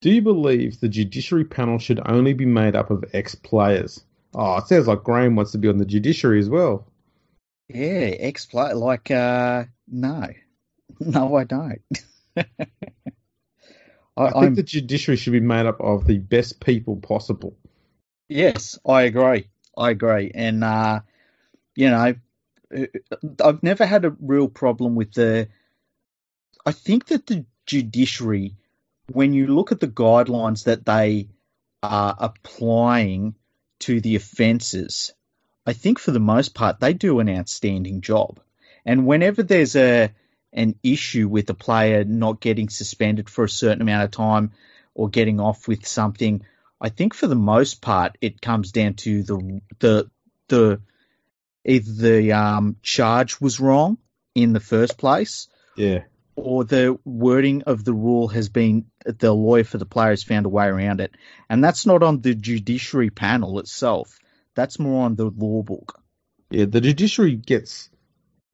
do 0.00 0.10
you 0.10 0.22
believe 0.22 0.80
the 0.80 0.88
judiciary 0.88 1.44
panel 1.44 1.78
should 1.78 2.00
only 2.06 2.32
be 2.32 2.46
made 2.46 2.74
up 2.74 2.90
of 2.90 3.04
ex 3.12 3.34
players? 3.34 4.04
Oh, 4.34 4.56
it 4.58 4.66
sounds 4.66 4.86
like 4.86 5.02
Graham 5.02 5.36
wants 5.36 5.52
to 5.52 5.58
be 5.58 5.68
on 5.68 5.78
the 5.78 5.84
judiciary 5.84 6.38
as 6.38 6.48
well. 6.48 6.86
Yeah, 7.68 8.14
ex 8.18 8.46
player. 8.46 8.74
Like, 8.74 9.10
uh, 9.10 9.64
no. 9.88 10.28
No, 10.98 11.36
I 11.36 11.44
don't. 11.44 11.80
I, 12.36 12.44
I 14.16 14.30
think 14.32 14.34
I'm, 14.36 14.54
the 14.54 14.62
judiciary 14.62 15.16
should 15.16 15.32
be 15.32 15.40
made 15.40 15.64
up 15.64 15.80
of 15.80 16.06
the 16.06 16.18
best 16.18 16.60
people 16.60 16.96
possible. 16.96 17.56
Yes, 18.28 18.78
I 18.84 19.02
agree. 19.02 19.48
I 19.78 19.90
agree, 19.90 20.30
and 20.34 20.62
uh, 20.62 21.00
you 21.74 21.88
know, 21.88 22.14
Uh, 22.74 22.86
I've 23.42 23.62
never 23.62 23.86
had 23.86 24.04
a 24.04 24.16
real 24.20 24.48
problem 24.48 24.94
with 24.94 25.12
the. 25.12 25.48
I 26.64 26.72
think 26.72 27.06
that 27.06 27.26
the 27.26 27.46
judiciary, 27.66 28.56
when 29.10 29.32
you 29.32 29.46
look 29.46 29.72
at 29.72 29.80
the 29.80 29.88
guidelines 29.88 30.64
that 30.64 30.84
they 30.84 31.28
are 31.82 32.14
applying 32.18 33.34
to 33.80 34.00
the 34.00 34.16
offences, 34.16 35.12
I 35.66 35.72
think 35.72 35.98
for 35.98 36.10
the 36.10 36.20
most 36.20 36.54
part 36.54 36.80
they 36.80 36.92
do 36.92 37.20
an 37.20 37.28
outstanding 37.28 38.00
job. 38.00 38.40
And 38.84 39.06
whenever 39.06 39.42
there's 39.42 39.76
a 39.76 40.10
an 40.52 40.74
issue 40.82 41.28
with 41.28 41.48
a 41.48 41.54
player 41.54 42.02
not 42.04 42.40
getting 42.40 42.68
suspended 42.68 43.30
for 43.30 43.44
a 43.44 43.48
certain 43.48 43.82
amount 43.82 44.04
of 44.04 44.10
time 44.10 44.50
or 44.94 45.08
getting 45.08 45.38
off 45.38 45.68
with 45.68 45.86
something, 45.86 46.44
I 46.80 46.88
think 46.88 47.14
for 47.14 47.28
the 47.28 47.36
most 47.36 47.80
part 47.80 48.18
it 48.20 48.40
comes 48.40 48.72
down 48.72 48.94
to 48.94 49.22
the 49.22 49.60
the 49.78 50.10
the 50.48 50.80
either 51.64 51.92
the 51.92 52.32
um, 52.32 52.76
charge 52.82 53.40
was 53.40 53.60
wrong 53.60 53.98
in 54.34 54.52
the 54.52 54.60
first 54.60 54.98
place, 54.98 55.48
yeah, 55.76 56.04
or 56.36 56.64
the 56.64 56.98
wording 57.04 57.62
of 57.62 57.84
the 57.84 57.94
rule 57.94 58.28
has 58.28 58.48
been 58.48 58.86
the 59.04 59.32
lawyer 59.32 59.64
for 59.64 59.78
the 59.78 59.86
player 59.86 60.10
has 60.10 60.22
found 60.22 60.46
a 60.46 60.50
way 60.50 60.66
around 60.66 61.00
it, 61.00 61.12
and 61.48 61.62
that's 61.62 61.86
not 61.86 62.02
on 62.02 62.20
the 62.20 62.34
judiciary 62.34 63.10
panel 63.10 63.58
itself. 63.58 64.18
That's 64.54 64.78
more 64.78 65.04
on 65.04 65.16
the 65.16 65.26
law 65.26 65.62
book. 65.62 66.02
Yeah, 66.50 66.64
the 66.64 66.80
judiciary 66.80 67.36
gets 67.36 67.90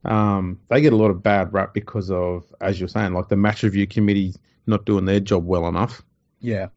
um, 0.06 0.60
they 0.68 0.80
get 0.80 0.92
a 0.92 0.96
lot 0.96 1.10
of 1.10 1.22
bad 1.22 1.52
rap 1.52 1.74
because 1.74 2.10
of, 2.10 2.44
as 2.60 2.78
you're 2.78 2.88
saying, 2.88 3.12
like 3.12 3.28
the 3.28 3.36
match 3.36 3.62
review 3.64 3.86
committee 3.86 4.34
not 4.66 4.84
doing 4.84 5.04
their 5.04 5.20
job 5.20 5.44
well 5.44 5.66
enough. 5.66 6.02
Yeah. 6.40 6.68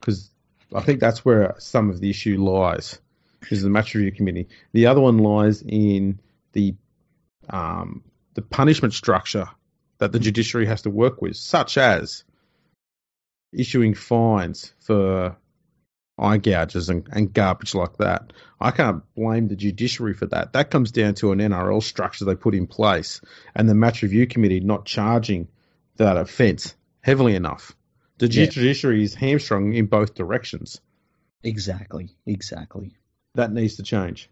Because 0.00 0.30
I 0.74 0.82
think 0.82 1.00
that's 1.00 1.24
where 1.24 1.54
some 1.58 1.88
of 1.88 2.00
the 2.00 2.10
issue 2.10 2.42
lies, 2.42 2.98
is 3.50 3.62
the 3.62 3.70
match 3.70 3.94
review 3.94 4.12
committee. 4.12 4.48
The 4.72 4.86
other 4.86 5.00
one 5.00 5.18
lies 5.18 5.62
in 5.62 6.20
the 6.52 6.74
um, 7.48 8.02
the 8.34 8.42
punishment 8.42 8.94
structure 8.94 9.48
that 9.98 10.12
the 10.12 10.18
judiciary 10.18 10.66
has 10.66 10.82
to 10.82 10.90
work 10.90 11.22
with, 11.22 11.36
such 11.36 11.78
as 11.78 12.24
issuing 13.52 13.94
fines 13.94 14.72
for 14.80 15.36
eye 16.18 16.38
gouges 16.38 16.88
and, 16.88 17.08
and 17.10 17.32
garbage 17.32 17.74
like 17.74 17.96
that. 17.98 18.32
I 18.60 18.70
can't 18.70 19.02
blame 19.14 19.48
the 19.48 19.56
judiciary 19.56 20.14
for 20.14 20.26
that. 20.26 20.52
That 20.52 20.70
comes 20.70 20.92
down 20.92 21.14
to 21.14 21.32
an 21.32 21.38
NRL 21.38 21.82
structure 21.82 22.24
they 22.24 22.34
put 22.34 22.54
in 22.54 22.66
place 22.66 23.20
and 23.54 23.68
the 23.68 23.74
match 23.74 24.02
review 24.02 24.26
committee 24.26 24.60
not 24.60 24.84
charging 24.84 25.48
that 25.96 26.16
offence 26.16 26.74
heavily 27.00 27.34
enough. 27.34 27.72
The 28.18 28.28
yeah. 28.28 28.46
judiciary 28.46 29.02
is 29.02 29.14
hamstrung 29.14 29.74
in 29.74 29.86
both 29.86 30.14
directions. 30.14 30.80
Exactly, 31.42 32.10
exactly. 32.26 32.96
That 33.34 33.52
needs 33.52 33.76
to 33.76 33.82
change. 33.82 34.30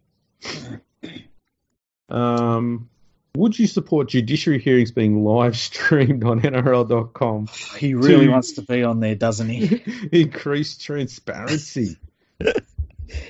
um, 2.09 2.89
would 3.35 3.59
you 3.59 3.67
support 3.67 4.11
judiciary 4.11 4.61
hearings 4.61 4.91
being 4.91 5.25
live 5.25 5.57
streamed 5.57 6.25
on 6.25 6.41
NRL.com? 6.43 7.49
He 7.79 7.95
really 7.95 8.29
wants 8.29 8.53
to 8.53 8.63
be 8.63 8.83
on 8.85 9.01
there, 9.01 9.15
doesn't 9.15 9.49
he? 9.49 9.83
increase 10.13 10.77
transparency. 10.77 11.97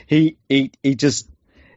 he 0.06 0.36
he 0.48 0.72
he 0.82 0.94
just 0.94 1.28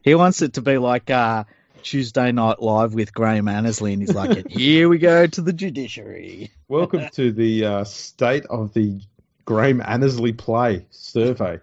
he 0.01 0.15
wants 0.15 0.41
it 0.41 0.53
to 0.53 0.61
be 0.61 0.77
like 0.77 1.09
uh, 1.09 1.43
Tuesday 1.83 2.31
Night 2.31 2.61
Live 2.61 2.95
with 2.95 3.13
Graham 3.13 3.47
Annesley, 3.47 3.93
and 3.93 4.01
he's 4.01 4.15
like, 4.15 4.47
"Here 4.49 4.89
we 4.89 4.97
go 4.97 5.27
to 5.27 5.41
the 5.41 5.53
judiciary." 5.53 6.51
Welcome 6.67 7.07
to 7.13 7.31
the 7.31 7.65
uh, 7.65 7.83
state 7.83 8.45
of 8.47 8.73
the 8.73 8.99
Graham 9.45 9.81
Annesley 9.85 10.33
play 10.33 10.87
survey. 10.89 11.59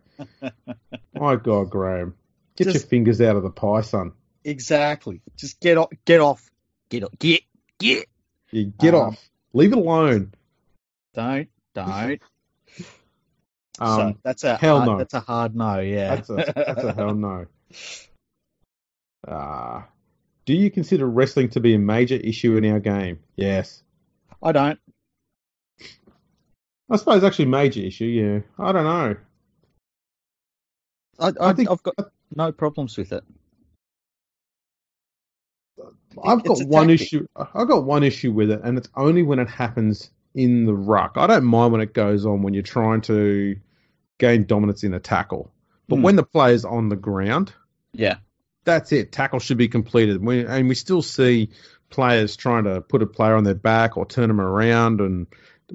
My 1.14 1.37
God, 1.37 1.70
Graham, 1.70 2.14
get 2.57 2.64
just, 2.64 2.74
your 2.74 2.82
fingers 2.82 3.20
out 3.20 3.36
of 3.36 3.42
the 3.42 3.50
pie, 3.50 3.82
son. 3.82 4.12
Exactly. 4.44 5.20
Just 5.36 5.61
get 5.61 5.78
off, 5.78 5.90
get 6.05 6.20
off, 6.20 6.50
Get 6.92 7.18
get 7.18 7.40
get. 7.78 8.07
Yeah, 8.50 8.64
get 8.78 8.94
um, 8.94 9.00
off. 9.00 9.30
Leave 9.55 9.72
it 9.72 9.78
alone. 9.78 10.34
Don't 11.14 11.48
don't. 11.74 12.20
Um, 13.78 13.96
so 13.98 14.18
that's 14.22 14.44
a 14.44 14.57
hell 14.59 14.76
hard, 14.76 14.86
no. 14.86 14.98
That's 14.98 15.14
a 15.14 15.20
hard 15.20 15.57
no. 15.57 15.80
Yeah. 15.80 16.14
That's 16.14 16.28
a 16.28 16.53
that's 16.55 16.84
a 16.84 16.92
hell 16.96 17.14
no. 17.14 17.46
Uh, 19.26 19.82
do 20.44 20.53
you 20.53 20.70
consider 20.70 21.09
wrestling 21.09 21.48
to 21.50 21.61
be 21.61 21.74
a 21.74 21.78
major 21.78 22.16
issue 22.16 22.55
in 22.59 22.70
our 22.70 22.80
game? 22.80 23.20
Yes. 23.34 23.82
I 24.42 24.53
don't. 24.53 24.78
I 26.90 26.96
suppose 26.96 27.24
actually 27.24 27.46
major 27.46 27.80
issue. 27.80 28.05
Yeah. 28.05 28.40
I 28.62 28.72
don't 28.72 28.84
know. 28.84 29.16
I, 31.18 31.28
I, 31.28 31.50
I 31.50 31.53
think 31.55 31.70
I've 31.70 31.82
got 31.82 31.94
no 32.37 32.53
problems 32.53 32.97
with 32.97 33.12
it. 33.12 33.24
I've 36.22 36.45
got 36.45 36.62
one 36.66 36.91
issue. 36.91 37.26
I've 37.37 37.68
got 37.68 37.85
one 37.85 38.03
issue 38.03 38.33
with 38.33 38.51
it, 38.51 38.61
and 38.62 38.76
it's 38.76 38.89
only 38.95 39.22
when 39.22 39.39
it 39.39 39.49
happens 39.49 40.11
in 40.35 40.66
the 40.66 40.74
ruck. 40.74 41.12
I 41.16 41.26
don't 41.26 41.45
mind 41.45 41.72
when 41.72 41.80
it 41.80 41.95
goes 41.95 42.26
on 42.26 42.43
when 42.43 42.55
you're 42.55 42.62
trying 42.62 43.01
to 43.03 43.57
gain 44.18 44.45
dominance 44.47 44.85
in 44.85 44.95
a 44.95 45.01
tackle. 45.01 45.51
But 45.89 45.97
Hmm. 45.97 46.03
when 46.03 46.16
the 46.16 46.22
player's 46.22 46.64
on 46.64 46.89
the 46.91 46.97
ground, 46.97 47.53
Yeah. 47.93 48.16
that's 48.64 48.93
it. 48.93 49.12
Tackle 49.12 49.39
should 49.41 49.57
be 49.59 49.68
completed. 49.68 50.24
We, 50.24 50.45
and 50.47 50.68
we 50.68 50.74
still 50.74 51.03
see 51.03 51.51
players 51.91 52.37
trying 52.37 52.64
to 52.64 52.80
put 52.83 53.03
a 53.03 53.07
player 53.07 53.35
on 53.35 53.45
their 53.45 53.55
back 53.55 53.97
or 53.97 54.07
turn 54.07 54.28
them 54.28 54.41
around 54.41 55.01
and 55.01 55.26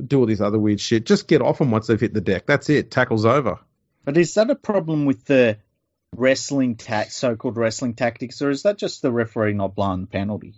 do 0.08 0.20
all 0.20 0.26
this 0.28 0.42
other 0.42 0.60
weird 0.60 0.80
shit. 0.80 1.06
Just 1.06 1.28
get 1.28 1.42
off 1.42 1.58
them 1.58 1.72
once 1.72 1.88
they've 1.88 2.00
hit 2.00 2.14
the 2.14 2.22
deck. 2.22 2.46
That's 2.46 2.70
it. 2.70 2.90
Tackle's 2.92 3.26
over. 3.26 3.60
But 4.06 4.18
is 4.18 4.34
that 4.36 4.50
a 4.50 4.56
problem 4.56 5.06
with 5.06 5.26
the 5.26 5.58
wrestling 6.16 6.76
tac 6.76 7.12
so-called 7.12 7.58
wrestling 7.58 7.94
tactics, 7.94 8.42
or 8.42 8.50
is 8.50 8.64
that 8.64 8.78
just 8.78 9.02
the 9.02 9.12
referee 9.12 9.54
not 9.54 9.76
blowing 9.76 10.02
the 10.02 10.08
penalty? 10.08 10.56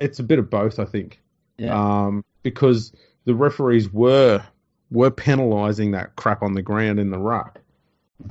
It's 0.00 0.18
a 0.18 0.24
bit 0.24 0.38
of 0.38 0.50
both, 0.50 0.78
I 0.78 0.84
think. 0.84 1.20
Yeah. 1.56 1.74
Um, 2.06 2.24
because 2.42 2.92
the 3.24 3.34
referees 3.34 3.92
were 3.92 4.44
were 4.90 5.10
penalising 5.10 5.92
that 5.92 6.14
crap 6.14 6.42
on 6.42 6.54
the 6.54 6.62
ground 6.62 7.00
in 7.00 7.10
the 7.10 7.18
ruck 7.18 7.60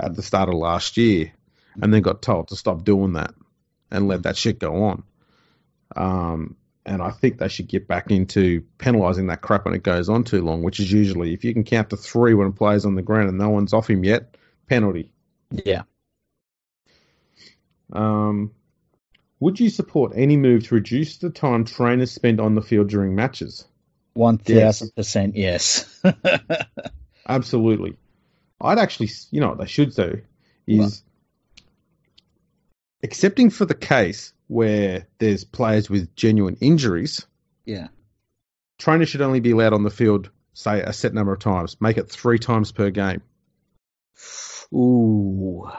at 0.00 0.14
the 0.14 0.22
start 0.22 0.48
of 0.48 0.54
last 0.54 0.96
year, 0.96 1.32
and 1.80 1.92
then 1.92 2.02
got 2.02 2.22
told 2.22 2.48
to 2.48 2.56
stop 2.56 2.84
doing 2.84 3.14
that 3.14 3.34
and 3.90 4.08
let 4.08 4.22
that 4.22 4.36
shit 4.36 4.58
go 4.58 4.84
on. 4.84 5.02
Um, 5.96 6.56
and 6.86 7.02
I 7.02 7.10
think 7.10 7.38
they 7.38 7.48
should 7.48 7.68
get 7.68 7.88
back 7.88 8.10
into 8.10 8.62
penalising 8.78 9.28
that 9.28 9.40
crap 9.40 9.64
when 9.64 9.74
it 9.74 9.82
goes 9.82 10.08
on 10.08 10.24
too 10.24 10.42
long, 10.42 10.62
which 10.62 10.80
is 10.80 10.92
usually 10.92 11.32
if 11.32 11.44
you 11.44 11.52
can 11.52 11.64
count 11.64 11.90
to 11.90 11.96
three 11.96 12.34
when 12.34 12.48
a 12.48 12.52
player's 12.52 12.84
on 12.84 12.94
the 12.94 13.02
ground 13.02 13.28
and 13.28 13.38
no 13.38 13.50
one's 13.50 13.72
off 13.72 13.88
him 13.88 14.04
yet, 14.04 14.36
penalty. 14.68 15.13
Yeah. 15.64 15.82
Um, 17.92 18.52
would 19.40 19.60
you 19.60 19.70
support 19.70 20.12
any 20.16 20.36
move 20.36 20.66
to 20.68 20.74
reduce 20.74 21.18
the 21.18 21.30
time 21.30 21.64
trainers 21.64 22.10
spend 22.10 22.40
on 22.40 22.54
the 22.54 22.62
field 22.62 22.88
during 22.88 23.14
matches? 23.14 23.66
One 24.14 24.38
thousand 24.38 24.94
percent 24.94 25.36
yes. 25.36 26.02
Absolutely. 27.28 27.96
I'd 28.60 28.78
actually, 28.78 29.10
you 29.30 29.40
know 29.40 29.48
what 29.50 29.58
they 29.58 29.66
should 29.66 29.94
do 29.94 30.22
is 30.66 31.02
accepting 33.02 33.50
for 33.50 33.64
the 33.66 33.74
case 33.74 34.32
where 34.46 35.06
there's 35.18 35.44
players 35.44 35.90
with 35.90 36.14
genuine 36.16 36.56
injuries, 36.60 37.26
yeah. 37.64 37.88
trainers 38.78 39.08
should 39.08 39.20
only 39.20 39.40
be 39.40 39.50
allowed 39.50 39.72
on 39.72 39.82
the 39.82 39.90
field, 39.90 40.30
say, 40.52 40.80
a 40.80 40.92
set 40.92 41.12
number 41.12 41.32
of 41.32 41.38
times. 41.38 41.80
Make 41.80 41.98
it 41.98 42.08
three 42.08 42.38
times 42.38 42.72
per 42.72 42.90
game. 42.90 43.22
Ooh. 44.72 45.70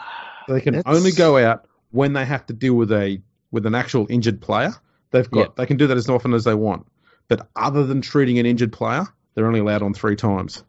They 0.47 0.61
can 0.61 0.75
That's- 0.75 0.95
only 0.95 1.11
go 1.11 1.37
out 1.37 1.67
when 1.91 2.13
they 2.13 2.25
have 2.25 2.45
to 2.47 2.53
deal 2.53 2.73
with 2.73 2.91
a 2.91 3.21
with 3.51 3.65
an 3.65 3.75
actual 3.75 4.07
injured 4.09 4.41
player. 4.41 4.73
They've 5.11 5.29
got 5.29 5.55
they 5.55 5.65
can 5.65 5.77
do 5.77 5.87
that 5.87 5.97
as 5.97 6.09
often 6.09 6.33
as 6.33 6.43
they 6.43 6.53
want. 6.55 6.87
But 7.27 7.47
other 7.55 7.85
than 7.85 8.01
treating 8.01 8.37
an 8.37 8.45
injured 8.45 8.73
player, 8.73 9.07
they're 9.33 9.47
only 9.47 9.59
allowed 9.61 9.81
on 9.81 9.93
three 9.93 10.15
times. 10.15 10.63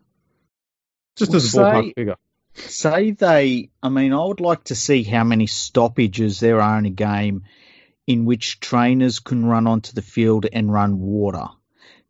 Just 1.17 1.31
Well, 1.33 1.37
as 1.37 1.55
a 1.55 1.59
ballpark 1.59 1.85
say- 1.85 1.93
figure. 1.95 2.17
Say 2.55 3.11
they, 3.11 3.69
I 3.83 3.91
mean, 3.91 4.15
I 4.15 4.25
would 4.25 4.41
like 4.41 4.65
to 4.65 4.75
see 4.75 5.03
how 5.03 5.25
many 5.25 5.47
stoppages 5.47 6.41
there 6.41 6.63
are 6.63 6.79
in 6.79 6.87
a 6.87 6.91
game 6.91 7.43
in 8.07 8.25
which 8.25 8.61
trainers 8.61 9.19
can 9.19 9.45
run 9.45 9.67
onto 9.67 9.93
the 9.93 10.01
field 10.01 10.47
and 10.51 10.73
run 10.73 10.99
water. 10.99 11.49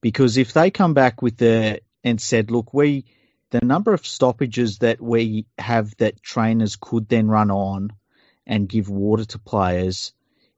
Because 0.01 0.37
if 0.37 0.53
they 0.53 0.71
come 0.71 0.95
back 0.95 1.21
with 1.21 1.37
the, 1.39 1.81
and 2.05 2.21
said, 2.21 2.53
look, 2.53 2.73
we, 2.73 3.07
the 3.51 3.61
number 3.65 3.93
of 3.93 4.07
stoppages 4.07 4.79
that 4.79 5.01
we 5.01 5.47
have 5.59 5.97
that 5.99 6.23
trainers 6.23 6.77
could 6.77 7.09
then 7.09 7.29
run 7.29 7.51
on 7.51 7.93
and 8.47 8.69
give 8.69 8.89
water 8.89 9.25
to 9.25 9.39
players 9.39 10.13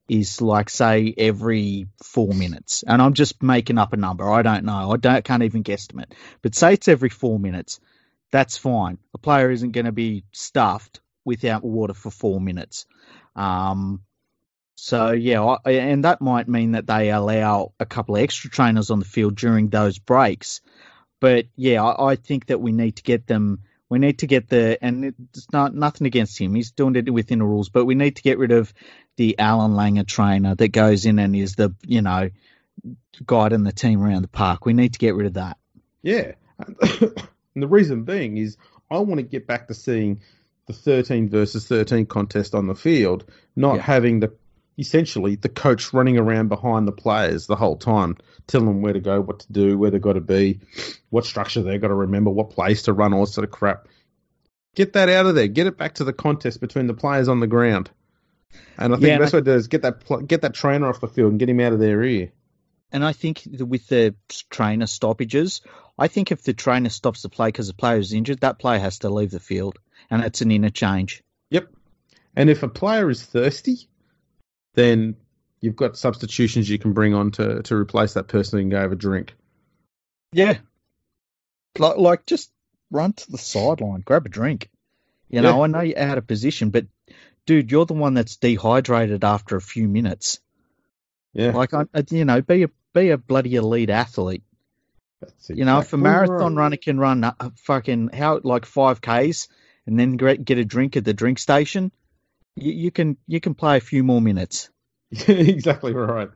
is 0.09 0.41
like, 0.41 0.71
say, 0.71 1.15
every 1.19 1.87
four 2.03 2.33
minutes. 2.33 2.83
And 2.87 3.03
I'm 3.03 3.13
just 3.13 3.43
making 3.43 3.79
up 3.79 3.93
a 3.93 3.97
number. 3.97 4.31
I 4.31 4.43
don't 4.43 4.65
know. 4.65 4.91
I 4.93 4.97
don't, 4.97 5.25
can't 5.25 5.43
even 5.43 5.63
guesstimate. 5.63 6.13
But 6.41 6.55
say 6.55 6.75
it's 6.75 6.89
every 6.89 7.11
four 7.11 7.39
minutes 7.39 7.79
that's 8.31 8.59
fine. 8.59 8.99
A 9.15 9.19
player 9.19 9.51
isn't 9.51 9.73
going 9.73 9.87
to 9.87 9.93
be 9.93 10.25
stuffed 10.33 11.01
without 11.25 11.65
water 11.65 11.95
for 11.95 12.11
four 12.11 12.41
minutes. 12.41 12.87
Um, 13.37 14.03
so 14.75 15.13
yeah, 15.13 15.43
I, 15.43 15.71
and 15.73 16.05
that 16.05 16.21
might 16.21 16.49
mean 16.49 16.73
that 16.73 16.87
they 16.87 17.11
allow 17.11 17.73
a 17.81 17.87
couple 17.87 18.17
of 18.17 18.23
extra 18.23 18.51
trainers 18.51 18.91
on 18.91 18.99
the 18.99 19.05
field 19.05 19.37
during 19.37 19.69
those 19.69 19.99
breaks. 19.99 20.61
But 21.21 21.47
yeah, 21.57 21.83
I, 21.83 22.13
I 22.13 22.17
think 22.17 22.47
that 22.47 22.61
we 22.61 22.73
need 22.73 22.97
to 22.97 23.03
get 23.03 23.27
them. 23.27 23.61
We 23.91 23.99
need 23.99 24.19
to 24.19 24.27
get 24.27 24.49
the, 24.49 24.79
and 24.83 25.15
it's 25.33 25.51
not 25.51 25.75
nothing 25.75 26.07
against 26.07 26.39
him. 26.39 26.55
He's 26.55 26.73
doing 26.73 26.95
it 26.95 27.11
within 27.11 27.39
the 27.39 27.47
rules, 27.47 27.71
but 27.71 27.87
we 27.87 27.95
need 27.95 28.17
to 28.17 28.23
get 28.23 28.37
rid 28.39 28.53
of 28.53 28.75
the 29.17 29.39
Alan 29.39 29.73
Langer 29.73 30.07
trainer 30.07 30.55
that 30.55 30.69
goes 30.69 31.07
in 31.07 31.19
and 31.19 31.35
is 31.35 31.55
the, 31.55 31.75
you 31.87 32.03
know, 32.03 32.29
guiding 33.25 33.65
the 33.65 33.73
team 33.73 34.03
around 34.03 34.23
the 34.23 34.29
park. 34.29 34.67
We 34.67 34.75
need 34.75 34.93
to 34.93 34.99
get 34.99 35.15
rid 35.15 35.27
of 35.27 35.35
that. 35.35 35.57
Yeah. 36.03 36.33
and 36.59 37.63
the 37.63 37.67
reason 37.67 38.05
being 38.05 38.37
is 38.37 38.59
I 38.91 38.99
want 38.99 39.19
to 39.21 39.23
get 39.23 39.47
back 39.47 39.69
to 39.69 39.75
seeing 39.75 40.21
the 40.67 40.75
13 40.75 41.31
versus 41.31 41.67
13 41.67 42.05
contest 42.07 42.55
on 42.55 42.67
the 42.67 42.75
field, 42.75 43.25
not 43.57 43.77
Yeah. 43.77 43.83
having 43.83 44.21
the 44.21 44.33
essentially 44.79 45.35
the 45.35 45.49
coach 45.49 45.93
running 45.93 46.19
around 46.19 46.49
behind 46.49 46.87
the 46.87 46.93
players 46.93 47.47
the 47.47 47.57
whole 47.57 47.77
time, 47.77 48.17
telling 48.47 48.67
them 48.67 48.83
where 48.83 48.93
to 48.93 49.01
go, 49.01 49.21
what 49.21 49.41
to 49.41 49.53
do, 49.53 49.77
where 49.77 49.91
they've 49.91 50.01
got 50.01 50.15
to 50.15 50.21
be, 50.21 50.61
what 51.11 51.27
structure 51.27 51.63
they've 51.63 51.81
got 51.81 51.89
to 51.89 51.95
remember, 51.95 52.31
what 52.31 52.51
place 52.51 52.83
to 52.83 52.93
run, 52.93 53.13
all 53.13 53.27
sort 53.27 53.45
of 53.45 53.51
crap. 53.51 53.89
Get 54.75 54.93
that 54.93 55.09
out 55.09 55.27
of 55.27 55.35
there. 55.35 55.49
Get 55.49 55.67
it 55.67 55.77
back 55.77 55.97
to 55.97 56.05
the 56.05 56.13
contest 56.13 56.61
between 56.61 56.87
the 56.87 56.95
players 56.95 57.29
on 57.29 57.41
the 57.41 57.47
ground. 57.47 57.91
And 58.79 58.93
I 58.93 58.97
think 58.97 59.03
Yeah, 59.03 59.09
the 59.09 59.13
and 59.15 59.21
best 59.23 59.33
way 59.35 59.41
to 59.41 59.45
do 59.45 59.53
is 59.53 59.69
get 59.69 59.83
that 59.83 60.27
get 60.27 60.43
that 60.43 60.55
trainer 60.55 60.89
off 60.89 61.01
the 61.01 61.09
field 61.09 61.33
and 61.33 61.39
get 61.41 61.49
him 61.49 61.61
out 61.61 61.73
of 61.73 61.81
their 61.81 62.03
ear. 62.03 62.31
And 62.93 63.05
I 63.05 63.13
think 63.13 63.43
with 63.59 63.87
the 63.89 64.15
trainer 64.49 64.87
stoppages, 64.87 65.61
I 65.99 66.09
think 66.09 66.33
if 66.33 66.43
the 66.43 66.55
trainer 66.55 66.89
stops 66.89 67.23
the 67.23 67.29
play 67.29 67.49
because 67.49 67.67
the 67.67 67.75
player 67.75 67.99
is 67.99 68.13
injured, 68.13 68.41
that 68.41 68.59
player 68.59 68.79
has 68.79 69.01
to 69.01 69.11
leave 69.11 69.31
the 69.31 69.41
field, 69.41 69.79
and 70.11 70.23
it's 70.23 70.41
an 70.41 70.51
interchange. 70.51 71.23
Yep. 71.51 71.69
And 72.37 72.49
if 72.49 72.63
a 72.63 72.69
player 72.69 73.11
is 73.11 73.23
thirsty, 73.23 73.89
then 74.79 75.17
you've 75.61 75.77
got 75.77 75.99
substitutions 75.99 76.71
you 76.71 76.79
can 76.79 76.93
bring 76.93 77.15
on 77.15 77.33
to, 77.33 77.63
to 77.65 77.75
replace 77.75 78.15
that 78.15 78.29
person 78.29 78.61
and 78.61 78.71
go 78.71 78.81
have 78.81 78.93
a 78.93 78.97
drink. 78.97 79.35
Yeah, 80.33 80.59
like, 81.79 81.97
like 81.97 82.27
just 82.27 82.51
run 82.91 83.13
to 83.13 83.31
the 83.31 83.39
sideline, 83.39 84.01
grab 84.01 84.27
a 84.27 84.29
drink. 84.29 84.71
You 85.29 85.43
know, 85.43 85.59
Yeah. 85.59 85.63
I 85.63 85.67
know 85.67 85.81
you're 85.81 85.99
out 85.99 86.19
of 86.19 86.27
position, 86.27 86.71
but 86.71 86.87
dude, 87.47 87.71
you're 87.71 87.87
the 87.87 87.95
one 87.95 88.15
that's 88.15 88.37
dehydrated 88.37 89.25
after 89.25 89.57
a 89.57 89.61
few 89.61 89.89
minutes. 89.89 90.39
Yeah. 91.33 91.51
Like, 91.53 91.75
I, 91.75 91.85
you 92.11 92.25
know, 92.25 92.41
be 92.41 92.65
a 92.65 92.71
be 92.95 93.11
a 93.11 93.19
bloody 93.19 93.57
elite 93.57 93.91
athlete. 93.91 94.43
That's 95.21 95.51
You 95.51 95.65
know, 95.65 95.81
if 95.81 95.93
a 95.93 95.97
marathon 95.97 96.57
runner 96.57 96.77
can 96.77 96.99
run 96.99 97.25
uh, 97.25 97.33
fucking 97.57 98.09
how 98.09 98.41
like 98.43 98.65
five 98.65 99.01
k's 99.01 99.49
and 99.87 99.99
then 99.99 100.17
get 100.17 100.45
get 100.45 100.59
a 100.59 100.65
drink 100.65 100.97
at 100.97 101.05
the 101.05 101.15
drink 101.15 101.39
station, 101.39 101.93
you, 102.63 102.73
you 102.73 102.91
can 102.91 103.17
you 103.27 103.41
can 103.41 103.55
play 103.55 103.77
a 103.77 103.81
few 103.81 104.03
more 104.03 104.21
minutes. 104.21 104.71
exactly 105.29 105.93
right. 105.95 106.31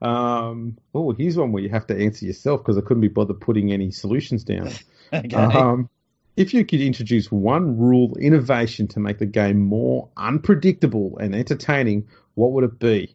Um, 0.00 0.78
oh, 0.94 1.12
here's 1.12 1.36
one 1.36 1.52
where 1.52 1.62
you 1.62 1.68
have 1.68 1.86
to 1.86 1.96
answer 1.96 2.26
yourself 2.26 2.60
because 2.60 2.76
I 2.76 2.80
couldn't 2.80 3.02
be 3.02 3.08
bothered 3.08 3.40
putting 3.40 3.72
any 3.72 3.90
solutions 3.90 4.44
down. 4.44 4.70
Okay. 5.14 5.36
Um, 5.36 5.90
if 6.38 6.54
you 6.54 6.64
could 6.64 6.80
introduce 6.80 7.30
one 7.30 7.76
rule 7.76 8.16
innovation 8.18 8.88
to 8.88 9.00
make 9.00 9.18
the 9.18 9.26
game 9.26 9.60
more 9.60 10.08
unpredictable 10.16 11.18
and 11.18 11.34
entertaining, 11.34 12.08
what 12.34 12.52
would 12.52 12.64
it 12.64 12.78
be? 12.78 13.14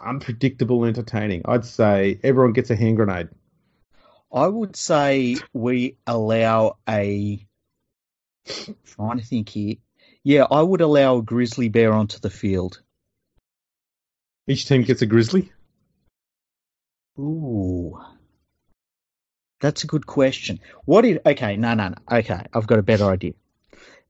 Unpredictable, 0.00 0.86
entertaining. 0.86 1.42
I'd 1.44 1.66
say 1.66 2.18
everyone 2.24 2.54
gets 2.54 2.70
a 2.70 2.76
hand 2.76 2.96
grenade. 2.96 3.28
I 4.32 4.46
would 4.46 4.74
say 4.74 5.36
we 5.52 5.98
allow 6.06 6.78
a. 6.88 7.46
Trying 8.46 9.18
to 9.18 9.24
think 9.24 9.50
here. 9.50 9.74
Yeah, 10.24 10.46
I 10.50 10.62
would 10.62 10.80
allow 10.80 11.18
a 11.18 11.22
grizzly 11.22 11.68
bear 11.68 11.92
onto 11.92 12.18
the 12.18 12.30
field. 12.30 12.80
Each 14.46 14.66
team 14.66 14.82
gets 14.82 15.02
a 15.02 15.06
grizzly. 15.06 15.52
Ooh. 17.18 18.00
That's 19.60 19.84
a 19.84 19.86
good 19.86 20.06
question. 20.06 20.60
What 20.84 21.04
if 21.04 21.24
okay, 21.24 21.56
no 21.56 21.74
no 21.74 21.88
no. 21.88 22.18
Okay, 22.18 22.46
I've 22.52 22.66
got 22.66 22.80
a 22.80 22.82
better 22.82 23.04
idea. 23.04 23.34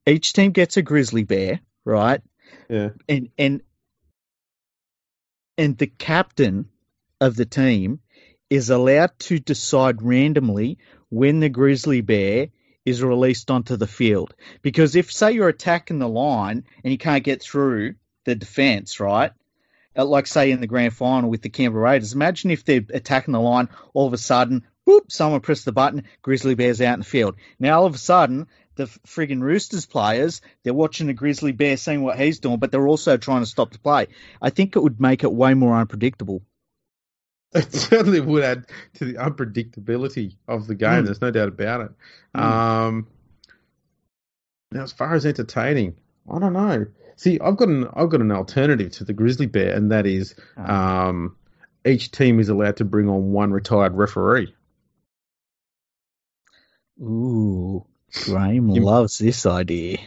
Each 0.05 0.33
team 0.33 0.51
gets 0.51 0.77
a 0.77 0.81
grizzly 0.81 1.23
bear, 1.23 1.59
right? 1.85 2.21
Yeah. 2.69 2.89
And 3.07 3.29
and 3.37 3.61
and 5.57 5.77
the 5.77 5.87
captain 5.87 6.69
of 7.21 7.35
the 7.35 7.45
team 7.45 7.99
is 8.49 8.69
allowed 8.69 9.17
to 9.19 9.39
decide 9.39 10.01
randomly 10.01 10.79
when 11.09 11.39
the 11.39 11.49
grizzly 11.49 12.01
bear 12.01 12.47
is 12.85 13.03
released 13.03 13.49
onto 13.49 13.77
the 13.77 13.87
field. 13.87 14.33
Because 14.61 14.95
if 14.95 15.11
say 15.11 15.31
you're 15.31 15.49
attacking 15.49 15.99
the 15.99 16.07
line 16.07 16.65
and 16.83 16.91
you 16.91 16.97
can't 16.97 17.23
get 17.23 17.41
through 17.41 17.95
the 18.25 18.35
defense, 18.35 18.99
right? 18.99 19.31
Like 19.95 20.27
say 20.27 20.51
in 20.51 20.59
the 20.59 20.67
grand 20.67 20.93
final 20.93 21.29
with 21.29 21.41
the 21.41 21.49
Canberra 21.49 21.83
Raiders, 21.83 22.13
imagine 22.13 22.51
if 22.51 22.65
they're 22.65 22.85
attacking 22.93 23.33
the 23.33 23.39
line, 23.39 23.69
all 23.93 24.07
of 24.07 24.13
a 24.13 24.17
sudden, 24.17 24.63
whoop, 24.85 25.11
someone 25.11 25.41
pressed 25.41 25.65
the 25.65 25.71
button, 25.71 26.03
grizzly 26.21 26.55
bear's 26.55 26.81
out 26.81 26.93
in 26.93 26.99
the 26.99 27.05
field. 27.05 27.35
Now 27.59 27.79
all 27.79 27.85
of 27.85 27.95
a 27.95 27.99
sudden, 27.99 28.47
the 28.75 28.85
friggin' 28.85 29.41
Roosters 29.41 29.85
players, 29.85 30.41
they're 30.63 30.73
watching 30.73 31.07
the 31.07 31.13
grizzly 31.13 31.51
bear 31.51 31.77
seeing 31.77 32.01
what 32.01 32.17
he's 32.17 32.39
doing, 32.39 32.57
but 32.57 32.71
they're 32.71 32.87
also 32.87 33.17
trying 33.17 33.43
to 33.43 33.45
stop 33.45 33.71
the 33.71 33.79
play. 33.79 34.07
I 34.41 34.49
think 34.49 34.75
it 34.75 34.81
would 34.81 34.99
make 34.99 35.23
it 35.23 35.31
way 35.31 35.53
more 35.53 35.77
unpredictable. 35.77 36.41
It 37.55 37.71
certainly 37.73 38.19
would 38.19 38.43
add 38.43 38.65
to 38.95 39.05
the 39.05 39.13
unpredictability 39.13 40.35
of 40.47 40.65
the 40.67 40.75
game. 40.75 41.03
Mm. 41.03 41.05
There's 41.05 41.21
no 41.21 41.31
doubt 41.31 41.49
about 41.49 41.81
it. 41.81 41.91
Mm. 42.35 42.41
Um, 42.41 43.07
Now, 44.71 44.83
as 44.83 44.91
far 44.91 45.13
as 45.13 45.25
entertaining, 45.25 45.95
I 46.31 46.39
don't 46.39 46.53
know. 46.53 46.87
See, 47.15 47.39
I've 47.39 47.57
got 47.57 47.67
an 47.67 47.87
I've 47.93 48.09
got 48.09 48.21
an 48.21 48.31
alternative 48.31 48.91
to 48.93 49.03
the 49.03 49.13
grizzly 49.13 49.45
bear, 49.45 49.75
and 49.75 49.91
that 49.91 50.05
is 50.07 50.33
Oh. 50.57 50.73
um, 50.73 51.35
each 51.85 52.11
team 52.11 52.39
is 52.39 52.49
allowed 52.49 52.77
to 52.77 52.85
bring 52.85 53.07
on 53.07 53.31
one 53.33 53.51
retired 53.51 53.93
referee. 53.93 54.55
Ooh, 57.01 57.85
Graham 58.25 58.69
loves 58.69 59.17
this 59.17 59.45
idea. 59.45 59.97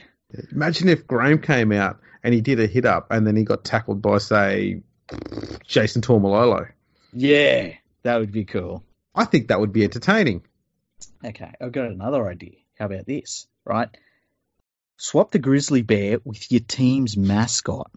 Imagine 0.53 0.89
if 0.89 1.07
Graham 1.07 1.41
came 1.41 1.73
out 1.73 2.01
and 2.23 2.33
he 2.35 2.41
did 2.41 2.61
a 2.61 2.67
hit 2.67 2.85
up, 2.85 3.09
and 3.11 3.27
then 3.27 3.37
he 3.37 3.45
got 3.45 3.65
tackled 3.65 4.03
by, 4.03 4.19
say, 4.19 4.83
Jason 5.67 6.03
Taumalolo. 6.03 6.69
Yeah, 7.13 7.73
that 8.03 8.19
would 8.19 8.33
be 8.33 8.45
cool. 8.45 8.85
I 9.15 9.25
think 9.25 9.49
that 9.49 9.61
would 9.61 9.73
be 9.73 9.85
entertaining. 9.85 10.43
Okay, 11.25 11.53
I've 11.61 11.73
got 11.73 11.87
another 11.87 12.29
idea. 12.29 12.57
How 12.79 12.87
about 12.87 13.07
this? 13.07 13.47
Right, 13.65 13.89
swap 14.97 15.31
the 15.31 15.39
grizzly 15.39 15.83
bear 15.83 16.21
with 16.25 16.51
your 16.51 16.61
team's 16.61 17.17
mascot. 17.17 17.91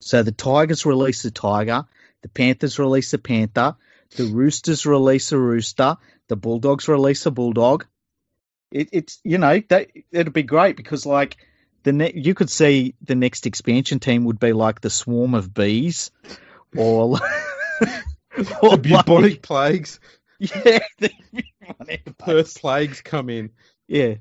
So 0.00 0.22
the 0.22 0.32
Tigers 0.32 0.86
release 0.86 1.22
the 1.22 1.30
tiger, 1.30 1.84
the 2.22 2.28
Panthers 2.28 2.78
release 2.78 3.10
the 3.10 3.18
panther, 3.18 3.76
the 4.16 4.24
Roosters 4.24 4.86
release 4.86 5.32
a 5.32 5.38
rooster, 5.38 5.96
the 6.28 6.36
Bulldogs 6.36 6.88
release 6.88 7.26
a 7.26 7.30
bulldog. 7.30 7.86
It, 8.70 8.88
it's 8.92 9.20
you 9.24 9.38
know 9.38 9.62
that 9.68 9.90
it'd 10.10 10.32
be 10.32 10.42
great 10.42 10.76
because 10.76 11.06
like 11.06 11.36
the 11.84 11.92
ne- 11.92 12.12
you 12.14 12.34
could 12.34 12.50
see 12.50 12.94
the 13.02 13.14
next 13.14 13.46
expansion 13.46 14.00
team 14.00 14.24
would 14.24 14.40
be 14.40 14.52
like 14.52 14.80
the 14.80 14.90
swarm 14.90 15.34
of 15.34 15.54
bees, 15.54 16.10
or, 16.76 17.18
or 17.18 17.20
The 18.36 18.78
bubonic 18.82 19.42
plagues, 19.42 20.00
yeah, 20.40 20.80
the 20.98 21.10
bubonic 21.60 22.18
Perth 22.18 22.60
plagues 22.60 23.00
come 23.00 23.30
in. 23.30 23.50
yeah, 23.86 24.14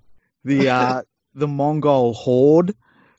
the 0.43 0.69
uh, 0.69 1.01
the 1.33 1.47
Mongol 1.47 2.13
horde, 2.13 2.75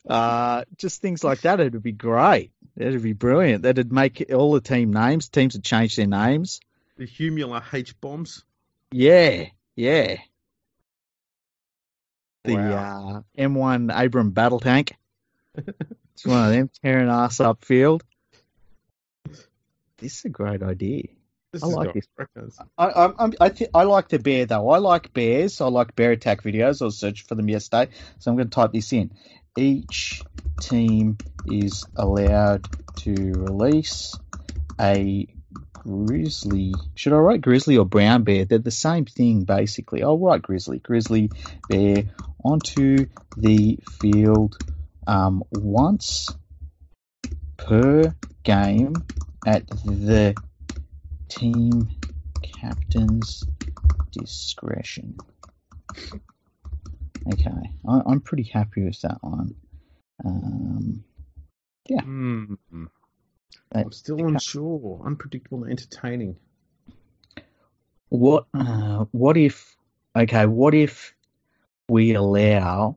uh, 0.09 0.65
just 0.79 1.01
things 1.03 1.25
like 1.25 1.41
that. 1.41 1.59
It'd 1.59 1.83
be 1.83 1.91
great. 1.93 2.53
That'd 2.77 3.03
be 3.03 3.13
brilliant. 3.13 3.63
That'd 3.63 3.93
make 3.93 4.25
all 4.33 4.53
the 4.53 4.61
team 4.61 4.93
names. 4.93 5.29
Teams 5.29 5.55
would 5.55 5.65
change 5.65 5.97
their 5.97 6.07
names. 6.07 6.61
The 6.97 7.07
Humula 7.09 7.63
H 7.73 8.01
bombs. 8.01 8.45
Yeah, 8.93 9.47
yeah. 9.75 10.19
The 12.45 12.55
Wow. 12.55 13.25
uh, 13.37 13.41
M1 13.41 13.91
Abram 13.93 14.31
battle 14.31 14.61
tank. 14.61 14.95
It's 15.57 16.25
one 16.27 16.47
of 16.47 16.53
them 16.53 16.71
tearing 16.83 17.09
ass 17.09 17.39
upfield. 17.39 18.03
This 20.05 20.19
is 20.19 20.25
a 20.27 20.29
great 20.29 20.63
idea. 20.63 21.05
This 21.51 21.63
I 21.63 21.67
like 21.69 21.95
this. 21.95 22.07
records. 22.19 22.59
I 22.77 22.91
I'm, 22.91 23.15
I'm, 23.19 23.33
I 23.41 23.49
th- 23.49 23.71
I 23.73 23.85
like 23.85 24.09
the 24.09 24.19
bear 24.19 24.45
though. 24.45 24.69
I 24.69 24.77
like 24.77 25.15
bears. 25.15 25.63
I 25.63 25.69
like 25.69 25.97
bear 25.97 26.11
attack 26.11 26.43
videos. 26.43 26.83
I 26.83 26.85
was 26.85 26.99
searching 26.99 27.27
for 27.27 27.37
them 27.37 27.49
yesterday, 27.49 27.91
so 28.19 28.31
I'm 28.31 28.37
going 28.37 28.51
to 28.51 28.55
type 28.55 28.73
this 28.73 28.93
in. 28.93 29.13
Each 29.57 30.21
team 30.61 31.17
is 31.47 31.87
allowed 31.97 32.67
to 32.97 33.15
release 33.15 34.15
a 34.79 35.27
grizzly. 35.73 36.75
Should 36.97 37.15
I 37.15 37.17
write 37.17 37.41
grizzly 37.41 37.79
or 37.79 37.87
brown 37.87 38.25
bear? 38.25 38.45
They're 38.45 38.59
the 38.59 38.71
same 38.71 39.07
thing 39.07 39.45
basically. 39.45 40.03
I'll 40.03 40.19
write 40.19 40.43
grizzly. 40.43 40.81
Grizzly 40.81 41.31
bear 41.71 42.05
onto 42.45 43.07
the 43.39 43.79
field 44.03 44.59
um, 45.07 45.45
once 45.51 46.29
per 47.57 48.15
game 48.45 48.95
at 49.47 49.67
the 49.69 50.35
team 51.29 51.89
captain's 52.43 53.45
discretion. 54.13 55.17
Okay, 57.27 57.51
I, 57.89 58.03
I'm 58.07 58.21
pretty 58.21 58.45
happy 58.45 58.85
with 58.85 59.01
that 59.03 59.19
one. 59.23 59.55
Um, 60.25 61.05
Hmm. 62.01 62.55
that- 63.73 63.87
I'm 63.87 63.93
still 63.93 64.27
unsure. 64.27 65.03
Unpredictable 65.05 65.65
and 65.65 65.73
entertaining. 65.73 66.37
what? 68.09 68.47
Uh, 68.55 69.07
what 69.11 69.37
if? 69.37 69.77
Okay, 70.17 70.47
what 70.47 70.75
if 70.75 71.15
we 71.89 72.15
allow 72.15 72.97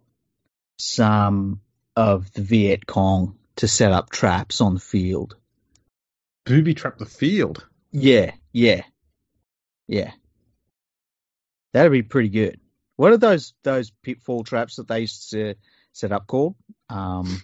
some 0.78 1.62
of 1.96 2.32
the 2.34 2.42
Viet 2.44 2.86
Cong 2.86 3.38
to 3.58 3.68
set 3.68 3.92
up 3.92 4.10
traps 4.10 4.62
on 4.62 4.74
the 4.74 4.80
field? 4.80 5.36
Booby 6.46 6.74
trap 6.74 6.98
the 6.98 7.06
field. 7.06 7.66
Yeah, 7.92 8.32
yeah, 8.54 8.84
yeah. 9.88 10.12
That'd 11.74 11.92
be 11.92 12.04
pretty 12.04 12.30
good. 12.30 12.60
What 12.96 13.12
are 13.12 13.18
those 13.18 13.54
those 13.64 13.92
pitfall 14.04 14.44
traps 14.44 14.78
that 14.78 14.88
they 14.88 15.02
used 15.02 15.30
to 15.32 15.56
set 15.94 16.12
up 16.12 16.26
called? 16.28 16.56
Um, 16.90 17.42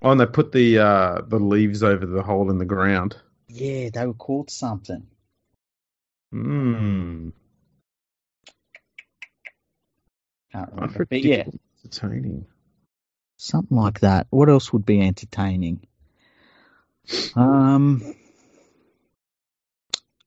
Oh, 0.00 0.12
and 0.12 0.20
they 0.20 0.26
put 0.26 0.52
the 0.52 0.78
uh, 0.78 1.20
the 1.26 1.40
leaves 1.40 1.82
over 1.82 2.06
the 2.06 2.22
hole 2.22 2.50
in 2.50 2.58
the 2.58 2.64
ground. 2.64 3.16
yeah, 3.48 3.90
they 3.92 4.06
were 4.06 4.14
called 4.14 4.48
something. 4.50 5.06
Hmm. 6.30 7.30
Can't 10.52 10.72
remember. 10.72 11.04
But 11.06 11.24
yeah, 11.24 11.44
entertaining. 11.84 12.46
Something 13.38 13.76
like 13.76 14.00
that. 14.00 14.26
What 14.28 14.50
else 14.50 14.72
would 14.72 14.84
be 14.84 15.00
entertaining? 15.00 15.80
Um, 17.34 18.14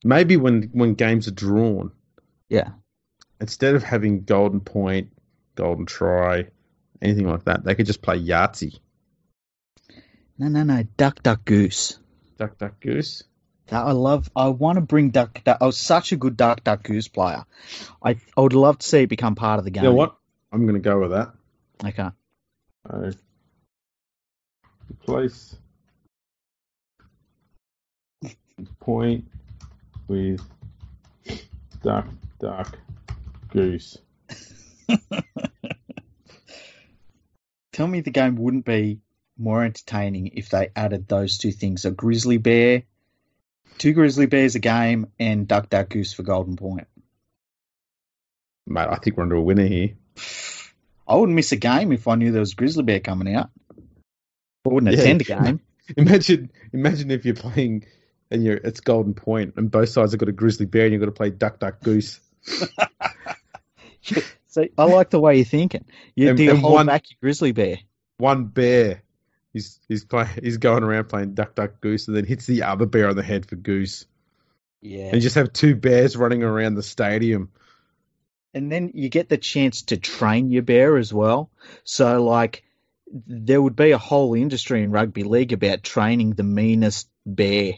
Maybe 0.04 0.36
when 0.36 0.70
when 0.72 0.94
games 0.94 1.28
are 1.28 1.32
drawn, 1.32 1.92
yeah, 2.48 2.70
instead 3.40 3.76
of 3.76 3.84
having 3.84 4.24
golden 4.24 4.60
point, 4.60 5.12
golden 5.54 5.86
try, 5.86 6.48
anything 7.00 7.28
like 7.28 7.44
that, 7.44 7.62
they 7.62 7.76
could 7.76 7.86
just 7.86 8.02
play 8.02 8.18
Yahtzee. 8.18 8.80
no, 10.38 10.48
no, 10.48 10.64
no, 10.64 10.82
Duck, 10.96 11.22
Duck, 11.22 11.44
Goose. 11.44 11.98
Duck, 12.36 12.58
duck, 12.58 12.80
goose. 12.80 13.22
That 13.68 13.84
I 13.84 13.92
love. 13.92 14.28
I 14.34 14.48
want 14.48 14.76
to 14.76 14.80
bring 14.80 15.10
Duck. 15.10 15.44
Duck 15.44 15.58
I 15.60 15.66
was 15.66 15.76
such 15.78 16.10
a 16.10 16.16
good 16.16 16.36
Duck, 16.36 16.64
Duck, 16.64 16.82
Goose 16.82 17.06
player. 17.06 17.44
I 18.02 18.16
I 18.36 18.40
would 18.40 18.54
love 18.54 18.78
to 18.78 18.86
see 18.86 19.02
it 19.02 19.08
become 19.08 19.36
part 19.36 19.60
of 19.60 19.64
the 19.64 19.70
game. 19.70 19.84
You 19.84 19.90
know 19.90 19.94
what? 19.94 20.16
I'm 20.50 20.62
going 20.62 20.74
to 20.74 20.80
go 20.80 20.98
with 20.98 21.12
that. 21.12 21.32
Okay. 21.84 22.08
Uh, 22.88 23.10
so, 23.10 23.18
replace 24.90 25.56
point 28.80 29.24
with 30.08 30.40
duck, 31.82 32.06
duck, 32.40 32.78
goose. 33.50 33.98
Tell 37.72 37.86
me 37.86 38.00
the 38.00 38.10
game 38.10 38.36
wouldn't 38.36 38.64
be 38.64 39.00
more 39.38 39.64
entertaining 39.64 40.32
if 40.34 40.50
they 40.50 40.68
added 40.76 41.08
those 41.08 41.38
two 41.38 41.52
things: 41.52 41.84
a 41.84 41.90
grizzly 41.90 42.38
bear, 42.38 42.82
two 43.78 43.92
grizzly 43.92 44.26
bears 44.26 44.54
a 44.54 44.60
game, 44.60 45.06
and 45.18 45.48
Duck 45.48 45.70
Duck 45.70 45.88
Goose 45.88 46.12
for 46.12 46.22
Golden 46.22 46.56
Point. 46.56 46.86
Mate, 48.66 48.88
I 48.88 48.96
think 48.96 49.16
we're 49.16 49.24
under 49.24 49.36
a 49.36 49.40
winner 49.40 49.66
here. 49.66 49.94
I 51.12 51.16
wouldn't 51.16 51.36
miss 51.36 51.52
a 51.52 51.56
game 51.56 51.92
if 51.92 52.08
I 52.08 52.14
knew 52.14 52.32
there 52.32 52.40
was 52.40 52.52
a 52.52 52.56
grizzly 52.56 52.82
bear 52.84 53.00
coming 53.00 53.34
out. 53.34 53.50
I 54.66 54.68
wouldn't 54.72 54.92
Yeah. 54.92 55.00
attend 55.00 55.20
a 55.20 55.24
game. 55.24 55.60
Imagine, 55.96 56.50
imagine 56.72 57.10
if 57.10 57.24
you're 57.26 57.34
playing 57.34 57.84
and 58.30 58.42
you're 58.44 58.56
it's 58.56 58.80
golden 58.80 59.12
point 59.14 59.54
and 59.56 59.70
both 59.70 59.88
sides 59.90 60.12
have 60.12 60.20
got 60.20 60.28
a 60.28 60.32
grizzly 60.32 60.64
bear 60.64 60.84
and 60.84 60.92
you've 60.92 61.00
got 61.00 61.06
to 61.06 61.12
play 61.12 61.30
duck, 61.30 61.58
duck, 61.58 61.80
goose. 61.82 62.18
so 64.46 64.64
I 64.78 64.84
like 64.84 65.10
the 65.10 65.20
way 65.20 65.36
you're 65.36 65.44
thinking. 65.44 65.84
You 66.14 66.28
And- 66.30 66.36
do 66.38 66.44
you 66.44 66.56
hold 66.56 66.72
one- 66.74 66.86
back 66.86 67.10
your 67.10 67.18
grizzly 67.20 67.52
bear? 67.52 67.78
One 68.18 68.44
bear, 68.44 69.02
he's 69.52 69.80
he's 69.88 70.04
play, 70.04 70.28
he's 70.40 70.58
going 70.58 70.84
around 70.84 71.08
playing 71.08 71.34
duck, 71.34 71.56
duck, 71.56 71.80
goose, 71.80 72.06
and 72.06 72.16
then 72.16 72.24
hits 72.24 72.46
the 72.46 72.62
other 72.62 72.86
bear 72.86 73.08
on 73.08 73.16
the 73.16 73.22
head 73.22 73.46
for 73.46 73.56
goose. 73.56 74.06
Yeah. 74.80 75.06
And 75.06 75.14
you 75.16 75.20
just 75.20 75.34
have 75.34 75.52
two 75.52 75.74
bears 75.74 76.16
running 76.16 76.42
around 76.44 76.74
the 76.76 76.82
stadium. 76.84 77.50
And 78.54 78.70
then 78.70 78.92
you 78.94 79.08
get 79.08 79.28
the 79.28 79.38
chance 79.38 79.82
to 79.82 79.96
train 79.96 80.50
your 80.50 80.62
bear 80.62 80.96
as 80.96 81.12
well. 81.12 81.50
So, 81.84 82.22
like, 82.22 82.64
there 83.12 83.60
would 83.60 83.76
be 83.76 83.92
a 83.92 83.98
whole 83.98 84.34
industry 84.34 84.82
in 84.82 84.90
rugby 84.90 85.22
league 85.22 85.52
about 85.52 85.82
training 85.82 86.30
the 86.32 86.42
meanest 86.42 87.08
bear. 87.26 87.74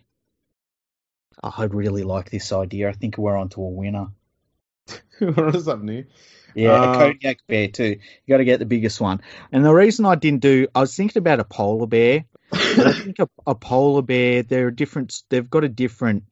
Oh, 1.43 1.55
I 1.57 1.65
really 1.65 2.05
like 2.05 2.31
this 2.31 2.53
idea. 2.53 2.89
I 2.89 2.93
think 2.93 3.19
we're 3.19 3.37
onto 3.37 3.61
a 3.61 3.69
winner. 3.69 4.09
what 5.19 5.55
is 5.55 5.65
something 5.65 5.87
new? 5.87 6.05
Yeah, 6.55 6.73
Uh, 6.73 6.93
a 6.93 6.97
Kodiak 6.97 7.39
bear 7.47 7.69
too. 7.69 7.99
You 8.27 8.33
got 8.33 8.39
to 8.39 8.45
get 8.45 8.61
the 8.61 8.67
biggest 8.67 9.01
one. 9.01 9.21
And 9.51 9.65
the 9.65 9.75
reason 9.75 10.07
I 10.07 10.15
didn't 10.15 10.41
do, 10.41 10.69
I 10.75 10.81
was 10.81 10.95
thinking 10.95 11.21
about 11.21 11.41
a 11.41 11.45
polar 11.45 11.87
bear. 11.87 12.25
I 12.53 12.93
think 13.03 13.19
a, 13.19 13.29
a 13.47 13.55
polar 13.55 14.03
bear, 14.03 14.43
they're 14.43 14.69
a 14.69 14.75
different. 14.75 15.23
They've 15.29 15.49
got 15.49 15.65
a 15.65 15.69
different. 15.69 16.25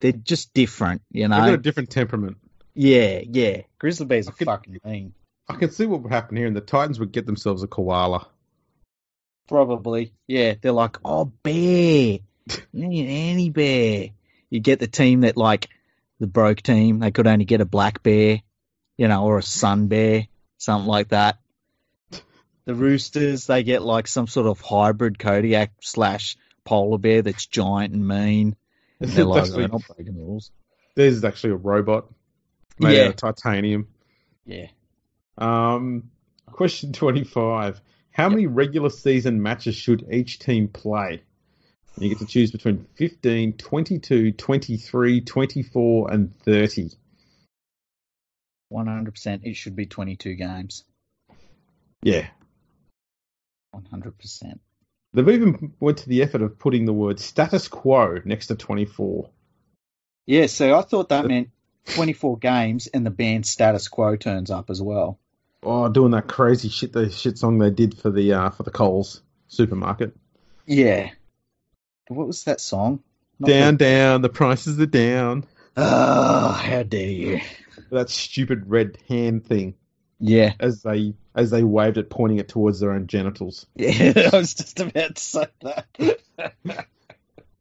They're 0.00 0.12
just 0.12 0.52
different, 0.54 1.02
you 1.10 1.28
know. 1.28 1.36
They've 1.36 1.52
got 1.52 1.58
a 1.60 1.62
different 1.62 1.90
temperament. 1.90 2.38
Yeah, 2.74 3.20
yeah. 3.24 3.62
Grizzly 3.78 4.06
bears 4.06 4.28
are 4.28 4.32
fucking 4.32 4.78
mean. 4.84 5.14
I 5.48 5.56
can 5.56 5.70
see 5.70 5.86
what 5.86 6.02
would 6.02 6.12
happen 6.12 6.36
here, 6.36 6.46
and 6.46 6.56
the 6.56 6.60
Titans 6.60 6.98
would 7.00 7.12
get 7.12 7.26
themselves 7.26 7.62
a 7.62 7.66
koala. 7.66 8.28
Probably. 9.48 10.12
Yeah, 10.26 10.54
they're 10.60 10.72
like, 10.72 10.98
oh, 11.04 11.26
bear. 11.26 12.18
Any 12.74 13.50
bear. 13.50 14.10
You 14.50 14.60
get 14.60 14.78
the 14.78 14.86
team 14.86 15.22
that, 15.22 15.36
like, 15.36 15.68
the 16.22 16.26
broke 16.28 16.62
team, 16.62 17.00
they 17.00 17.10
could 17.10 17.26
only 17.26 17.44
get 17.44 17.60
a 17.60 17.66
black 17.66 18.02
bear, 18.02 18.40
you 18.96 19.08
know, 19.08 19.24
or 19.24 19.38
a 19.38 19.42
sun 19.42 19.88
bear, 19.88 20.28
something 20.56 20.88
like 20.88 21.08
that. 21.08 21.38
The 22.64 22.76
Roosters, 22.76 23.48
they 23.48 23.64
get 23.64 23.82
like 23.82 24.06
some 24.06 24.28
sort 24.28 24.46
of 24.46 24.60
hybrid 24.60 25.18
Kodiak 25.18 25.72
slash 25.80 26.36
polar 26.64 26.96
bear 26.96 27.20
that's 27.20 27.44
giant 27.46 27.92
and 27.92 28.06
mean. 28.06 28.54
And 29.00 29.10
they're 29.10 29.24
like, 29.24 29.42
Actually, 29.42 29.62
they're 29.62 29.68
not 29.68 29.82
breaking 29.88 30.14
the 30.14 30.22
rules. 30.22 30.52
There's 30.94 31.24
actually 31.24 31.54
a 31.54 31.56
robot 31.56 32.06
made 32.82 32.96
Yeah. 32.96 33.04
out 33.04 33.10
of 33.10 33.16
titanium. 33.36 33.88
Yeah. 34.44 34.66
Um, 35.38 36.10
question 36.46 36.92
25. 36.92 37.80
How 38.10 38.28
many 38.28 38.46
regular 38.46 38.90
season 38.90 39.42
matches 39.42 39.74
should 39.74 40.06
each 40.12 40.38
team 40.38 40.68
play? 40.68 41.22
You 41.98 42.08
get 42.08 42.18
to 42.18 42.26
choose 42.26 42.50
between 42.50 42.86
15, 42.94 43.54
22, 43.54 44.32
23, 44.32 45.20
24, 45.20 46.10
and 46.10 46.36
30. 46.40 46.90
100%. 48.72 49.40
It 49.44 49.54
should 49.54 49.76
be 49.76 49.86
22 49.86 50.34
games. 50.34 50.84
Yeah. 52.02 52.28
100%. 53.74 54.58
They've 55.14 55.28
even 55.28 55.74
went 55.78 55.98
to 55.98 56.08
the 56.08 56.22
effort 56.22 56.42
of 56.42 56.58
putting 56.58 56.86
the 56.86 56.92
word 56.92 57.20
status 57.20 57.68
quo 57.68 58.18
next 58.24 58.46
to 58.46 58.54
24. 58.54 59.28
Yeah, 60.26 60.46
so 60.46 60.78
I 60.78 60.82
thought 60.82 61.10
that 61.10 61.26
meant 61.26 61.50
24 61.86 62.38
games 62.38 62.86
and 62.88 63.04
the 63.04 63.10
band 63.10 63.46
status 63.46 63.88
quo 63.88 64.16
turns 64.16 64.50
up 64.50 64.70
as 64.70 64.80
well. 64.80 65.18
Oh, 65.62 65.88
doing 65.88 66.10
that 66.12 66.26
crazy 66.28 66.68
shit, 66.68 66.92
the 66.92 67.10
shit 67.10 67.38
song 67.38 67.58
they 67.58 67.70
did 67.70 67.96
for 67.96 68.10
the 68.10 68.32
uh, 68.32 68.50
for 68.50 68.62
the 68.64 68.70
Coles 68.70 69.22
supermarket. 69.48 70.14
Yeah. 70.66 71.10
What 72.08 72.26
was 72.26 72.44
that 72.44 72.60
song? 72.60 73.00
Not 73.38 73.48
Down, 73.48 73.76
down, 73.76 74.22
the 74.22 74.28
prices 74.28 74.78
are 74.80 74.86
down. 74.86 75.44
Oh, 75.76 76.50
how 76.52 76.82
dare 76.82 77.08
you. 77.08 77.40
That 77.90 78.10
stupid 78.10 78.68
red 78.68 78.98
hand 79.08 79.46
thing 79.46 79.74
Yeah. 80.18 80.54
as 80.60 80.82
they 80.82 81.14
as 81.34 81.50
they 81.50 81.62
waved 81.62 81.96
it, 81.96 82.10
pointing 82.10 82.38
it 82.38 82.48
towards 82.48 82.80
their 82.80 82.92
own 82.92 83.06
genitals. 83.06 83.66
Yeah, 83.76 84.12
I 84.32 84.36
was 84.36 84.54
just 84.54 84.80
about 84.80 85.14
to 85.16 85.22
say 85.22 85.46
that. 85.62 86.18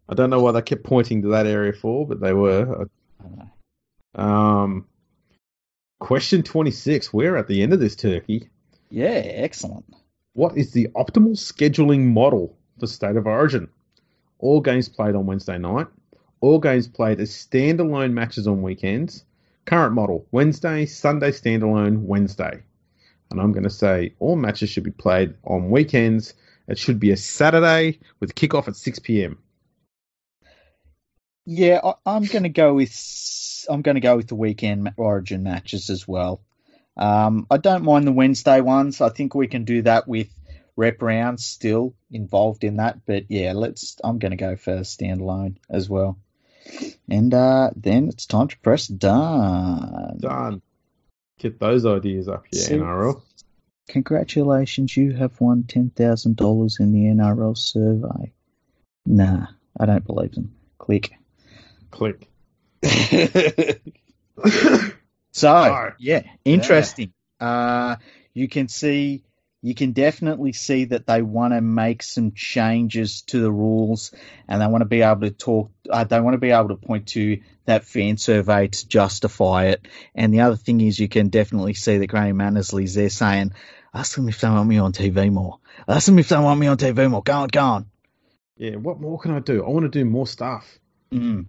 I 0.10 0.14
don't 0.14 0.30
know 0.30 0.42
why 0.42 0.52
they 0.52 0.62
kept 0.62 0.84
pointing 0.84 1.22
to 1.22 1.30
that 1.30 1.48
area 1.48 1.72
for, 1.74 2.06
but 2.08 2.20
they 2.20 2.34
were. 2.34 2.88
Um, 4.16 4.88
question 6.00 6.44
26. 6.44 7.14
We're 7.14 7.38
at 7.38 7.48
the 7.48 7.62
end 7.64 7.74
of 7.74 7.80
this 7.80 7.96
turkey. 7.96 8.50
yeah, 8.90 9.10
excellent. 9.10 9.86
What 10.34 10.58
is 10.58 10.72
the 10.72 10.88
optimal 10.96 11.36
scheduling 11.36 12.14
model 12.14 12.58
for 12.80 12.88
State 12.88 13.18
of 13.18 13.28
Origin? 13.28 13.70
All 14.40 14.62
games 14.62 14.90
played 14.90 15.16
on 15.16 15.26
Wednesday 15.26 15.58
night. 15.58 15.88
All 16.40 16.60
games 16.60 16.88
played 16.88 17.20
as 17.20 17.32
standalone 17.32 18.14
matches 18.14 18.48
on 18.48 18.62
weekends. 18.62 19.24
Current 19.66 19.94
model 19.94 20.26
Wednesday, 20.32 20.86
Sunday 20.86 21.32
standalone, 21.32 22.04
Wednesday. 22.04 22.64
And 23.30 23.40
I'm 23.40 23.52
going 23.52 23.64
to 23.64 23.70
say 23.70 24.14
all 24.20 24.36
matches 24.36 24.70
should 24.70 24.84
be 24.84 24.92
played 24.92 25.36
on 25.44 25.70
weekends. 25.70 26.34
It 26.68 26.78
should 26.78 27.00
be 27.00 27.12
a 27.12 27.18
Saturday 27.18 28.00
with 28.20 28.36
kickoff 28.36 28.68
at 28.68 28.76
6 28.76 29.00
p.m. 29.00 29.38
Yeah, 31.46 31.80
I, 31.84 31.94
I'm 32.06 32.26
going 32.26 32.44
to 32.44 32.50
go 32.50 32.74
with 32.74 33.66
I'm 33.70 33.82
going 33.82 33.96
to 33.96 34.02
go 34.02 34.18
with 34.18 34.28
the 34.28 34.36
weekend 34.36 34.94
Origin 34.98 35.44
matches 35.44 35.90
as 35.90 36.08
well. 36.08 36.42
Um, 36.98 37.48
I 37.50 37.58
don't 37.58 37.84
mind 37.84 38.06
the 38.06 38.12
Wednesday 38.12 38.62
ones. 38.62 39.02
I 39.02 39.10
think 39.10 39.34
we 39.34 39.48
can 39.48 39.64
do 39.64 39.82
that 39.84 40.08
with 40.08 40.30
rep 40.76 41.02
rounds 41.02 41.46
still 41.46 41.96
involved 42.12 42.64
in 42.64 42.78
that. 42.78 43.06
But 43.06 43.26
yeah, 43.30 43.54
let's. 43.54 43.98
I'm 44.04 44.20
going 44.20 44.32
to 44.32 44.38
go 44.38 44.56
for 44.56 44.80
standalone 44.80 45.58
as 45.70 45.90
well. 45.90 46.18
And 47.10 47.34
uh, 47.34 47.72
then 47.76 48.08
it's 48.10 48.26
time 48.26 48.48
to 48.50 48.58
press 48.60 48.88
done. 48.88 50.18
Done. 50.20 50.62
Get 51.40 51.60
those 51.60 51.86
ideas 51.86 52.28
up 52.28 52.46
here, 52.52 52.62
See- 52.62 52.76
NRL. 52.76 53.22
Congratulations, 53.88 54.96
you 54.96 55.12
have 55.14 55.42
won 55.42 55.64
ten 55.64 55.90
thousand 55.90 56.38
dollars 56.38 56.78
in 56.80 56.94
the 56.94 57.06
NRL 57.08 57.58
survey. 57.58 58.32
Nah, 59.06 59.48
I 59.78 59.86
don't 59.86 60.06
believe 60.06 60.32
them. 60.34 60.56
Click. 60.78 61.12
Click. 61.92 62.28
So 65.32 65.50
Alright. 65.50 65.94
yeah, 65.98 66.24
interesting. 66.44 67.14
Uh, 67.40 67.96
you 68.34 68.48
can 68.48 68.68
see, 68.68 69.24
you 69.62 69.74
can 69.74 69.94
definitely 69.94 70.54
see 70.54 70.86
that 70.86 71.08
they 71.08 71.22
want 71.22 71.54
to 71.54 71.62
make 71.62 72.04
some 72.04 72.34
changes 72.34 73.22
to 73.24 73.40
the 73.40 73.52
rules, 73.52 74.14
and 74.48 74.62
they 74.62 74.68
want 74.68 74.82
to 74.82 74.86
be 74.86 75.02
able 75.02 75.22
to 75.22 75.32
talk. 75.32 75.72
Uh, 75.90 76.04
they 76.04 76.20
want 76.20 76.34
to 76.34 76.40
be 76.40 76.52
able 76.52 76.70
to 76.70 76.76
point 76.76 77.08
to 77.10 77.42
that 77.66 77.86
fan 77.86 78.18
survey 78.18 78.68
to 78.68 78.88
justify 78.88 79.68
it. 79.68 79.88
And 80.14 80.34
the 80.34 80.42
other 80.42 80.58
thing 80.58 80.82
is, 80.82 81.00
you 81.00 81.08
can 81.08 81.30
definitely 81.30 81.74
see 81.76 81.98
that 81.98 82.08
Graham 82.08 82.42
Annesley's 82.42 82.96
there 82.96 83.10
saying, 83.10 83.54
"Ask 83.94 84.16
them 84.16 84.28
if 84.28 84.42
they 84.42 84.50
want 84.50 84.68
me 84.68 84.80
on 84.80 84.92
TV 84.92 85.32
more. 85.32 85.60
Ask 85.88 86.08
them 86.08 86.20
if 86.20 86.30
they 86.30 86.38
want 86.38 86.60
me 86.60 86.68
on 86.68 86.78
TV 86.78 87.10
more. 87.10 87.24
Go 87.24 87.34
on, 87.34 87.48
go 87.48 87.62
on." 87.62 87.86
Yeah, 88.58 88.76
what 88.76 89.00
more 89.00 89.18
can 89.18 89.32
I 89.32 89.40
do? 89.40 89.64
I 89.64 89.70
want 89.70 89.92
to 89.92 90.00
do 90.00 90.06
more 90.06 90.28
stuff. 90.28 90.78
Mm. 91.12 91.48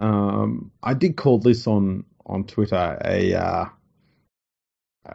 Um, 0.00 0.70
I 0.82 0.94
did 0.94 1.16
call 1.16 1.38
this 1.38 1.66
on 1.66 2.04
on 2.26 2.44
Twitter 2.44 2.98
a, 3.04 3.34
uh, 3.34 3.64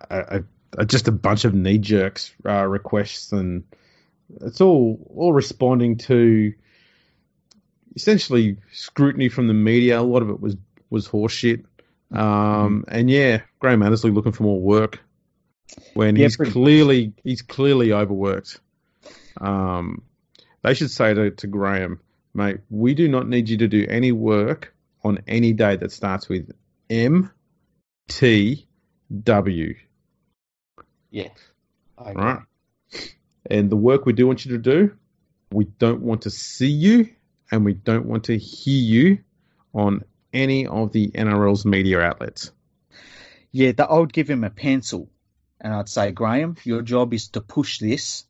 a, 0.10 0.44
a, 0.78 0.86
just 0.86 1.08
a 1.08 1.12
bunch 1.12 1.46
of 1.46 1.54
knee 1.54 1.78
jerks 1.78 2.34
uh, 2.46 2.66
requests, 2.66 3.32
and 3.32 3.64
it's 4.42 4.62
all 4.62 5.00
all 5.16 5.34
responding 5.34 5.98
to 5.98 6.54
essentially 7.96 8.58
scrutiny 8.72 9.30
from 9.30 9.48
the 9.48 9.54
media. 9.54 10.00
A 10.00 10.04
lot 10.04 10.22
of 10.22 10.30
it 10.30 10.40
was 10.40 10.56
was 10.90 11.08
horseshit. 11.08 11.66
Um, 12.12 12.86
and 12.88 13.10
yeah, 13.10 13.42
Graham 13.60 13.82
Annesley 13.82 14.12
looking 14.12 14.32
for 14.32 14.44
more 14.44 14.62
work 14.62 15.00
when 15.96 16.16
Yeah, 16.16 16.26
he's 16.26 16.38
pretty 16.38 16.52
much. 16.52 16.54
clearly 16.54 17.14
he's 17.24 17.42
clearly 17.42 17.92
overworked. 17.92 18.60
Um, 19.42 20.04
they 20.62 20.76
should 20.76 20.92
say 20.92 21.14
to, 21.14 21.32
to 21.32 21.48
Graham, 21.48 22.00
mate, 22.34 22.60
we 22.70 22.94
do 22.94 23.08
not 23.08 23.28
need 23.28 23.50
you 23.50 23.58
to 23.58 23.68
do 23.68 23.86
any 23.90 24.12
work 24.12 24.75
on 25.06 25.20
any 25.28 25.54
day 25.54 25.76
that 25.76 25.92
starts 25.92 26.28
with 26.28 26.52
M 26.90 27.32
T 28.10 28.68
W. 29.24 29.76
Yes. 31.12 31.32
Right. 31.98 32.40
And 33.50 33.70
the 33.70 33.76
work 33.76 34.08
we 34.08 34.14
do 34.14 34.26
want 34.26 34.44
you 34.46 34.54
to 34.54 34.58
do, 34.58 34.96
we 35.52 35.66
don't 35.66 36.02
want 36.02 36.24
to 36.24 36.32
see 36.32 36.72
you 36.72 37.10
and 37.52 37.64
we 37.64 37.74
don't 37.74 38.08
want 38.08 38.26
to 38.26 38.38
hear 38.38 38.82
you 38.82 39.20
on 39.74 40.04
any 40.34 40.66
of 40.66 40.92
the 40.92 41.12
NRL's 41.12 41.66
media 41.66 42.02
outlets. 42.02 42.52
Yeah, 43.52 43.72
that 43.74 43.90
I 43.90 44.00
would 44.00 44.12
give 44.12 44.30
him 44.30 44.44
a 44.44 44.50
pencil 44.50 45.08
and 45.62 45.72
I'd 45.72 45.88
say, 45.88 46.12
Graham, 46.12 46.58
your 46.64 46.82
job 46.82 47.14
is 47.14 47.30
to 47.30 47.42
push 47.42 47.78
this. 47.78 48.26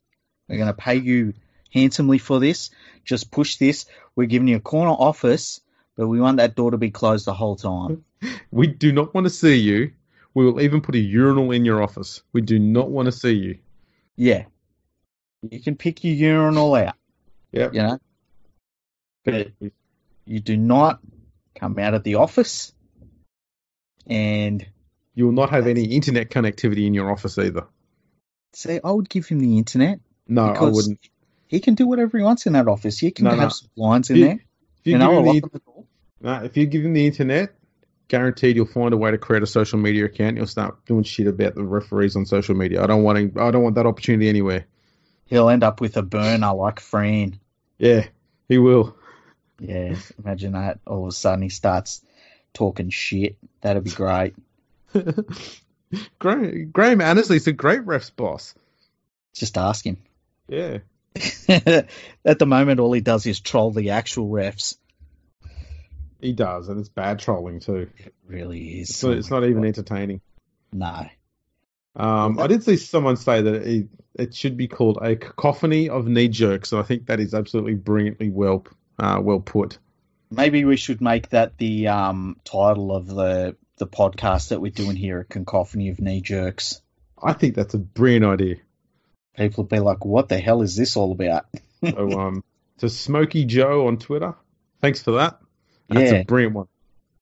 We're 0.46 0.58
going 0.58 0.68
to 0.68 0.74
pay 0.74 0.96
you 0.96 1.32
handsomely 1.72 2.18
for 2.18 2.38
this. 2.38 2.70
Just 3.04 3.30
push 3.30 3.56
this. 3.56 3.86
We're 4.14 4.26
giving 4.26 4.48
you 4.48 4.56
a 4.56 4.60
corner 4.60 4.92
office, 4.92 5.60
but 5.96 6.08
we 6.08 6.20
want 6.20 6.36
that 6.38 6.54
door 6.54 6.70
to 6.70 6.76
be 6.78 6.90
closed 6.90 7.24
the 7.26 7.34
whole 7.34 7.56
time. 7.56 8.04
We 8.50 8.66
do 8.66 8.92
not 8.92 9.14
want 9.14 9.24
to 9.26 9.30
see 9.30 9.56
you. 9.56 9.92
We 10.34 10.44
will 10.44 10.60
even 10.60 10.80
put 10.80 10.94
a 10.94 10.98
urinal 10.98 11.50
in 11.52 11.64
your 11.64 11.82
office. 11.82 12.22
We 12.32 12.40
do 12.42 12.58
not 12.58 12.90
want 12.90 13.06
to 13.06 13.12
see 13.12 13.32
you. 13.32 13.58
Yeah. 14.16 14.44
You 15.50 15.60
can 15.60 15.76
pick 15.76 16.02
your 16.04 16.14
urinal 16.14 16.74
out, 16.74 16.94
Yep. 17.52 17.74
you 17.74 17.82
know, 17.82 17.98
but 19.24 19.48
you 20.26 20.40
do 20.40 20.56
not 20.56 21.00
come 21.54 21.78
out 21.78 21.94
of 21.94 22.02
the 22.02 22.16
office 22.16 22.72
and 24.06 24.66
You 25.14 25.26
will 25.26 25.32
not 25.32 25.50
have 25.50 25.66
any 25.66 25.84
internet 25.84 26.30
connectivity 26.30 26.86
in 26.86 26.94
your 26.94 27.10
office 27.10 27.38
either. 27.38 27.64
say, 28.52 28.80
I 28.82 28.90
would 28.90 29.08
give 29.08 29.26
him 29.26 29.38
the 29.40 29.58
internet. 29.58 30.00
No, 30.28 30.44
I 30.46 30.64
wouldn't. 30.64 30.98
He 31.48 31.60
can 31.60 31.74
do 31.74 31.86
whatever 31.86 32.18
he 32.18 32.24
wants 32.24 32.46
in 32.46 32.54
that 32.54 32.66
office. 32.68 32.98
He 32.98 33.10
can 33.12 33.24
No, 33.24 33.30
have 33.30 33.38
no. 33.38 33.48
some 33.50 33.68
blinds 33.76 34.10
in 34.10 34.16
You- 34.16 34.24
there. 34.24 34.44
You, 34.84 34.92
You 34.92 34.98
know, 34.98 35.22
the, 35.22 35.40
the 35.40 35.60
door. 36.22 36.38
no, 36.38 36.44
if 36.44 36.56
you 36.56 36.66
give 36.66 36.84
him 36.84 36.94
the 36.94 37.06
internet, 37.06 37.54
guaranteed 38.08 38.56
you'll 38.56 38.66
find 38.66 38.94
a 38.94 38.96
way 38.96 39.10
to 39.10 39.18
create 39.18 39.42
a 39.42 39.46
social 39.46 39.78
media 39.78 40.04
account. 40.04 40.36
You'll 40.36 40.46
start 40.46 40.84
doing 40.86 41.04
shit 41.04 41.26
about 41.26 41.54
the 41.54 41.64
referees 41.64 42.16
on 42.16 42.26
social 42.26 42.54
media. 42.54 42.82
I 42.82 42.86
don't 42.86 43.02
want 43.02 43.18
him, 43.18 43.32
I 43.36 43.50
don't 43.50 43.62
want 43.62 43.74
that 43.76 43.86
opportunity 43.86 44.28
anywhere. 44.28 44.66
He'll 45.26 45.48
end 45.48 45.64
up 45.64 45.80
with 45.80 45.96
a 45.96 46.02
burner 46.02 46.54
like 46.54 46.80
Fran. 46.80 47.40
Yeah, 47.78 48.06
he 48.48 48.58
will. 48.58 48.96
Yeah, 49.58 49.96
imagine 50.22 50.52
that. 50.52 50.80
All 50.86 51.02
of 51.02 51.08
a 51.08 51.12
sudden 51.12 51.42
he 51.42 51.48
starts 51.48 52.02
talking 52.54 52.90
shit. 52.90 53.36
That'd 53.60 53.84
be 53.84 53.90
great. 53.90 54.34
Graham, 56.18 56.70
Graham 56.70 57.00
Annesley's 57.00 57.46
a 57.46 57.52
great 57.52 57.80
refs 57.80 58.14
boss. 58.14 58.54
Just 59.34 59.58
ask 59.58 59.84
him. 59.84 59.98
Yeah. 60.48 60.78
At 61.48 62.38
the 62.38 62.46
moment, 62.46 62.80
all 62.80 62.92
he 62.92 63.00
does 63.00 63.26
is 63.26 63.40
troll 63.40 63.70
the 63.70 63.90
actual 63.90 64.28
refs. 64.28 64.76
He 66.26 66.32
does, 66.32 66.68
and 66.68 66.80
it's 66.80 66.88
bad 66.88 67.20
trolling 67.20 67.60
too. 67.60 67.88
It 67.98 68.12
really 68.26 68.80
is. 68.80 68.96
So 68.96 69.12
it's 69.12 69.30
not 69.30 69.44
even 69.44 69.64
entertaining. 69.64 70.20
No. 70.72 71.06
Um, 71.94 72.40
I 72.40 72.48
did 72.48 72.64
see 72.64 72.78
someone 72.78 73.16
say 73.16 73.42
that 73.42 73.54
it, 73.54 73.86
it 74.16 74.34
should 74.34 74.56
be 74.56 74.66
called 74.66 74.98
a 75.00 75.14
cacophony 75.14 75.88
of 75.88 76.08
knee 76.08 76.26
jerks, 76.26 76.72
and 76.72 76.80
I 76.80 76.84
think 76.84 77.06
that 77.06 77.20
is 77.20 77.32
absolutely 77.32 77.74
brilliantly 77.74 78.30
well 78.30 78.66
uh, 78.98 79.20
well 79.22 79.38
put. 79.38 79.78
Maybe 80.28 80.64
we 80.64 80.76
should 80.76 81.00
make 81.00 81.28
that 81.28 81.58
the 81.58 81.86
um, 81.86 82.40
title 82.42 82.90
of 82.90 83.06
the 83.06 83.54
the 83.76 83.86
podcast 83.86 84.48
that 84.48 84.60
we're 84.60 84.72
doing 84.72 84.96
here, 84.96 85.20
a 85.20 85.24
cacophony 85.24 85.90
of 85.90 86.00
knee 86.00 86.22
jerks. 86.22 86.82
I 87.22 87.34
think 87.34 87.54
that's 87.54 87.74
a 87.74 87.78
brilliant 87.78 88.24
idea. 88.24 88.56
People 89.36 89.62
will 89.62 89.68
be 89.68 89.78
like, 89.78 90.04
"What 90.04 90.28
the 90.28 90.40
hell 90.40 90.62
is 90.62 90.74
this 90.74 90.96
all 90.96 91.12
about?" 91.12 91.46
so, 91.84 92.10
um, 92.20 92.42
to 92.78 92.88
Smoky 92.88 93.44
Joe 93.44 93.86
on 93.86 93.98
Twitter, 93.98 94.34
thanks 94.80 95.04
for 95.04 95.12
that. 95.12 95.38
That's 95.88 96.12
Yeah. 96.12 96.18
a 96.18 96.24
brilliant 96.24 96.54
one. 96.54 96.66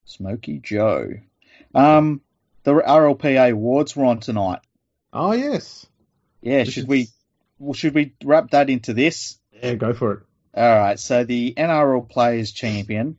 Smoky 0.04 0.58
Joe. 0.60 1.12
Um, 1.74 2.20
the 2.62 2.74
RLPA 2.74 3.50
awards 3.52 3.96
were 3.96 4.04
on 4.04 4.20
tonight. 4.20 4.60
Oh 5.12 5.32
yes. 5.32 5.86
Yeah, 6.42 6.64
This 6.64 6.74
should 6.74 6.84
is- 6.84 6.88
we? 6.88 7.08
Well, 7.58 7.72
should 7.74 7.94
we 7.94 8.12
wrap 8.24 8.50
that 8.50 8.68
into 8.70 8.92
this? 8.94 9.38
Yeah, 9.62 9.74
go 9.74 9.94
for 9.94 10.12
it. 10.12 10.20
All 10.54 10.78
right. 10.78 10.98
So 10.98 11.24
the 11.24 11.54
NRL 11.56 12.02
Players 12.08 12.52
Champion 12.52 13.16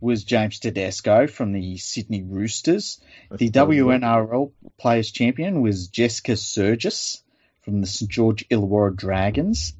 was 0.00 0.24
James 0.24 0.58
Tedesco 0.60 1.26
from 1.26 1.52
the 1.52 1.76
Sydney 1.78 2.22
Roosters. 2.22 3.00
The 3.36 3.50
WNRL 3.50 4.52
Players 4.78 5.10
Champion 5.10 5.60
was 5.60 5.88
Jessica 5.88 6.32
Sergis 6.36 7.20
from 7.62 7.80
the 7.80 7.86
St 7.86 8.10
George 8.10 8.48
Illawarra 8.48 8.94
Dragons. 8.94 9.74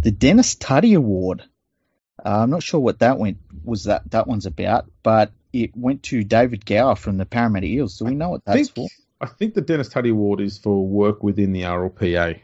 The 0.00 0.10
Dennis 0.10 0.54
Tutty 0.54 0.96
Award. 0.96 1.42
Uh, 2.24 2.40
I'm 2.42 2.50
not 2.50 2.62
sure 2.62 2.80
what 2.80 2.98
that 3.00 3.18
went 3.18 3.38
was 3.64 3.84
that 3.84 4.10
that 4.10 4.26
one's 4.26 4.46
about, 4.46 4.90
but 5.02 5.32
it 5.52 5.76
went 5.76 6.02
to 6.04 6.24
David 6.24 6.66
Gower 6.66 6.96
from 6.96 7.16
the 7.16 7.26
Parramatta 7.26 7.66
Eels. 7.66 7.98
Do 7.98 8.04
we 8.04 8.14
know 8.14 8.30
what 8.30 8.42
I 8.46 8.56
that's 8.56 8.70
think, 8.70 8.90
for? 8.90 8.94
I 9.20 9.26
think 9.26 9.54
the 9.54 9.60
Dennis 9.60 9.88
Tutty 9.88 10.10
Award 10.10 10.40
is 10.40 10.58
for 10.58 10.86
work 10.86 11.22
within 11.22 11.52
the 11.52 11.62
RLPA. 11.62 12.40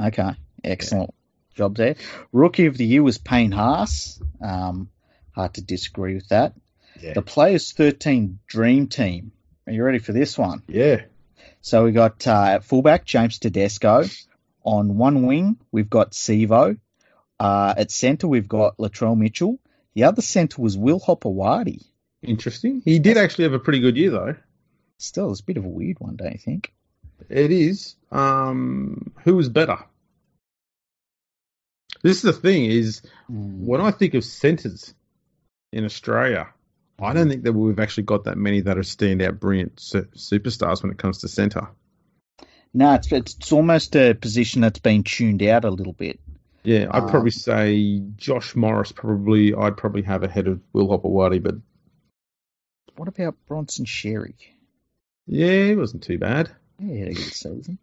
Okay, 0.00 0.30
excellent 0.64 1.14
job 1.54 1.76
there. 1.76 1.96
Rookie 2.32 2.66
of 2.66 2.76
the 2.76 2.86
year 2.86 3.02
was 3.02 3.18
Payne 3.18 3.52
Haas. 3.52 4.20
Um, 4.40 4.88
hard 5.32 5.54
to 5.54 5.62
disagree 5.62 6.14
with 6.14 6.28
that. 6.28 6.54
Yeah. 7.00 7.14
The 7.14 7.22
Players 7.22 7.72
13 7.72 8.38
Dream 8.46 8.86
Team. 8.88 9.32
Are 9.66 9.72
you 9.72 9.84
ready 9.84 9.98
for 9.98 10.12
this 10.12 10.38
one? 10.38 10.62
Yeah. 10.66 11.02
So 11.60 11.84
we 11.84 11.92
got 11.92 12.26
uh, 12.26 12.44
at 12.44 12.64
fullback 12.64 13.04
James 13.04 13.38
Tedesco. 13.38 14.04
On 14.64 14.98
one 14.98 15.26
wing 15.26 15.58
we've 15.72 15.88
got 15.88 16.12
Sevo. 16.12 16.78
Uh, 17.38 17.74
at 17.76 17.90
centre 17.90 18.28
we've 18.28 18.48
got 18.48 18.78
Latrell 18.78 19.16
Mitchell. 19.16 19.58
The 19.94 20.04
other 20.04 20.22
centre 20.22 20.60
was 20.60 20.76
Will 20.76 21.00
Hopoate. 21.00 21.84
Interesting. 22.22 22.82
He 22.84 22.98
did 22.98 23.16
actually 23.16 23.44
have 23.44 23.52
a 23.52 23.58
pretty 23.58 23.80
good 23.80 23.96
year 23.96 24.10
though. 24.10 24.36
Still, 24.98 25.30
it's 25.30 25.40
a 25.40 25.44
bit 25.44 25.56
of 25.56 25.64
a 25.64 25.68
weird 25.68 26.00
one, 26.00 26.16
don't 26.16 26.32
you 26.32 26.38
think? 26.38 26.72
It 27.28 27.52
is. 27.52 27.96
Um, 28.10 29.12
who 29.24 29.36
was 29.36 29.48
better? 29.48 29.78
This 32.02 32.16
is 32.16 32.22
the 32.22 32.32
thing: 32.32 32.64
is 32.66 33.02
when 33.28 33.80
I 33.80 33.90
think 33.90 34.14
of 34.14 34.24
centres 34.24 34.94
in 35.72 35.84
Australia, 35.84 36.48
I 37.00 37.12
don't 37.12 37.28
think 37.28 37.44
that 37.44 37.52
we've 37.52 37.78
actually 37.78 38.04
got 38.04 38.24
that 38.24 38.36
many 38.36 38.60
that 38.62 38.78
are 38.78 38.82
standout, 38.82 39.38
brilliant 39.38 39.78
su- 39.80 40.08
superstars 40.16 40.82
when 40.82 40.90
it 40.90 40.98
comes 40.98 41.18
to 41.18 41.28
centre. 41.28 41.68
No, 42.74 42.94
it's, 42.94 43.10
it's 43.12 43.52
almost 43.52 43.96
a 43.96 44.14
position 44.14 44.60
that's 44.60 44.80
been 44.80 45.02
tuned 45.02 45.42
out 45.42 45.64
a 45.64 45.70
little 45.70 45.92
bit. 45.92 46.20
Yeah, 46.64 46.88
I'd 46.90 47.04
Um, 47.04 47.10
probably 47.10 47.30
say 47.30 48.02
Josh 48.16 48.54
Morris. 48.56 48.92
Probably, 48.92 49.54
I'd 49.54 49.76
probably 49.76 50.02
have 50.02 50.22
ahead 50.22 50.48
of 50.48 50.60
Will 50.72 50.88
Hopoate, 50.88 51.42
but 51.42 51.54
What 52.96 53.08
about 53.08 53.36
Bronson 53.46 53.84
Xerri? 53.86 54.34
yeah, 55.26 55.66
he 55.66 55.74
wasn't 55.76 56.02
too 56.02 56.18
bad. 56.18 56.50
Yeah, 56.80 56.92
he 56.94 57.00
had 57.00 57.08
a 57.10 57.14
good 57.14 57.32
season. 57.32 57.78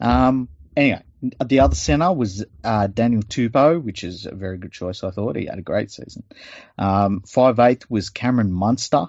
Um, 0.00 0.48
anyway, 0.76 1.02
the 1.44 1.60
other 1.60 1.74
centre 1.74 2.12
was 2.12 2.44
uh, 2.64 2.86
Daniel 2.88 3.22
Tupou, 3.22 3.82
which 3.82 4.04
is 4.04 4.26
a 4.26 4.34
very 4.34 4.58
good 4.58 4.72
choice, 4.72 5.02
I 5.04 5.10
thought. 5.10 5.36
He 5.36 5.46
had 5.46 5.58
a 5.58 5.62
great 5.62 5.90
season. 5.90 6.24
Um, 6.76 7.22
five 7.26 7.58
eighth 7.60 7.88
was 7.90 8.10
Cameron 8.10 8.52
Munster. 8.52 9.06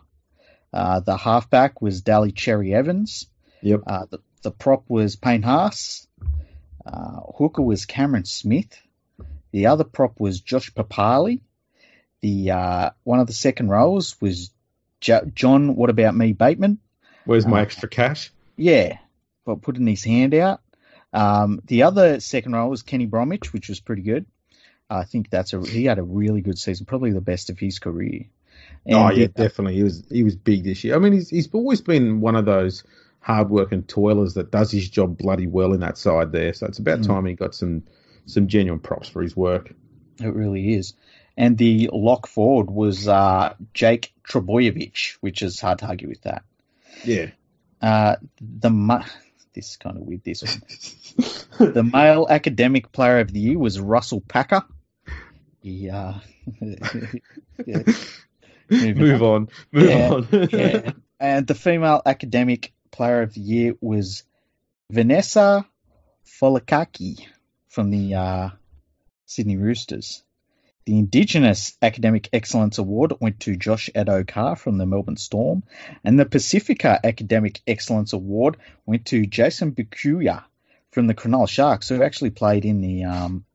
Uh, 0.71 0.99
the 0.99 1.17
halfback 1.17 1.81
was 1.81 2.01
Daly 2.01 2.31
Cherry 2.31 2.73
Evans. 2.73 3.27
Yep. 3.61 3.81
Uh, 3.87 4.05
the, 4.09 4.19
the 4.43 4.51
prop 4.51 4.83
was 4.87 5.15
Payne 5.15 5.41
Haas. 5.41 6.07
Uh, 6.85 7.21
hooker 7.37 7.61
was 7.63 7.85
Cameron 7.85 8.25
Smith. 8.25 8.79
The 9.51 9.67
other 9.67 9.83
prop 9.83 10.19
was 10.19 10.41
Josh 10.41 10.71
Papalii. 10.73 11.41
The 12.21 12.51
uh, 12.51 12.89
one 13.03 13.19
of 13.19 13.27
the 13.27 13.33
second 13.33 13.69
rows 13.69 14.19
was 14.21 14.51
jo- 15.01 15.29
John. 15.33 15.75
What 15.75 15.89
about 15.89 16.15
me, 16.15 16.33
Bateman? 16.33 16.79
Where's 17.25 17.45
my 17.47 17.59
Uh, 17.59 17.63
extra 17.63 17.87
cash? 17.89 18.31
Yeah, 18.57 18.97
but 19.45 19.61
putting 19.61 19.87
his 19.87 20.03
hand 20.03 20.33
out. 20.33 20.61
Um, 21.13 21.61
the 21.65 21.83
other 21.83 22.19
second 22.19 22.53
row 22.53 22.67
was 22.67 22.83
Kenny 22.83 23.05
Bromwich, 23.05 23.53
which 23.53 23.69
was 23.69 23.79
pretty 23.79 24.01
good. 24.03 24.25
I 24.89 25.03
think 25.05 25.29
that's 25.29 25.53
a 25.53 25.61
he 25.61 25.85
had 25.85 25.99
a 25.99 26.03
really 26.03 26.41
good 26.41 26.57
season, 26.59 26.85
probably 26.85 27.11
the 27.11 27.21
best 27.21 27.49
of 27.49 27.57
his 27.59 27.79
career. 27.79 28.25
And 28.85 28.95
oh 28.95 29.09
yeah, 29.11 29.27
the- 29.27 29.43
definitely. 29.43 29.75
He 29.75 29.83
was 29.83 30.03
he 30.11 30.23
was 30.23 30.35
big 30.35 30.63
this 30.65 30.83
year. 30.83 30.95
I 30.95 30.99
mean, 30.99 31.13
he's 31.13 31.29
he's 31.29 31.47
always 31.53 31.81
been 31.81 32.19
one 32.21 32.35
of 32.35 32.45
those 32.45 32.83
hard-working 33.21 33.83
toilers 33.83 34.33
that 34.35 34.49
does 34.51 34.71
his 34.71 34.89
job 34.89 35.17
bloody 35.17 35.45
well 35.47 35.73
in 35.73 35.81
that 35.81 35.97
side 35.97 36.31
there. 36.31 36.53
So 36.53 36.65
it's 36.67 36.79
about 36.79 36.99
Mm. 36.99 37.07
time 37.07 37.25
he 37.25 37.33
got 37.33 37.53
some 37.55 37.83
some 38.25 38.47
genuine 38.47 38.79
props 38.79 39.07
for 39.09 39.21
his 39.21 39.35
work. 39.35 39.73
It 40.21 40.33
really 40.33 40.73
is. 40.73 40.93
And 41.37 41.57
the 41.57 41.89
lock 41.93 42.27
forward 42.27 42.69
was 42.69 43.07
uh, 43.07 43.53
Jake 43.73 44.13
Trbojevic, 44.27 45.15
which 45.21 45.41
is 45.41 45.59
hard 45.59 45.79
to 45.79 45.87
argue 45.87 46.09
with 46.09 46.21
that. 46.23 46.43
Yeah. 47.05 47.27
Uh, 47.81 48.17
the 48.41 48.69
ma- 48.69 49.05
this 49.53 49.69
is 49.71 49.77
kind 49.77 49.95
of 49.97 50.03
weird. 50.03 50.23
This 50.23 50.43
one. 50.43 50.61
The 51.73 51.83
male 51.83 52.25
academic 52.29 52.91
player 52.93 53.19
of 53.19 53.33
the 53.33 53.39
year 53.39 53.57
was 53.59 53.79
Russell 53.81 54.21
Packer. 54.21 54.63
He, 55.61 55.89
uh, 55.89 56.13
yeah. 57.65 57.83
Move 58.69 59.21
on. 59.23 59.49
Move 59.73 59.89
Yeah, 59.89 60.09
on. 60.13 60.27
yeah. 60.51 60.91
And 61.19 61.45
the 61.47 61.55
female 61.55 62.01
academic 62.05 62.71
player 62.91 63.21
of 63.21 63.33
the 63.33 63.41
year 63.41 63.73
was 63.81 64.23
Vanessa 64.89 65.65
Foliaki 66.25 67.25
from 67.69 67.89
the 67.91 68.15
uh, 68.15 68.49
Sydney 69.25 69.57
Roosters. 69.57 70.23
The 70.85 70.97
Indigenous 70.97 71.77
Academic 71.81 72.29
Excellence 72.33 72.79
Award 72.79 73.13
went 73.19 73.41
to 73.41 73.55
Josh 73.55 73.89
Addo-Carr 73.95 74.55
from 74.55 74.77
the 74.77 74.85
Melbourne 74.87 75.17
Storm, 75.17 75.63
and 76.03 76.19
the 76.19 76.25
Pacifica 76.25 76.99
Academic 77.03 77.61
Excellence 77.67 78.13
Award 78.13 78.57
went 78.87 79.05
to 79.07 79.25
Jayson 79.27 79.71
Bukuya 79.75 80.43
from 80.91 81.05
the 81.05 81.13
Cronulla 81.13 81.47
Sharks, 81.47 81.89
who 81.89 82.01
actually 82.01 82.31
played 82.31 82.65
in 82.65 82.81
the 82.81 83.03
um, 83.03 83.45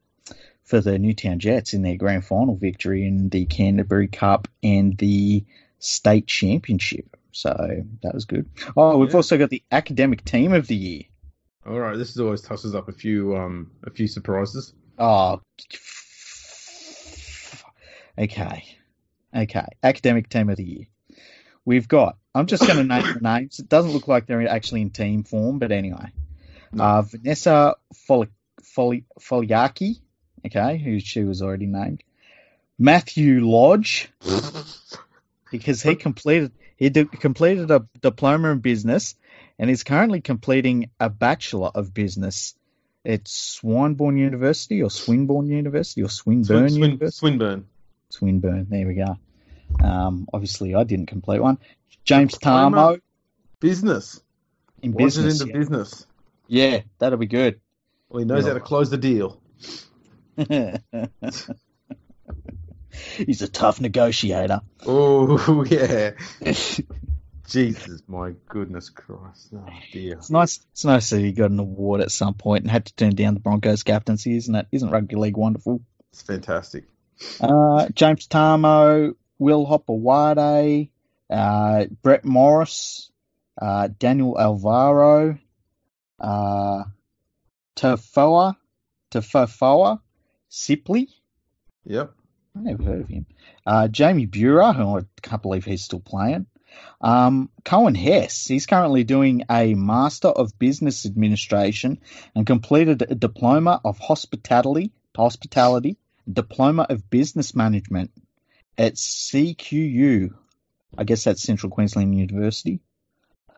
for 0.63 0.81
the 0.81 0.99
Newtown 0.99 1.41
Jets 1.41 1.75
in 1.75 1.83
their 1.83 1.97
grand 1.97 2.25
final 2.25 2.55
victory 2.57 3.07
in 3.07 3.29
the 3.29 3.47
Canterbury 3.47 4.07
Cup 4.09 4.47
and 4.63 4.97
the 4.97 5.45
state 5.81 6.27
championship. 6.29 7.17
So 7.33 7.85
that 8.03 8.15
was 8.15 8.27
good. 8.27 8.49
Oh, 8.77 8.97
we've 8.99 9.11
Yeah. 9.11 9.17
also 9.17 9.37
got 9.39 9.51
the 9.51 9.63
academic 9.73 10.25
team 10.25 10.53
of 10.53 10.69
the 10.69 10.77
year. 10.77 11.03
All 11.67 11.79
right, 11.79 11.97
this 11.97 12.11
is 12.11 12.21
always 12.21 12.43
tosses 12.43 12.75
up 12.75 12.89
a 12.89 12.93
few 12.93 13.37
um 13.37 13.71
a 13.85 13.91
few 13.91 14.07
surprises. 14.07 14.75
Oh, 14.99 15.41
okay, 18.19 18.65
okay. 19.35 19.67
Academic 19.83 20.29
team 20.29 20.51
of 20.51 20.57
the 20.57 20.65
year. 20.65 20.87
We've 21.65 21.89
got. 21.89 22.19
I'm 22.35 22.47
just 22.47 22.67
going 22.67 22.77
to 22.77 22.85
name 22.85 23.15
the 23.15 23.21
names. 23.21 23.61
It 23.61 23.69
doesn't 23.69 23.93
look 23.93 24.09
like 24.09 24.27
they're 24.27 24.47
actually 24.49 24.83
in 24.83 24.91
team 24.91 25.23
form, 25.23 25.59
but 25.59 25.73
anyway. 25.73 26.13
Uh, 26.79 27.03
Vanessa 27.03 27.77
Foli, 28.09 28.29
Foliaki, 29.21 30.01
okay, 30.45 30.77
who 30.79 31.01
she 31.01 31.25
was 31.25 31.41
already 31.41 31.67
named. 31.67 32.03
Matthew 32.79 33.47
Lodge, 33.47 34.11
because 35.51 35.81
he 35.81 35.95
completed 35.95 36.53
he 36.77 36.91
did, 36.91 37.13
completed 37.13 37.71
a 37.71 37.87
diploma 38.03 38.51
in 38.51 38.59
business 38.59 39.15
and 39.59 39.71
is 39.71 39.85
currently 39.85 40.21
completing 40.21 40.91
a 41.01 41.09
bachelor 41.11 41.71
of 41.75 41.93
business 41.95 42.55
at 43.07 43.29
Swinburne 43.29 44.17
University 44.17 44.83
or 44.83 44.91
Swinburne 44.91 45.47
University 45.49 46.03
or 46.03 46.09
Swinburne 46.09 46.69
Swin, 46.71 46.83
University. 46.83 47.17
Swinburne. 47.19 47.67
Swinburne. 48.09 48.67
There 48.71 48.87
we 48.87 48.95
go. 48.95 49.17
Um, 49.83 50.29
obviously, 50.33 50.75
I 50.75 50.85
didn't 50.85 51.07
complete 51.07 51.41
one. 51.41 51.59
James. 52.05 52.35
Tamou 52.39 53.01
Business. 53.61 54.21
in 54.83 54.93
business. 54.93 55.41
into 55.41 55.53
business? 55.53 56.07
yeah. 56.49 56.67
yeah, 56.69 56.81
that'll 56.99 57.19
be 57.19 57.27
good. 57.27 57.61
Well, 58.09 58.21
he 58.21 58.25
knows 58.27 58.45
Yeah. 58.45 58.51
how 58.53 58.55
to 58.55 58.61
close 58.61 58.91
the 58.91 58.99
deal. 58.99 59.41
He's 63.17 63.43
a 63.43 63.49
tough 63.49 63.81
negotiator. 63.81 64.61
Oh 64.87 65.65
yeah. 65.65 66.11
Jesus, 67.49 68.03
my 68.07 68.33
goodness 68.49 68.91
Christ. 68.91 69.53
Oh 69.55 69.67
dear. 69.93 70.15
It's 70.15 70.31
nice. 70.31 70.61
It's 70.73 70.85
nice 70.85 71.11
that 71.11 71.21
he 71.21 71.33
got 71.33 71.51
an 71.51 71.59
award 71.59 72.01
at 72.01 72.11
some 72.11 72.35
point 72.35 72.63
and 72.63 72.71
had 72.71 72.87
to 72.87 72.95
turn 72.95 73.15
down 73.15 73.35
the 73.35 73.41
Broncos 73.41 73.83
captaincy, 73.83 74.37
isn't 74.37 74.55
it? 74.55 74.67
Isn't 74.73 74.91
rugby 74.91 75.17
league 75.17 75.37
wonderful? 75.37 75.81
It's 76.13 76.23
fantastic. 76.23 76.85
Uh, 77.41 77.89
James 77.95 78.27
Tamou, 78.27 79.15
Will 79.39 79.67
Hopoate, 79.67 80.89
uh, 81.31 81.85
Brett 82.03 82.25
Morris, 82.25 83.11
uh, 83.61 83.89
Daniel 83.99 84.39
Alvaro, 84.39 85.39
uh, 86.21 86.85
Tafoa, 87.77 88.57
Tafofoa, 89.11 90.01
Sipley. 90.51 91.09
Yep. 91.85 92.13
I 92.57 92.61
never 92.61 92.83
heard 92.83 93.01
of 93.03 93.09
him. 93.09 93.27
Uh, 93.67 93.89
Jamie 93.89 94.27
Buhrer, 94.27 94.75
who 94.75 94.99
I 94.99 95.03
can't 95.21 95.43
believe 95.43 95.65
he's 95.65 95.83
still 95.85 96.01
playing. 96.01 96.47
Um, 97.01 97.51
Coen 97.65 97.97
Hess, 97.97 98.47
he's 98.47 98.67
currently 98.67 99.05
doing 99.05 99.43
a 99.51 99.75
Master 99.75 100.29
of 100.29 100.59
Business 100.59 101.05
Administration 101.05 102.01
and 102.35 102.47
completed 102.47 103.03
a 103.03 103.15
Diploma 103.15 103.81
of 103.85 103.99
Hospitality, 103.99 104.93
Hospitality, 105.17 105.99
Diploma 106.31 106.87
of 106.89 107.11
Business 107.11 107.55
Management 107.55 108.11
at 108.79 108.95
CQU. 108.95 110.35
I 110.97 111.05
guess 111.05 111.25
that's 111.25 111.43
Central 111.43 111.71
Queensland 111.71 112.17
University. 112.17 112.81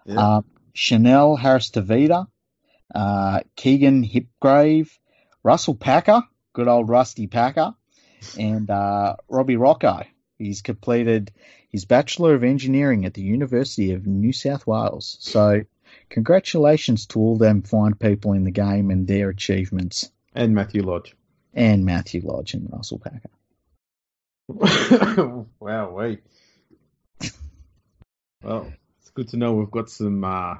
Yeah. 0.04 0.20
Uh, 0.20 0.40
Chanel 0.72 1.36
Harris 1.36 1.70
Tavita, 1.70 2.26
uh, 2.94 3.40
Keegan 3.56 4.04
Hipgrave, 4.04 4.90
Russell 5.42 5.74
Packer, 5.74 6.22
good 6.52 6.68
old 6.68 6.88
Rusty 6.88 7.26
Packer, 7.26 7.74
and 8.38 8.70
uh, 8.70 9.16
Robbie 9.28 9.56
Rocco. 9.56 10.04
He's 10.38 10.62
completed 10.62 11.32
his 11.70 11.84
Bachelor 11.84 12.34
of 12.34 12.44
Engineering 12.44 13.04
at 13.06 13.14
the 13.14 13.22
University 13.22 13.92
of 13.92 14.06
New 14.06 14.32
South 14.32 14.66
Wales. 14.66 15.16
So, 15.20 15.62
congratulations 16.10 17.06
to 17.06 17.20
all 17.20 17.36
them 17.36 17.62
fine 17.62 17.94
people 17.94 18.32
in 18.32 18.44
the 18.44 18.50
game 18.50 18.90
and 18.90 19.06
their 19.06 19.30
achievements, 19.30 20.10
and 20.34 20.54
Matthew 20.54 20.82
Lodge. 20.82 21.14
and 21.54 21.84
Matthew 21.84 22.20
Lodge 22.24 22.54
and 22.54 22.70
Russell 22.70 22.98
Packer. 22.98 23.30
wow, 25.60 25.90
wait. 25.90 26.20
Well, 28.42 28.72
it's 29.00 29.10
good 29.10 29.28
to 29.28 29.36
know 29.36 29.54
we've 29.54 29.70
got 29.70 29.90
some 29.90 30.22
uh, 30.22 30.56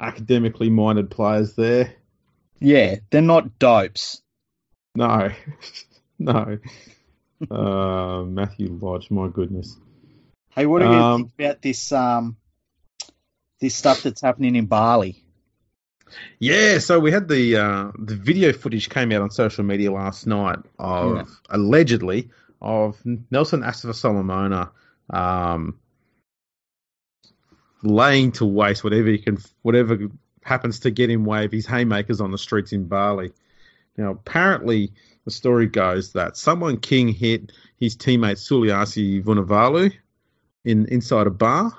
academically 0.00 0.70
minded 0.70 1.10
players 1.10 1.54
there. 1.54 1.94
Yeah, 2.58 2.96
they're 3.10 3.22
not 3.22 3.58
dopes. 3.58 4.22
No, 4.94 5.30
no. 6.18 6.58
Uh, 7.48 8.22
Matthew 8.26 8.78
Lodge, 8.80 9.10
my 9.10 9.28
goodness. 9.28 9.76
Hey, 10.50 10.66
what 10.66 10.80
do 10.80 10.86
you 10.86 10.94
Um, 10.94 11.16
think 11.16 11.32
about 11.38 11.62
this 11.62 11.92
um, 11.92 12.36
this 13.60 13.74
stuff 13.74 14.02
that's 14.02 14.20
happening 14.20 14.56
in 14.56 14.66
Bali? 14.66 15.22
Yeah, 16.38 16.78
so 16.78 16.98
we 16.98 17.12
had 17.12 17.28
the 17.28 17.56
uh, 17.56 17.92
the 17.98 18.16
video 18.16 18.52
footage 18.52 18.88
came 18.88 19.12
out 19.12 19.22
on 19.22 19.30
social 19.30 19.64
media 19.64 19.92
last 19.92 20.26
night 20.26 20.58
of 20.78 21.16
Yeah. 21.16 21.24
allegedly 21.48 22.30
of 22.60 23.00
Nelson 23.30 23.62
Asofa 23.62 23.94
Solomona 23.94 24.70
um, 25.08 25.78
laying 27.82 28.32
to 28.32 28.44
waste 28.44 28.84
whatever 28.84 29.08
he 29.08 29.18
can, 29.18 29.38
whatever 29.62 29.98
happens 30.42 30.80
to 30.80 30.90
get 30.90 31.10
him 31.10 31.26
of 31.28 31.52
his 31.52 31.66
haymakers 31.66 32.20
on 32.20 32.32
the 32.32 32.38
streets 32.38 32.72
in 32.72 32.86
Bali. 32.86 33.32
Now, 33.96 34.10
apparently, 34.10 34.92
the 35.24 35.30
story 35.30 35.66
goes 35.66 36.12
that 36.12 36.36
someone 36.36 36.78
King 36.78 37.08
hit 37.08 37.52
his 37.78 37.96
teammate 37.96 38.38
Suliasi 38.38 39.22
Vunivalu 39.22 39.92
in 40.64 40.86
inside 40.86 41.26
a 41.26 41.30
bar, 41.30 41.72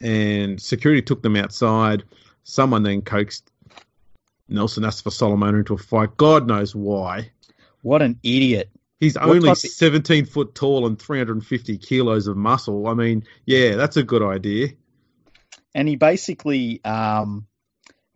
and 0.00 0.60
security 0.60 1.02
took 1.02 1.22
them 1.22 1.36
outside. 1.36 2.04
Someone 2.44 2.82
then 2.82 3.02
coaxed 3.02 3.50
Nelson 4.48 4.84
Asofa 4.84 5.12
Solomon 5.12 5.56
into 5.56 5.74
a 5.74 5.78
fight. 5.78 6.16
God 6.16 6.46
knows 6.46 6.74
why. 6.74 7.30
What 7.82 8.02
an 8.02 8.18
idiot! 8.22 8.70
He's 9.00 9.14
What 9.16 9.28
only 9.28 9.40
type 9.48 9.52
of- 9.52 9.58
17 9.58 10.24
foot 10.24 10.54
tall 10.54 10.86
and 10.86 10.98
350 10.98 11.78
kilos 11.78 12.26
of 12.26 12.36
muscle. 12.36 12.86
I 12.86 12.94
mean, 12.94 13.24
yeah, 13.44 13.76
that's 13.76 13.96
a 13.96 14.02
good 14.02 14.22
idea. 14.22 14.68
And 15.74 15.86
he 15.86 15.96
basically, 15.96 16.82
um, 16.84 17.46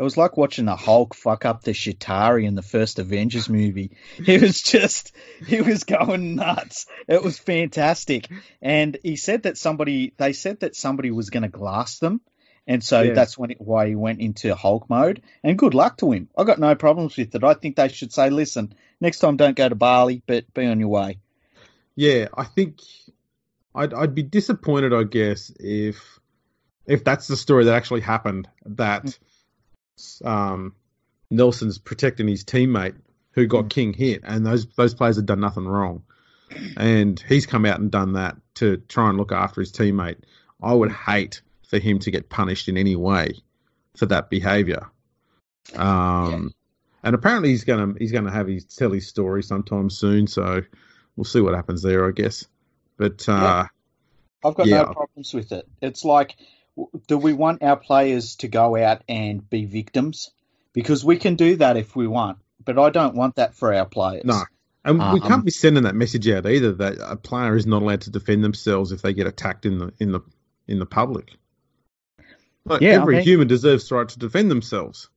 it 0.01 0.03
was 0.03 0.17
like 0.17 0.39
watching 0.39 0.65
the 0.65 0.77
Hulk 0.77 1.15
fuck 1.15 1.45
up 1.45 1.63
the 1.63 1.73
Chitauri 1.73 2.47
in 2.47 2.55
the 2.55 2.63
first 2.63 2.99
Avengers 2.99 3.51
movie. 3.51 3.91
He 4.25 4.39
was 4.39 4.63
just, 4.63 5.15
he 5.47 5.61
was 5.61 5.85
going 5.85 6.37
nuts. 6.37 6.87
It 7.07 7.23
was 7.23 7.39
fantastic. 7.39 8.27
And 8.63 8.97
he 9.03 9.17
said 9.17 9.43
that 9.43 9.59
somebody, 9.59 10.15
they 10.17 10.33
said 10.33 10.61
that 10.61 10.75
somebody 10.75 11.11
was 11.11 11.29
going 11.29 11.43
to 11.43 11.51
glass 11.51 11.99
them. 11.99 12.23
And 12.67 12.83
so 12.83 13.03
Yeah. 13.03 13.13
that's 13.13 13.37
when 13.37 13.51
it, 13.51 13.61
why 13.61 13.89
he 13.89 13.95
went 13.95 14.21
into 14.21 14.55
Hulk 14.55 14.89
mode. 14.89 15.21
And 15.45 15.59
good 15.59 15.75
luck 15.75 15.99
to 15.99 16.13
him. 16.13 16.31
I 16.35 16.45
got 16.45 16.59
no 16.59 16.75
problems 16.75 17.19
with 17.19 17.35
it. 17.35 17.45
I 17.45 17.53
think 17.53 17.77
they 17.77 17.89
should 17.89 18.15
say, 18.15 18.31
listen, 18.31 18.73
next 19.03 19.19
time 19.19 19.37
don't 19.37 19.55
go 19.57 19.69
to 19.69 19.75
Bali, 19.75 20.23
but 20.27 20.51
be 20.55 20.65
on 20.65 20.81
your 20.81 20.89
way. 20.89 21.19
Yeah, 21.95 22.29
I 22.35 22.45
think 22.45 22.79
I'd 23.75 23.93
I'd 23.93 24.15
be 24.15 24.23
disappointed, 24.23 24.95
I 24.95 25.03
guess, 25.03 25.53
if 25.61 26.19
if 26.87 27.05
that's 27.05 27.27
the 27.27 27.37
story 27.37 27.65
that 27.65 27.75
actually 27.75 28.01
happened. 28.01 28.49
That 28.65 29.05
mm. 29.05 29.19
Um, 30.25 30.75
Nelson's 31.31 31.79
protecting 31.79 32.29
his 32.29 32.45
teammate 32.45 32.97
who 33.33 33.47
got 33.47 33.67
Mm. 33.67 33.71
King 33.71 33.93
hit, 33.93 34.21
and 34.25 34.45
those 34.45 34.67
those 34.77 34.95
players 34.95 35.17
had 35.17 35.27
done 35.27 35.41
nothing 35.41 35.67
wrong, 35.67 36.03
and 36.77 37.19
he's 37.29 37.47
come 37.47 37.65
out 37.65 37.79
and 37.81 37.91
done 37.91 38.15
that 38.15 38.37
to 38.57 38.77
try 38.79 39.09
and 39.09 39.19
look 39.19 39.33
after 39.33 39.61
his 39.61 39.73
teammate. 39.73 40.19
I 40.63 40.75
would 40.75 40.91
hate 40.93 41.43
for 41.69 41.79
him 41.79 42.01
to 42.01 42.11
get 42.11 42.29
punished 42.29 42.69
in 42.69 42.77
any 42.77 42.97
way 42.97 43.35
for 43.97 44.07
that 44.07 44.29
behaviour. 44.31 44.91
Um, 45.77 46.53
and 47.03 47.15
apparently 47.15 47.51
he's 47.51 47.65
gonna 47.65 47.95
he's 47.99 48.13
gonna 48.13 48.33
have 48.33 48.47
his 48.49 48.65
tell 48.65 48.91
his 48.91 49.07
story 49.07 49.43
sometime 49.43 49.91
soon, 49.91 50.27
so 50.27 50.63
we'll 51.17 51.25
see 51.25 51.41
what 51.41 51.55
happens 51.55 51.83
there, 51.83 52.07
I 52.07 52.11
guess. 52.13 52.47
But 52.97 53.29
uh, 53.29 53.67
I've 54.45 54.55
got 54.55 54.67
Yeah. 54.67 54.83
no 54.83 54.93
problems 54.93 55.33
with 55.33 55.53
it. 55.53 55.67
It's 55.81 56.05
like, 56.05 56.37
do 57.07 57.19
we 57.19 57.33
want 57.33 57.63
our 57.63 57.77
players 57.77 58.37
to 58.37 58.49
go 58.49 58.77
out 58.77 59.03
and 59.09 59.49
be 59.49 59.65
victims? 59.67 60.31
Because 60.73 61.05
we 61.05 61.17
can 61.19 61.35
do 61.35 61.57
that 61.57 61.77
if 61.77 61.97
we 61.97 62.07
want, 62.07 62.39
but 62.65 62.79
I 62.79 62.91
don't 62.91 63.15
want 63.15 63.37
that 63.37 63.55
for 63.55 63.75
our 63.75 63.87
players. 63.87 64.25
no, 64.25 64.43
and 64.85 64.99
we 64.99 65.21
Um, 65.21 65.29
can't 65.29 65.45
be 65.45 65.51
sending 65.51 65.83
that 65.83 65.95
message 65.97 66.29
out 66.29 66.47
either 66.47 66.73
that 66.75 66.99
a 67.01 67.17
player 67.17 67.57
is 67.57 67.67
not 67.67 67.83
allowed 67.83 68.03
to 68.03 68.11
defend 68.11 68.45
themselves 68.45 68.93
if 68.93 69.03
they 69.03 69.13
get 69.13 69.27
attacked 69.27 69.67
in 69.67 69.79
the 69.79 69.93
in 69.99 70.13
the 70.13 70.21
in 70.69 70.79
the 70.79 70.87
public. 70.87 71.33
Like 72.65 72.83
Yeah, 72.83 72.91
I 72.99 73.03
every 73.03 73.17
mean- 73.17 73.25
human 73.25 73.49
deserves 73.49 73.89
the 73.89 73.97
right 73.97 74.09
to 74.09 74.19
defend 74.19 74.51
themselves. 74.51 75.09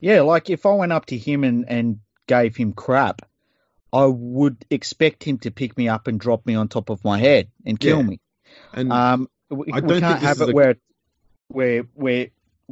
Yeah, 0.00 0.22
like 0.22 0.48
if 0.50 0.64
I 0.66 0.72
went 0.74 0.92
up 0.92 1.06
to 1.06 1.18
him 1.18 1.44
and, 1.44 1.64
and 1.68 2.00
gave 2.26 2.56
him 2.56 2.72
crap, 2.72 3.22
I 3.92 4.06
would 4.06 4.64
expect 4.70 5.22
him 5.22 5.38
to 5.40 5.50
pick 5.50 5.76
me 5.76 5.88
up 5.88 6.06
and 6.08 6.18
drop 6.18 6.46
me 6.46 6.54
on 6.54 6.68
top 6.68 6.88
of 6.90 7.04
my 7.04 7.18
head 7.18 7.48
and 7.66 7.78
kill 7.78 7.98
Yeah. 7.98 8.02
me. 8.04 8.20
And 8.72 8.92
Um, 8.92 9.28
we, 9.52 9.72
I 9.72 9.80
we 9.80 10.00
can't 10.00 10.20
have 10.22 10.40
it 10.40 10.50
a- 10.50 10.52
where, 10.52 10.76
where, 11.48 11.82
where, 11.94 12.28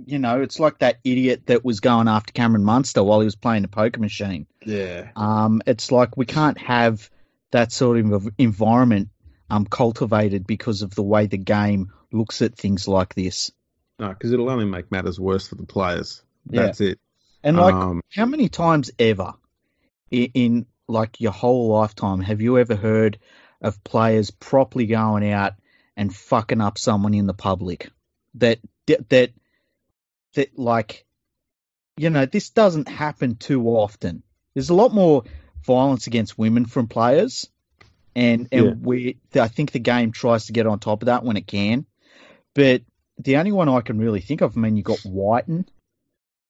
you 0.06 0.18
know, 0.18 0.40
it's 0.40 0.58
like 0.58 0.78
that 0.78 0.98
idiot 1.04 1.42
that 1.46 1.64
was 1.64 1.80
going 1.80 2.08
after 2.08 2.32
Cameron 2.32 2.64
Munster 2.64 3.02
while 3.02 3.20
he 3.20 3.24
was 3.26 3.36
playing 3.36 3.62
the 3.62 3.68
poker 3.68 4.00
machine. 4.00 4.46
yeah, 4.64 5.10
Um, 5.16 5.60
it's 5.66 5.92
like 5.92 6.16
we 6.16 6.26
can't 6.26 6.58
have 6.58 7.10
that 7.50 7.72
sort 7.72 7.98
of 7.98 8.28
environment 8.38 9.08
um, 9.50 9.66
cultivated 9.66 10.46
because 10.46 10.82
of 10.82 10.94
the 10.94 11.02
way 11.02 11.26
the 11.26 11.36
game 11.36 11.92
looks 12.12 12.40
at 12.42 12.54
things 12.56 12.86
like 12.88 13.14
this. 13.14 13.50
no, 13.98 14.08
because 14.08 14.32
it'll 14.32 14.48
only 14.48 14.64
make 14.64 14.90
matters 14.90 15.18
worse 15.20 15.46
for 15.48 15.56
the 15.56 15.66
players. 15.66 16.22
Yeah. 16.48 16.62
That's 16.66 16.80
it. 16.80 16.98
And 17.42 17.56
like, 17.56 17.74
Um, 17.74 18.00
how 18.14 18.26
many 18.26 18.48
times 18.48 18.90
ever 18.98 19.34
in, 20.10 20.30
in 20.34 20.66
like 20.88 21.20
your 21.20 21.32
whole 21.32 21.68
lifetime 21.68 22.20
have 22.20 22.40
you 22.40 22.58
ever 22.58 22.76
heard 22.76 23.18
of 23.60 23.82
players 23.84 24.30
properly 24.30 24.86
going 24.86 25.30
out 25.30 25.54
and 25.96 26.14
fucking 26.14 26.60
up 26.60 26.78
someone 26.78 27.14
in 27.14 27.26
the 27.26 27.34
public? 27.34 27.90
That 28.34 28.58
that 28.86 29.32
that 30.34 30.58
like, 30.58 31.04
you 31.96 32.10
know, 32.10 32.26
this 32.26 32.50
doesn't 32.50 32.88
happen 32.88 33.36
too 33.36 33.66
often. 33.66 34.22
There's 34.54 34.70
a 34.70 34.74
lot 34.74 34.92
more 34.92 35.24
violence 35.64 36.06
against 36.06 36.38
women 36.38 36.66
from 36.66 36.86
players, 36.88 37.48
and 38.14 38.48
and 38.52 38.66
Yeah. 38.66 38.72
we 38.80 39.18
I 39.34 39.48
think 39.48 39.72
the 39.72 39.78
game 39.78 40.12
tries 40.12 40.46
to 40.46 40.52
get 40.52 40.66
on 40.66 40.78
top 40.78 41.02
of 41.02 41.06
that 41.06 41.24
when 41.24 41.36
it 41.36 41.46
can, 41.46 41.86
but 42.54 42.82
the 43.18 43.36
only 43.36 43.52
one 43.52 43.68
I 43.68 43.80
can 43.82 43.98
really 43.98 44.20
think 44.20 44.40
of, 44.40 44.56
I 44.56 44.60
mean, 44.60 44.76
you 44.76 44.82
got 44.82 45.00
Whiten. 45.00 45.66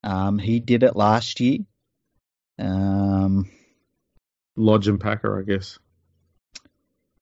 Um, 0.05 0.39
he 0.39 0.61
did 0.61 0.83
it 0.83 0.95
last 0.95 1.41
year. 1.41 1.59
Um, 2.59 3.51
Lodge 4.57 4.87
and 4.89 5.01
Packer, 5.01 5.39
I 5.39 5.43
guess. 5.43 5.79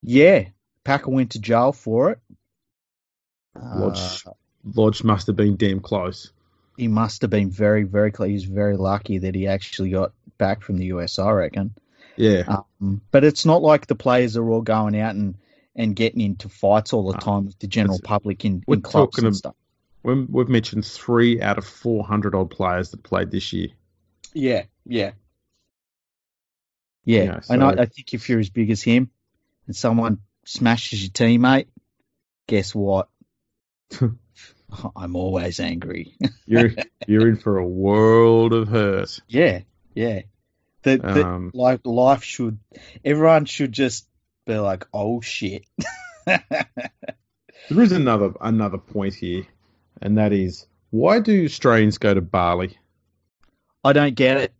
yeah, 0.02 0.44
Packer 0.84 1.10
went 1.10 1.32
to 1.32 1.40
jail 1.40 1.72
for 1.72 2.10
it. 2.12 2.18
Lodge, 3.54 4.22
Uh, 4.26 4.32
Lodge 4.74 5.02
must 5.04 5.26
have 5.26 5.36
been 5.36 5.56
damn 5.56 5.80
close. 5.80 6.30
he 6.76 6.86
must 6.88 7.22
have 7.22 7.30
been 7.30 7.50
very, 7.50 7.82
very 7.82 8.12
close. 8.12 8.28
He's 8.28 8.44
very 8.44 8.76
lucky 8.76 9.18
that 9.18 9.34
he 9.34 9.48
actually 9.48 9.90
got 9.90 10.12
back 10.38 10.62
from 10.62 10.76
the 10.78 10.86
US, 10.86 11.18
I 11.18 11.30
reckon. 11.32 11.74
Yeah, 12.16 12.62
Um, 12.80 13.00
but 13.10 13.24
it's 13.24 13.44
not 13.44 13.62
like 13.62 13.86
the 13.88 13.94
players 13.96 14.36
are 14.36 14.48
all 14.48 14.60
going 14.62 14.96
out 14.98 15.14
and, 15.16 15.34
and 15.74 15.94
getting 15.96 16.20
into 16.20 16.48
fights 16.48 16.92
all 16.92 17.06
the 17.06 17.14
No. 17.14 17.18
time 17.18 17.46
with 17.46 17.58
the 17.58 17.66
general 17.66 17.98
public 18.02 18.44
in, 18.44 18.62
we're 18.66 18.76
in 18.76 18.82
clubs 18.82 19.16
talking 19.16 19.24
and 19.26 19.32
ab- 19.34 19.36
stuff. 19.38 19.54
we 20.04 20.24
we've 20.24 20.48
mentioned 20.48 20.84
three 20.84 21.40
out 21.42 21.58
of 21.58 21.64
four 21.66 22.04
hundred 22.04 22.34
odd 22.36 22.50
players 22.50 22.90
that 22.92 23.02
played 23.02 23.30
this 23.32 23.52
year. 23.52 23.68
Yeah, 24.32 24.64
yeah. 24.86 25.12
Yeah, 27.04 27.22
Yeah, 27.22 27.34
and 27.34 27.44
so- 27.44 27.66
I, 27.66 27.72
I 27.82 27.86
think 27.86 28.12
if 28.14 28.28
you're 28.28 28.40
as 28.40 28.50
big 28.50 28.70
as 28.70 28.82
him 28.82 29.10
and 29.66 29.74
someone 29.74 30.18
smashes 30.48 31.02
your 31.02 31.10
teammate, 31.10 31.66
guess 32.46 32.74
what? 32.74 33.08
I'm 34.96 35.16
always 35.16 35.60
angry. 35.60 36.14
You're 36.46 36.70
you're 37.06 37.28
in 37.28 37.36
for 37.36 37.58
a 37.58 37.66
world 37.66 38.52
of 38.52 38.68
hurt. 38.68 39.18
yeah, 39.28 39.60
yeah. 39.94 40.22
That 40.82 41.02
that 41.02 41.24
Um, 41.24 41.50
like 41.54 41.80
life 41.84 42.22
should 42.22 42.58
everyone 43.04 43.44
should 43.44 43.72
just 43.72 44.06
be 44.46 44.56
like, 44.56 44.86
oh 44.92 45.20
shit. 45.20 45.64
There 46.26 47.82
is 47.82 47.92
another 47.92 48.32
another 48.40 48.78
point 48.78 49.14
here, 49.14 49.44
and 50.00 50.16
that 50.18 50.32
is 50.32 50.66
why 50.90 51.20
do 51.20 51.44
Australians 51.44 51.98
go 51.98 52.14
to 52.14 52.22
Bali? 52.22 52.78
I 53.84 53.92
don't 53.92 54.14
get 54.14 54.38
it. 54.38 54.52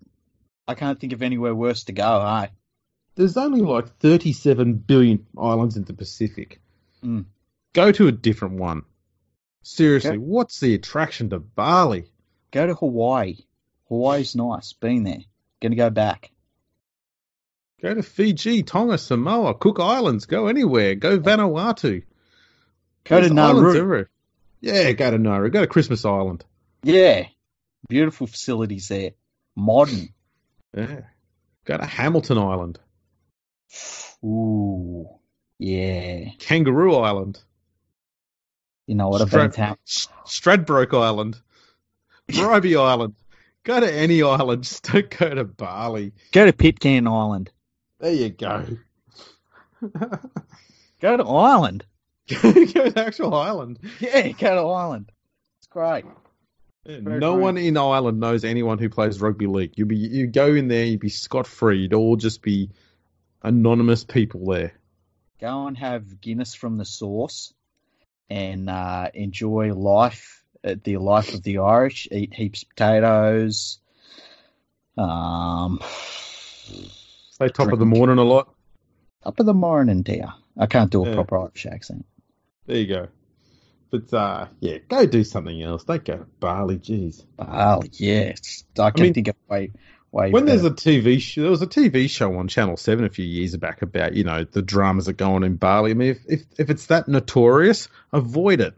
I 0.67 0.75
can't 0.75 1.01
think 1.01 1.13
of 1.15 1.23
anywhere 1.23 1.55
worse 1.55 1.85
to 1.85 1.93
go. 1.93 2.21
Hey, 2.21 2.51
There's 3.19 3.37
only 3.37 3.63
like 3.63 3.99
37 3.99 4.75
billion 4.75 5.27
islands 5.37 5.77
in 5.77 5.83
the 5.83 5.93
Pacific. 5.93 6.61
Mm. 7.05 7.25
Go 7.73 7.91
to 7.91 8.07
a 8.07 8.13
different 8.13 8.61
one. 8.61 8.83
Seriously, 9.63 10.11
Okay. 10.11 10.19
what's 10.19 10.61
the 10.61 10.75
attraction 10.75 11.31
to 11.31 11.41
Bali? 11.41 12.05
go 12.53 12.67
to 12.69 12.75
Hawaii. 12.75 13.39
Hawaii's 13.89 14.37
nice. 14.37 14.73
Been 14.73 15.03
there. 15.03 15.25
Gonna 15.61 15.75
go 15.75 15.91
back. 15.91 16.31
Go 17.83 17.93
to 17.93 18.03
Fiji, 18.05 18.63
Tonga, 18.63 18.99
Samoa, 18.99 19.55
Cook 19.55 19.81
Islands. 19.81 20.27
Go 20.27 20.47
anywhere. 20.47 20.95
Go 20.95 21.19
Vanuatu. 21.19 22.05
Go 23.05 23.17
to 23.17 23.21
There's 23.23 23.33
Nauru. 23.33 24.07
Yeah, 24.61 24.93
go 24.93 25.11
to 25.11 25.19
Nauru. 25.19 25.51
Go 25.51 25.61
to 25.63 25.67
Christmas 25.67 26.05
Island. 26.05 26.45
Yeah, 26.85 27.27
beautiful 27.89 28.29
facilities 28.29 28.87
there. 28.89 29.11
Modern. 29.57 30.09
Yeah. 30.73 31.01
Go 31.65 31.77
to 31.77 31.85
Hamilton 31.85 32.39
Island, 32.39 32.79
Ooh, 34.25 35.09
yeah. 35.59 36.31
Kangaroo 36.39 36.95
Island, 36.97 37.41
You 38.87 38.95
know 38.95 39.09
what? 39.09 39.23
I've 39.23 39.29
Stra- 39.29 39.49
town. 39.51 39.77
Stradbroke 39.87 40.95
Island, 40.97 41.37
Bribie 42.29 42.81
Island. 42.81 43.15
Go 43.65 43.81
to 43.81 43.93
any 43.93 44.23
island. 44.23 44.63
Just 44.65 44.85
don't 44.91 45.11
go 45.11 45.35
to 45.35 45.45
Bali. 45.45 46.13
Go 46.33 46.47
to 46.47 46.53
Pitcairn 46.53 47.07
Island. 47.07 47.51
There 47.99 48.13
you 48.13 48.31
go. 48.31 48.65
Go 51.01 51.17
to 51.17 51.25
Ireland. 51.25 51.85
go 52.29 52.53
to 52.53 52.93
actual 52.97 53.35
island. 53.35 53.79
Yeah, 54.01 54.29
go 54.29 54.55
to 54.55 54.69
Ireland. 54.69 55.11
It's 55.59 55.67
great. 55.69 56.05
Yeah, 56.85 56.99
no 57.01 57.35
great. 57.35 57.43
one 57.43 57.57
in 57.57 57.77
Ireland 57.77 58.21
knows 58.21 58.45
anyone 58.45 58.79
who 58.79 58.89
plays 58.89 59.21
rugby 59.21 59.47
league. 59.47 59.73
You 59.77 59.87
be 59.87 59.97
you 59.97 60.27
go 60.27 60.55
in 60.55 60.69
there, 60.69 60.85
you'd 60.85 61.01
be 61.01 61.09
scot 61.09 61.47
free. 61.47 61.83
You'd 61.83 61.95
all 61.95 62.17
just 62.17 62.43
be 62.43 62.71
anonymous 63.43 64.05
people 64.05 64.45
there. 64.47 64.73
Go 65.41 65.67
and 65.67 65.77
have 65.79 66.21
Guinness 66.21 66.55
from 66.55 66.79
the 66.79 66.85
source 66.85 67.53
and 68.29 68.69
uh, 68.69 69.09
enjoy 69.15 69.73
life, 69.73 70.43
uh, 70.65 70.75
the 70.83 70.97
life 70.99 71.33
of 71.35 71.43
the 71.43 71.59
Irish. 71.59 72.09
Eat 72.11 72.35
heaps 72.35 72.63
of 72.65 72.69
potatoes. 72.71 73.79
Um, 74.97 75.81
Say 77.31 77.49
top 77.49 77.73
of 77.73 77.79
the 77.79 77.87
morning 77.87 78.19
a 78.19 78.25
lot. 78.25 78.53
up 79.25 79.39
of 79.39 79.47
the 79.47 79.55
morning, 79.55 80.03
dear. 80.03 80.33
I 80.57 80.67
can't 80.67 80.91
do 80.91 81.05
a 81.05 81.09
Yeah. 81.09 81.15
proper 81.15 81.39
Irish 81.39 81.67
accent. 81.67 82.05
There 82.67 82.77
you 82.79 82.87
go. 82.87 83.09
But 83.91 84.13
uh, 84.13 84.49
yeah, 84.61 84.79
go 84.89 85.07
do 85.07 85.23
something 85.25 85.63
else. 85.63 85.85
Don't 85.85 86.05
go 86.05 86.17
to 86.19 86.27
Bali. 86.41 86.79
Jeez. 86.79 87.25
Oh, 87.39 87.83
yes. 87.93 88.65
I 88.79 88.91
can 88.91 89.05
mean- 89.05 89.15
think 89.15 89.29
of 89.29 89.37
way, 89.49 89.71
way 90.11 90.31
When 90.31 90.47
there's 90.47 90.65
a 90.65 90.71
TV 90.71 91.21
show, 91.21 91.43
there 91.43 91.51
was 91.51 91.63
a 91.63 91.67
TV 91.67 92.09
show 92.09 92.37
on 92.39 92.49
Channel 92.49 92.77
Seven 92.77 93.05
a 93.05 93.11
few 93.11 93.25
years 93.25 93.57
back 93.57 93.83
about 93.83 94.15
you 94.15 94.25
know 94.25 94.45
the 94.45 94.63
dramas 94.63 95.07
that 95.07 95.15
go 95.15 95.35
on 95.35 95.45
in 95.45 95.57
Bali. 95.57 95.91
I 95.91 95.95
mean, 95.95 96.11
if 96.11 96.19
if, 96.27 96.43
if 96.59 96.71
it's 96.71 96.87
that 96.87 97.09
notorious, 97.09 97.89
avoid 98.13 98.61
it. 98.61 98.75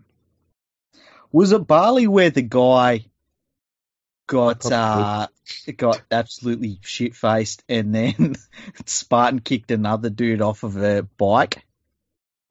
Was 1.32 1.52
it 1.52 1.66
Bali 1.66 2.06
where 2.08 2.30
the 2.30 2.42
guy 2.42 3.06
got 4.26 4.70
uh, 4.70 5.26
got 5.76 6.02
absolutely 6.10 6.78
shit 6.82 7.14
faced 7.14 7.64
and 7.68 7.94
then 7.94 8.34
Spartan 8.86 9.40
kicked 9.40 9.70
another 9.70 10.10
dude 10.10 10.42
off 10.42 10.62
of 10.62 10.76
a 10.82 11.02
bike? 11.02 11.64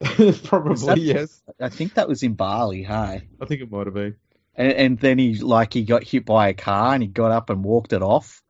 Probably 0.00 0.86
that- 0.86 0.98
yes. 0.98 1.42
I 1.60 1.68
think 1.68 1.94
that 1.94 2.08
was 2.08 2.22
in 2.22 2.34
Bali, 2.34 2.82
hey. 2.82 3.28
I 3.40 3.44
think 3.46 3.60
it 3.60 3.70
might 3.70 3.86
have 3.86 3.94
been. 3.94 4.16
And, 4.54 4.72
and 4.72 4.98
then 4.98 5.18
he 5.18 5.34
like 5.36 5.72
he 5.72 5.82
got 5.84 6.04
hit 6.04 6.24
by 6.24 6.48
a 6.48 6.54
car 6.54 6.94
and 6.94 7.02
he 7.02 7.08
got 7.08 7.30
up 7.32 7.50
and 7.50 7.62
walked 7.64 7.92
it 7.92 8.02
off. 8.02 8.42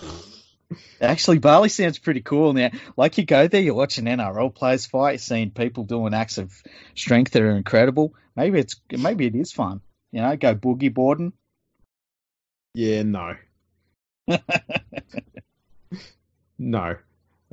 Actually, 1.00 1.38
Bali 1.38 1.68
sounds 1.68 1.98
pretty 1.98 2.22
cool 2.22 2.52
now. 2.52 2.70
Like 2.96 3.18
you 3.18 3.24
go 3.24 3.46
there, 3.46 3.60
you're 3.60 3.74
watching 3.74 4.04
NRL 4.06 4.54
players 4.54 4.86
fight, 4.86 5.12
you're 5.12 5.18
seeing 5.18 5.50
people 5.50 5.84
doing 5.84 6.12
acts 6.14 6.38
of 6.38 6.52
strength 6.94 7.32
that 7.32 7.42
are 7.42 7.56
incredible. 7.56 8.14
Maybe 8.34 8.58
it's 8.58 8.80
maybe 8.90 9.26
it 9.26 9.34
is 9.34 9.52
fun. 9.52 9.80
You 10.12 10.22
know, 10.22 10.36
go 10.36 10.54
boogie 10.54 10.92
boarding. 10.92 11.32
Yeah, 12.74 13.02
no, 13.04 13.36
no. 16.58 16.96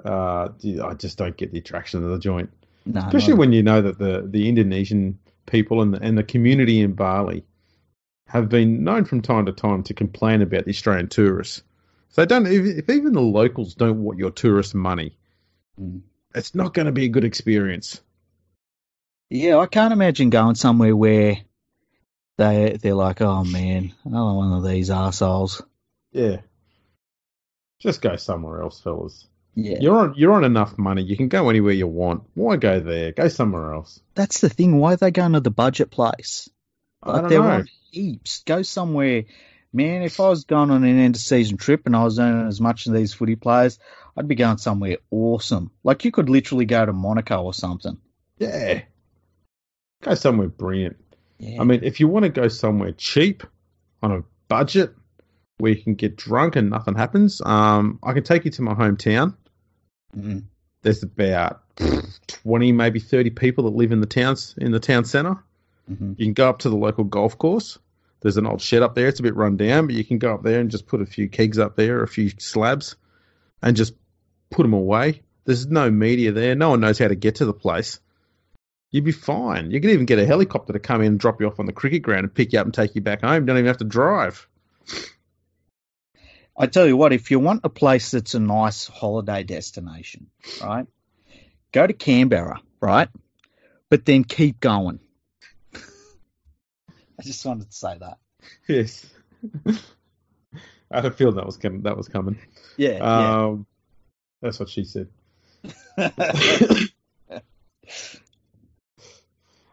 Uh, 0.04 0.50
I 0.84 0.94
just 0.96 1.18
don't 1.18 1.38
get 1.38 1.52
the 1.52 1.60
attraction 1.60 2.04
of 2.04 2.10
the 2.10 2.20
joint. 2.20 2.50
No, 2.86 3.00
Especially 3.02 3.34
not- 3.34 3.40
when 3.40 3.54
you 3.54 3.64
know 3.64 3.82
that 3.82 4.00
the, 4.00 4.28
the 4.28 4.50
Indonesian 4.50 5.20
people 5.46 5.82
and 5.82 5.94
the, 5.94 6.02
and 6.02 6.18
the 6.18 6.24
community 6.24 6.82
in 6.82 6.94
Bali 6.94 7.46
have 8.28 8.50
been 8.50 8.84
known 8.84 9.06
from 9.06 9.22
time 9.22 9.46
to 9.46 9.52
time 9.52 9.84
to 9.84 9.94
complain 9.94 10.42
about 10.42 10.66
the 10.66 10.72
Australian 10.72 11.08
tourists. 11.10 11.62
So 12.14 12.26
don't 12.26 12.48
if, 12.48 12.66
if 12.66 12.90
even 12.90 13.14
the 13.14 13.22
locals 13.22 13.76
don't 13.76 14.04
want 14.04 14.18
your 14.20 14.32
tourist 14.32 14.74
money, 14.76 15.18
Mm. 15.80 16.02
it's 16.36 16.54
not 16.56 16.74
going 16.74 16.86
to 16.86 16.92
be 16.92 17.06
a 17.06 17.10
good 17.10 17.24
experience. 17.26 18.00
Yeah, 19.32 19.58
I 19.58 19.66
can't 19.66 19.92
imagine 19.94 20.30
going 20.30 20.54
somewhere 20.56 20.96
where 20.96 21.38
they 22.38 22.78
they're 22.82 22.94
like, 22.94 23.22
oh 23.22 23.44
man, 23.44 23.94
another 24.06 24.34
one 24.34 24.54
of 24.54 24.64
these 24.64 24.92
assholes. 24.92 25.64
Yeah, 26.12 26.38
just 27.80 28.02
go 28.02 28.16
somewhere 28.16 28.62
else, 28.62 28.80
fellas. 28.82 29.28
Yeah, 29.56 29.78
You're 29.82 29.98
on 29.98 30.14
you're 30.16 30.34
on 30.34 30.44
enough 30.44 30.78
money. 30.78 31.04
You 31.04 31.18
can 31.18 31.28
go 31.28 31.50
anywhere 31.50 31.74
you 31.74 31.88
want. 31.88 32.24
Why 32.36 32.56
go 32.58 32.80
there? 32.80 33.12
Go 33.12 33.28
somewhere 33.28 33.74
else. 33.74 34.00
that's 34.16 34.42
the 34.42 34.50
thing. 34.50 34.78
Why 34.80 34.94
are 34.94 34.98
they 34.98 35.12
going 35.12 35.34
to 35.34 35.40
the 35.40 35.52
budget 35.52 35.90
place? 35.92 36.50
I 37.02 37.12
Like 37.14 37.22
don't 37.22 37.30
they're 37.30 37.40
know. 37.42 37.50
on 37.50 37.68
heaps. 37.92 38.44
Go 38.46 38.62
somewhere, 38.62 39.24
man. 39.74 40.02
If 40.04 40.20
I 40.20 40.30
was 40.30 40.46
going 40.46 40.72
on 40.72 40.84
an 40.84 41.00
end 41.00 41.16
of 41.16 41.22
season 41.22 41.58
trip 41.58 41.86
and 41.86 41.96
I 41.96 42.04
was 42.04 42.20
earning 42.20 42.48
as 42.48 42.62
much 42.62 42.88
as 42.88 42.94
these 42.94 43.14
footy 43.14 43.36
players, 43.36 43.80
I'd 44.16 44.28
be 44.28 44.36
going 44.36 44.58
somewhere 44.58 44.98
awesome. 45.12 45.72
Like 45.84 46.06
you 46.06 46.12
could 46.12 46.30
literally 46.30 46.66
go 46.66 46.86
to 46.86 46.94
Monaco 46.94 47.44
or 47.44 47.54
something. 47.54 47.98
Yeah, 48.38 48.82
go 50.02 50.16
somewhere 50.16 50.48
brilliant. 50.50 50.98
Yeah. 51.40 51.62
I 51.62 51.64
mean, 51.64 51.82
if 51.84 52.00
you 52.00 52.08
want 52.08 52.24
to 52.24 52.30
go 52.30 52.48
somewhere 52.48 52.92
cheap 52.94 53.44
on 54.02 54.12
a 54.12 54.24
budget 54.48 54.94
where 55.58 55.72
you 55.72 55.82
can 55.82 55.96
get 55.96 56.16
drunk 56.16 56.56
and 56.56 56.70
nothing 56.70 56.96
happens, 56.96 57.42
um, 57.46 58.00
I 58.04 58.14
can 58.14 58.24
take 58.24 58.46
you 58.46 58.52
to 58.52 58.62
my 58.62 58.74
hometown. 58.74 59.36
Mm. 60.16 60.44
There's 60.82 61.04
about 61.04 61.62
twenty, 62.28 62.72
maybe 62.72 63.00
thirty 63.00 63.30
people 63.30 63.64
that 63.66 63.76
live 63.76 63.92
in 63.92 64.02
the 64.02 64.06
towns 64.08 64.54
in 64.58 64.72
the 64.72 64.80
town 64.80 65.06
centre. 65.06 65.38
Mhm. 65.90 66.18
You 66.18 66.26
can 66.26 66.34
go 66.34 66.50
up 66.50 66.60
to 66.60 66.70
the 66.70 66.76
local 66.76 67.04
golf 67.04 67.38
course. 67.38 67.80
There's 68.24 68.38
an 68.38 68.48
old 68.48 68.62
shed 68.62 68.82
up 68.82 68.96
there. 68.96 69.10
It's 69.10 69.20
a 69.20 69.24
bit 69.24 69.36
run 69.36 69.58
down, 69.58 69.86
but 69.86 69.96
you 69.96 70.06
can 70.06 70.18
go 70.18 70.34
up 70.34 70.44
there 70.44 70.62
and 70.62 70.72
just 70.72 70.88
put 70.88 71.02
a 71.02 71.06
few 71.06 71.28
kegs 71.28 71.60
up 71.60 71.76
there, 71.76 72.02
a 72.02 72.08
few 72.08 72.32
slabs, 72.38 72.96
and 73.62 73.76
just 73.76 73.94
put 74.50 74.64
them 74.64 74.74
away. 74.74 75.22
There's 75.44 75.68
no 75.68 75.92
media 75.92 76.32
there. 76.32 76.56
No 76.56 76.70
one 76.70 76.80
knows 76.80 76.98
how 76.98 77.10
to 77.10 77.16
get 77.16 77.36
to 77.36 77.46
the 77.46 77.54
place. 77.54 78.00
You'd 78.92 79.04
be 79.04 79.12
fine. 79.12 79.72
You 79.72 79.82
could 79.82 79.90
even 79.90 80.06
get 80.06 80.20
a 80.20 80.26
helicopter 80.26 80.72
to 80.72 80.80
come 80.80 81.02
in 81.02 81.08
and 81.08 81.20
drop 81.20 81.42
you 81.42 81.48
off 81.48 81.60
on 81.60 81.66
the 81.66 81.74
cricket 81.74 82.02
ground 82.02 82.24
and 82.24 82.34
pick 82.34 82.54
you 82.54 82.60
up 82.60 82.66
and 82.66 82.74
take 82.74 82.96
you 82.96 83.02
back 83.02 83.22
home. 83.22 83.44
You 83.44 83.48
don't 83.48 83.58
even 83.58 83.68
have 83.68 83.78
to 83.78 83.84
drive. 83.84 84.48
I 86.58 86.68
tell 86.68 86.88
you 86.88 86.96
what, 86.96 87.12
if 87.12 87.30
you 87.30 87.40
want 87.40 87.62
a 87.66 87.70
place 87.70 88.12
that's 88.12 88.36
a 88.36 88.40
nice 88.40 88.88
holiday 88.88 89.44
destination, 89.44 90.28
right? 90.64 90.86
Go 91.74 91.86
to 91.86 91.94
Canberra, 91.94 92.62
right? 92.80 93.10
But 93.90 94.06
then 94.06 94.24
keep 94.24 94.62
going. 94.62 95.00
I 97.20 97.24
just 97.24 97.46
wanted 97.46 97.70
to 97.70 97.76
say 97.76 97.98
that. 98.00 98.18
Yes. 98.68 99.06
I 100.92 100.98
had 100.98 101.06
a 101.06 101.12
feeling 101.12 101.36
that 101.36 101.46
was 101.46 101.58
coming. 101.58 101.82
That 101.84 101.98
was 101.98 102.08
coming. 102.08 102.38
Yeah, 102.78 102.98
Um, 103.00 103.66
That's 104.42 104.60
what 104.60 104.70
she 104.70 104.84
said. 104.84 105.08
yeah. 105.98 106.10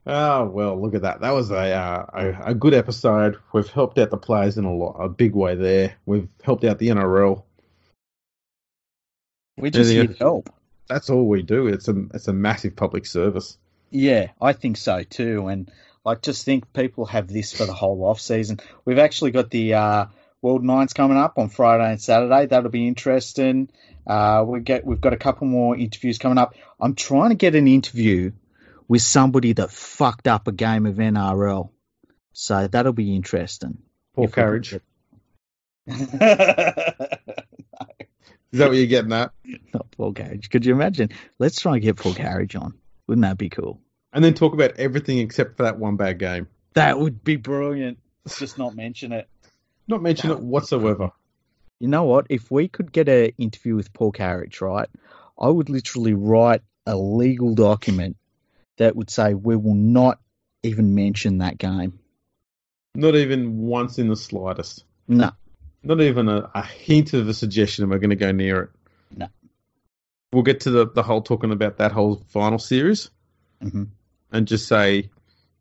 Oh 0.07 0.47
well, 0.49 0.81
look 0.81 0.95
at 0.95 1.03
that. 1.03 1.21
That 1.21 1.33
was 1.33 1.51
a, 1.51 1.73
uh, 1.73 2.07
a 2.15 2.51
a 2.51 2.55
good 2.55 2.73
episode. 2.73 3.37
We've 3.53 3.69
helped 3.69 3.99
out 3.99 4.09
the 4.11 4.17
players 4.17 4.57
in 4.57 4.65
a 4.65 4.75
lot, 4.75 4.97
a 4.99 5.09
big 5.11 5.35
way 5.35 5.55
there. 5.55 5.95
We've 6.07 6.29
helped 6.43 6.65
out 6.65 6.79
the 6.79 6.89
NRL. 6.89 7.43
we 9.59 9.71
just 9.71 9.93
need 9.93 10.17
help. 10.19 10.53
That's 10.89 11.11
all 11.11 11.29
we 11.29 11.43
do. 11.43 11.67
It's 11.69 11.87
a 11.89 12.07
it's 12.15 12.29
a 12.29 12.33
massive 12.33 12.77
public 12.77 13.05
service. 13.05 13.59
Yeah, 13.91 14.29
I 14.41 14.55
think 14.55 14.79
so 14.79 15.03
too. 15.03 15.49
And 15.49 15.71
I 16.05 16.15
just 16.15 16.45
think 16.45 16.73
people 16.73 17.05
have 17.07 17.29
this 17.29 17.53
for 17.53 17.67
the 17.67 17.75
whole 17.75 18.05
off 18.05 18.21
season. 18.21 18.61
We've 18.85 18.99
actually 18.99 19.33
got 19.33 19.51
the 19.51 19.75
uh, 19.75 20.07
World 20.41 20.65
Nines 20.65 20.93
coming 20.93 21.19
up 21.19 21.39
on 21.39 21.51
Friday 21.51 21.91
and 21.91 22.01
Saturday. 22.01 22.47
That'll 22.47 22.71
be 22.71 22.89
interesting. 22.89 23.69
Uh, 24.07 24.45
we 24.47 24.61
get 24.61 24.85
we've 24.85 25.01
got 25.01 25.13
a 25.13 25.19
couple 25.19 25.47
more 25.47 25.77
interviews 25.77 26.19
coming 26.19 26.39
up. 26.39 26.55
I'm 26.81 26.95
trying 26.95 27.31
to 27.31 27.37
get 27.37 27.55
an 27.55 27.69
interview 27.69 28.33
with 28.89 29.03
somebody 29.03 29.53
that 29.53 29.71
fucked 29.71 30.27
up 30.27 30.49
a 30.49 30.53
game 30.53 30.87
of 30.87 30.97
NRL. 30.97 31.71
So 32.33 32.67
that'll 32.67 32.95
be 32.95 33.15
interesting. 33.15 33.79
If 34.17 34.37
we 34.37 34.43
Carige. 34.43 34.81
Is 35.87 36.09
that 38.59 38.69
what 38.69 38.77
you're 38.77 38.87
getting 38.87 39.13
at? 39.13 39.33
Not 39.75 39.91
Paul 39.93 40.15
Carige. 40.15 40.51
Could 40.51 40.65
you 40.65 40.73
imagine? 40.73 41.11
Let's 41.39 41.61
try 41.61 41.75
and 41.75 41.83
get 41.83 41.97
Paul 41.97 42.15
Carige 42.15 42.61
on. 42.61 42.75
Wouldn't 43.07 43.23
that 43.23 43.39
be 43.39 43.49
cool? 43.49 43.81
And 44.13 44.25
then 44.25 44.35
talk 44.35 44.55
about 44.55 44.77
everything 44.79 45.19
except 45.19 45.57
for 45.57 45.63
that 45.65 45.79
one 45.79 45.97
bad 45.97 46.19
game. 46.19 46.49
That 46.75 46.99
would 46.99 47.23
be 47.23 47.37
brilliant. 47.37 47.99
Just 48.39 48.59
not 48.59 48.75
mention 48.75 49.13
it. 49.13 49.29
Not 49.87 50.03
mention 50.03 50.31
it 50.31 50.41
whatsoever. 50.41 51.11
You 51.79 51.89
know 51.89 52.05
what? 52.05 52.27
If 52.29 52.51
we 52.51 52.69
could 52.69 52.93
get 52.93 53.09
an 53.09 53.33
interview 53.39 53.77
with 53.77 53.93
Paul 53.93 54.13
Carige, 54.13 54.61
right, 54.61 54.89
I 55.39 55.49
would 55.49 55.71
literally 55.71 56.15
write 56.15 56.63
a 56.87 56.97
legal 56.97 57.55
document 57.55 58.17
that 58.77 58.97
would 58.97 59.11
say 59.11 59.35
we 59.35 59.57
will 59.57 59.75
not 59.75 60.19
even 60.63 60.95
mention 60.95 61.39
that 61.39 61.59
game. 61.59 61.99
Not 62.95 63.15
even 63.15 63.59
once 63.59 63.99
in 63.99 64.09
the 64.09 64.17
slightest. 64.17 64.85
No. 65.09 65.31
Not 65.83 66.01
even 66.01 66.29
a, 66.29 66.51
a 66.55 66.63
hint 66.63 67.15
of 67.15 67.29
a 67.29 67.35
suggestion 67.35 67.89
we're 67.89 67.99
going 67.99 68.11
to 68.11 68.17
go 68.17 68.33
near 68.33 68.63
it. 68.63 68.71
No. 69.17 69.29
We'll 70.33 70.43
get 70.43 70.61
to 70.61 70.71
the, 70.71 70.91
the 70.91 71.03
whole 71.03 71.23
talking 71.23 71.53
about 71.53 71.79
that 71.79 71.93
whole 71.93 72.23
final 72.29 72.59
series 72.59 73.11
hmm 73.61 73.85
and 74.33 74.47
just 74.47 74.69
say, 74.69 75.11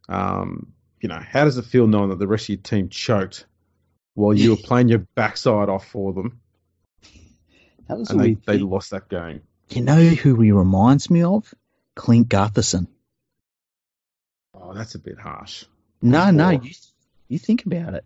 um, 0.07 0.73
you 1.01 1.09
know, 1.09 1.19
how 1.19 1.45
does 1.45 1.57
it 1.57 1.65
feel 1.65 1.87
knowing 1.87 2.09
that 2.09 2.19
the 2.19 2.27
rest 2.27 2.45
of 2.45 2.49
your 2.49 2.57
team 2.59 2.89
choked 2.89 3.45
while 4.15 4.33
you 4.33 4.51
were 4.55 4.57
playing 4.57 4.89
your 4.89 4.99
backside 5.15 5.69
off 5.69 5.87
for 5.87 6.13
them 6.13 6.39
That 7.87 7.97
was 7.97 8.09
and 8.09 8.19
a 8.19 8.23
they, 8.23 8.33
they 8.33 8.57
thing. 8.57 8.69
lost 8.69 8.91
that 8.91 9.09
game? 9.09 9.41
You 9.69 9.81
know 9.81 10.01
who 10.03 10.39
he 10.41 10.51
reminds 10.51 11.09
me 11.09 11.23
of? 11.23 11.53
Clint 11.95 12.27
Gutherson. 12.29 12.87
Oh, 14.53 14.73
that's 14.73 14.95
a 14.95 14.99
bit 14.99 15.19
harsh. 15.19 15.65
No, 16.01 16.31
no, 16.31 16.49
you, 16.49 16.71
you 17.27 17.37
think 17.39 17.65
about 17.65 17.93
it. 17.93 18.03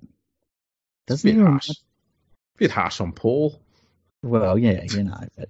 It's 1.08 1.22
Doesn't 1.24 1.30
a 1.30 1.32
he 1.32 1.38
bit 1.38 1.44
remind, 1.44 1.62
harsh. 1.64 1.78
bit 2.58 2.72
harsh 2.72 3.02
on 3.02 3.12
Paul. 3.14 3.60
Well, 4.24 4.58
yeah, 4.58 4.84
you 4.84 5.04
know, 5.04 5.20
but 5.38 5.50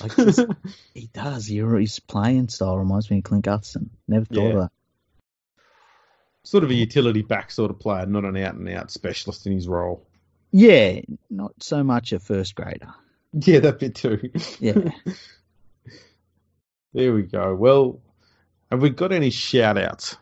like 0.00 0.16
just, 0.16 0.40
he 0.94 1.08
does. 1.12 1.46
He, 1.46 1.58
his 1.58 1.98
playing 2.00 2.48
style 2.48 2.78
reminds 2.78 3.10
me 3.10 3.18
of 3.18 3.24
Clint 3.24 3.44
Gutherson. 3.44 3.88
Never 4.08 4.24
thought 4.24 4.36
Yeah. 4.36 4.48
of 4.50 4.58
that. 4.60 4.70
sort 6.44 6.64
of 6.64 6.70
a 6.70 6.74
utility 6.74 7.22
back 7.22 7.50
sort 7.50 7.70
of 7.70 7.78
player, 7.78 8.06
not 8.06 8.24
an 8.24 8.36
out 8.36 8.54
and 8.54 8.68
out 8.68 8.90
specialist 8.90 9.46
in 9.46 9.52
his 9.52 9.68
role. 9.68 10.06
Yeah, 10.50 11.00
not 11.30 11.52
so 11.60 11.82
much 11.82 12.12
a 12.12 12.18
first 12.18 12.54
grader. 12.54 12.92
Yeah, 13.32 13.60
that 13.60 13.78
bit 13.78 13.94
too. 13.94 14.30
Yeah. 14.60 14.90
there 16.92 17.12
we 17.14 17.22
go. 17.22 17.54
Well, 17.54 18.00
have 18.70 18.82
we 18.82 18.90
got 18.90 19.12
any 19.12 19.30
shout 19.30 19.78
outs? 19.78 20.16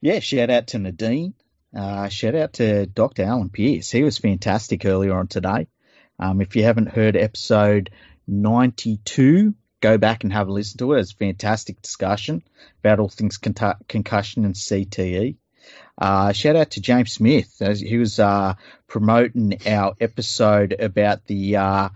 Yeah, 0.00 0.18
shout 0.18 0.50
out 0.50 0.66
to 0.68 0.78
Nadine. 0.78 1.34
Uh, 1.74 2.08
shout 2.08 2.34
out 2.34 2.54
to 2.54 2.86
Dr. 2.86 3.22
Alan 3.22 3.48
Pierce. 3.48 3.90
He 3.90 4.02
was 4.02 4.18
fantastic 4.18 4.84
earlier 4.84 5.14
on 5.14 5.28
today. 5.28 5.68
Um, 6.22 6.40
if 6.40 6.54
you 6.54 6.62
haven't 6.62 6.86
heard 6.86 7.16
episode 7.16 7.90
92, 8.28 9.54
go 9.80 9.98
back 9.98 10.22
and 10.22 10.32
have 10.32 10.46
a 10.46 10.52
listen 10.52 10.78
to 10.78 10.92
it. 10.92 11.00
It's 11.00 11.10
a 11.10 11.16
fantastic 11.16 11.82
discussion 11.82 12.44
about 12.78 13.00
all 13.00 13.08
things 13.08 13.38
con- 13.38 13.74
concussion 13.88 14.44
and 14.44 14.54
CTE. 14.54 15.34
Uh, 15.98 16.32
shout 16.32 16.54
out 16.54 16.70
to 16.72 16.80
James 16.80 17.10
Smith. 17.10 17.60
He 17.76 17.98
was 17.98 18.20
uh, 18.20 18.54
promoting 18.86 19.66
our 19.66 19.94
episode 20.00 20.76
about 20.78 21.26
the 21.26 21.56
uh, 21.56 21.88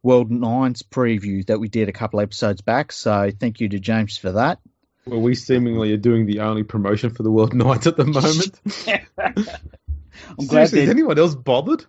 World 0.00 0.30
Nines 0.30 0.84
preview 0.84 1.44
that 1.46 1.58
we 1.58 1.68
did 1.68 1.88
a 1.88 1.92
couple 1.92 2.20
episodes 2.20 2.60
back. 2.60 2.92
So 2.92 3.32
thank 3.36 3.58
you 3.58 3.68
to 3.70 3.80
James 3.80 4.16
for 4.16 4.30
that. 4.30 4.60
Well, 5.06 5.20
we 5.20 5.34
seemingly 5.34 5.92
are 5.92 5.96
doing 5.96 6.26
the 6.26 6.40
only 6.40 6.62
promotion 6.62 7.10
for 7.10 7.24
the 7.24 7.32
World 7.32 7.52
Nines 7.52 7.88
at 7.88 7.96
the 7.96 8.04
moment. 8.06 8.60
I'm 10.38 10.46
glad 10.46 10.72
is 10.72 10.88
anyone 10.88 11.18
else 11.18 11.34
bothered? 11.34 11.84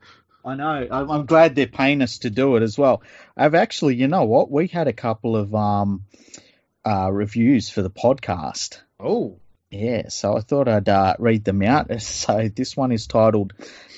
I 0.45 0.55
know. 0.55 0.87
I'm, 0.91 1.09
I'm 1.09 1.25
glad 1.25 1.55
they're 1.55 1.67
paying 1.67 2.01
us 2.01 2.19
to 2.19 2.29
do 2.29 2.55
it 2.55 2.63
as 2.63 2.77
well. 2.77 3.01
I've 3.37 3.55
actually, 3.55 3.95
you 3.95 4.07
know 4.07 4.25
what? 4.25 4.51
We 4.51 4.67
had 4.67 4.87
a 4.87 4.93
couple 4.93 5.35
of 5.37 5.55
um, 5.55 6.05
uh, 6.85 7.09
reviews 7.11 7.69
for 7.69 7.81
the 7.81 7.89
podcast. 7.89 8.79
Oh, 8.99 9.39
Yeah, 9.71 10.09
so 10.09 10.35
I 10.35 10.41
thought 10.41 10.67
I'd 10.67 10.89
uh, 10.89 11.15
read 11.19 11.45
them 11.45 11.61
out. 11.61 11.89
So 12.01 12.49
this 12.53 12.75
one 12.75 12.91
is 12.91 13.07
titled 13.07 13.53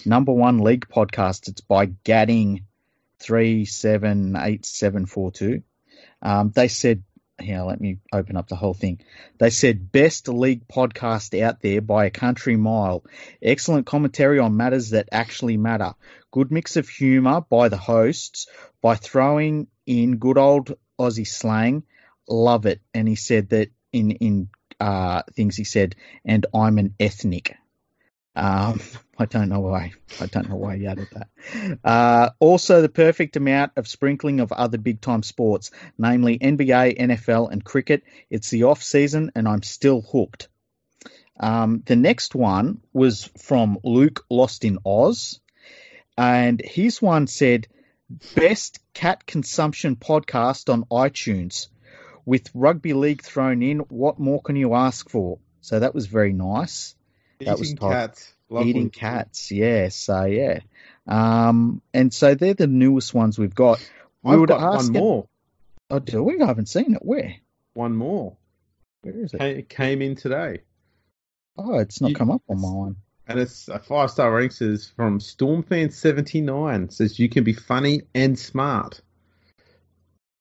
Number 0.05 0.31
One 0.33 0.59
League 0.59 0.87
Podcast. 0.87 1.47
It's 1.47 1.61
by 1.61 1.87
Gadding 1.87 2.65
three 3.19 3.65
seven 3.65 4.35
eight 4.35 4.65
seven 4.65 5.05
four 5.05 5.31
two. 5.31 5.63
Um, 6.21 6.51
they 6.55 6.67
said, 6.67 7.03
here, 7.39 7.61
let 7.63 7.81
me 7.81 7.97
open 8.13 8.37
up 8.37 8.47
the 8.47 8.55
whole 8.55 8.73
thing. 8.73 9.01
They 9.39 9.49
said 9.49 9.91
best 9.91 10.27
league 10.27 10.67
podcast 10.67 11.39
out 11.41 11.61
there 11.61 11.81
by 11.81 12.05
a 12.05 12.09
country 12.09 12.55
mile. 12.55 13.03
Excellent 13.41 13.85
commentary 13.85 14.39
on 14.39 14.55
matters 14.55 14.91
that 14.91 15.09
actually 15.11 15.57
matter. 15.57 15.93
Good 16.35 16.51
mix 16.51 16.75
of 16.75 16.89
humour 16.89 17.39
by 17.39 17.69
the 17.69 17.77
hosts 17.77 18.47
by 18.81 18.95
throwing 18.95 19.67
in 19.85 20.17
good 20.17 20.37
old 20.37 20.75
Aussie 20.99 21.25
slang. 21.25 21.83
Love 22.27 22.65
it. 22.65 22.81
And 22.93 23.07
he 23.07 23.15
said 23.15 23.51
that 23.51 23.69
in 23.93 24.11
in 24.11 24.49
uh, 24.77 25.21
things 25.31 25.55
he 25.55 25.63
said, 25.63 25.95
and 26.25 26.45
I'm 26.53 26.77
an 26.77 26.93
ethnic. 26.99 27.55
Um, 28.35 28.81
I 29.17 29.23
don't 29.27 29.47
know 29.47 29.61
why. 29.61 29.93
I 30.19 30.25
don't 30.25 30.49
know 30.49 30.57
why 30.57 30.75
he 30.75 30.87
added 30.87 31.07
that. 31.13 31.79
Uh, 31.85 32.31
also, 32.41 32.81
the 32.81 32.89
perfect 32.89 33.37
amount 33.37 33.71
of 33.77 33.87
sprinkling 33.87 34.41
of 34.41 34.51
other 34.51 34.77
big 34.77 34.99
time 34.99 35.23
sports, 35.23 35.71
namely 35.97 36.37
NBA, 36.37 36.99
NFL, 36.99 37.49
and 37.49 37.63
cricket. 37.63 38.03
It's 38.29 38.49
the 38.49 38.63
off 38.63 38.83
season, 38.83 39.31
and 39.35 39.47
I'm 39.47 39.63
still 39.63 40.01
hooked. 40.01 40.49
Um, 41.39 41.81
the 41.85 41.95
next 41.95 42.35
one 42.35 42.81
was 42.91 43.31
from 43.37 43.79
Luke 43.85 44.25
Lost 44.29 44.65
in 44.65 44.79
Oz, 44.85 45.39
and 46.17 46.61
his 46.63 47.01
one 47.01 47.27
said, 47.27 47.67
"Best 48.35 48.79
cat 48.93 49.25
consumption 49.25 49.95
podcast 49.95 50.71
on 50.71 50.83
iTunes." 50.85 51.67
with 52.27 52.49
rugby 52.55 52.93
league 52.93 53.21
thrown 53.21 53.61
in, 53.61 53.77
what 53.81 54.17
more 54.17 54.41
can 54.41 54.55
you 54.55 54.73
ask 54.73 55.11
for? 55.11 55.37
So 55.61 55.79
that 55.79 55.93
was 55.93 56.07
very 56.07 56.33
nice. 56.33 56.95
That 57.39 57.59
was 57.59 57.67
eating 57.69 57.77
top. 57.77 57.91
cats. 57.91 58.33
Lovely. 58.49 58.69
Eating 58.71 58.89
cats, 58.89 59.51
yeah. 59.51 59.89
So 59.89 60.23
yeah, 60.25 60.61
um, 61.05 61.83
and 61.93 62.11
so 62.11 62.33
they're 62.33 62.55
the 62.55 62.65
newest 62.65 63.13
ones 63.13 63.37
we've 63.37 63.53
got. 63.53 63.79
We 64.23 64.33
I've 64.33 64.39
would 64.39 64.49
got 64.49 64.75
ask 64.75 64.87
one 64.87 64.95
it- 64.95 64.99
more. 64.99 65.27
Oh, 65.91 65.99
do 65.99 66.23
we? 66.23 66.41
I 66.41 66.47
haven't 66.47 66.67
seen 66.67 66.95
it. 66.95 67.05
Where? 67.05 67.35
One 67.75 67.95
more. 67.95 68.37
Where 69.01 69.13
is 69.23 69.33
it? 69.35 69.39
Came, 69.39 69.61
came 69.65 70.01
in 70.01 70.15
today. 70.15 70.61
Oh, 71.59 71.77
it's 71.77 72.01
not 72.01 72.09
You- 72.09 72.15
come 72.15 72.31
up 72.31 72.41
on 72.49 72.59
my 72.59 72.71
one. 72.71 72.95
And 73.27 73.39
it's 73.39 73.69
uh, 73.69 73.73
a 73.73 73.79
five 73.79 74.11
star 74.11 74.31
rating 74.33 74.51
says 74.51 74.91
from 74.95 75.19
Stormfan79 75.19 76.91
says 76.91 77.19
you 77.19 77.29
can 77.29 77.43
be 77.43 77.53
funny 77.53 78.03
and 78.13 78.37
smart. 78.37 79.01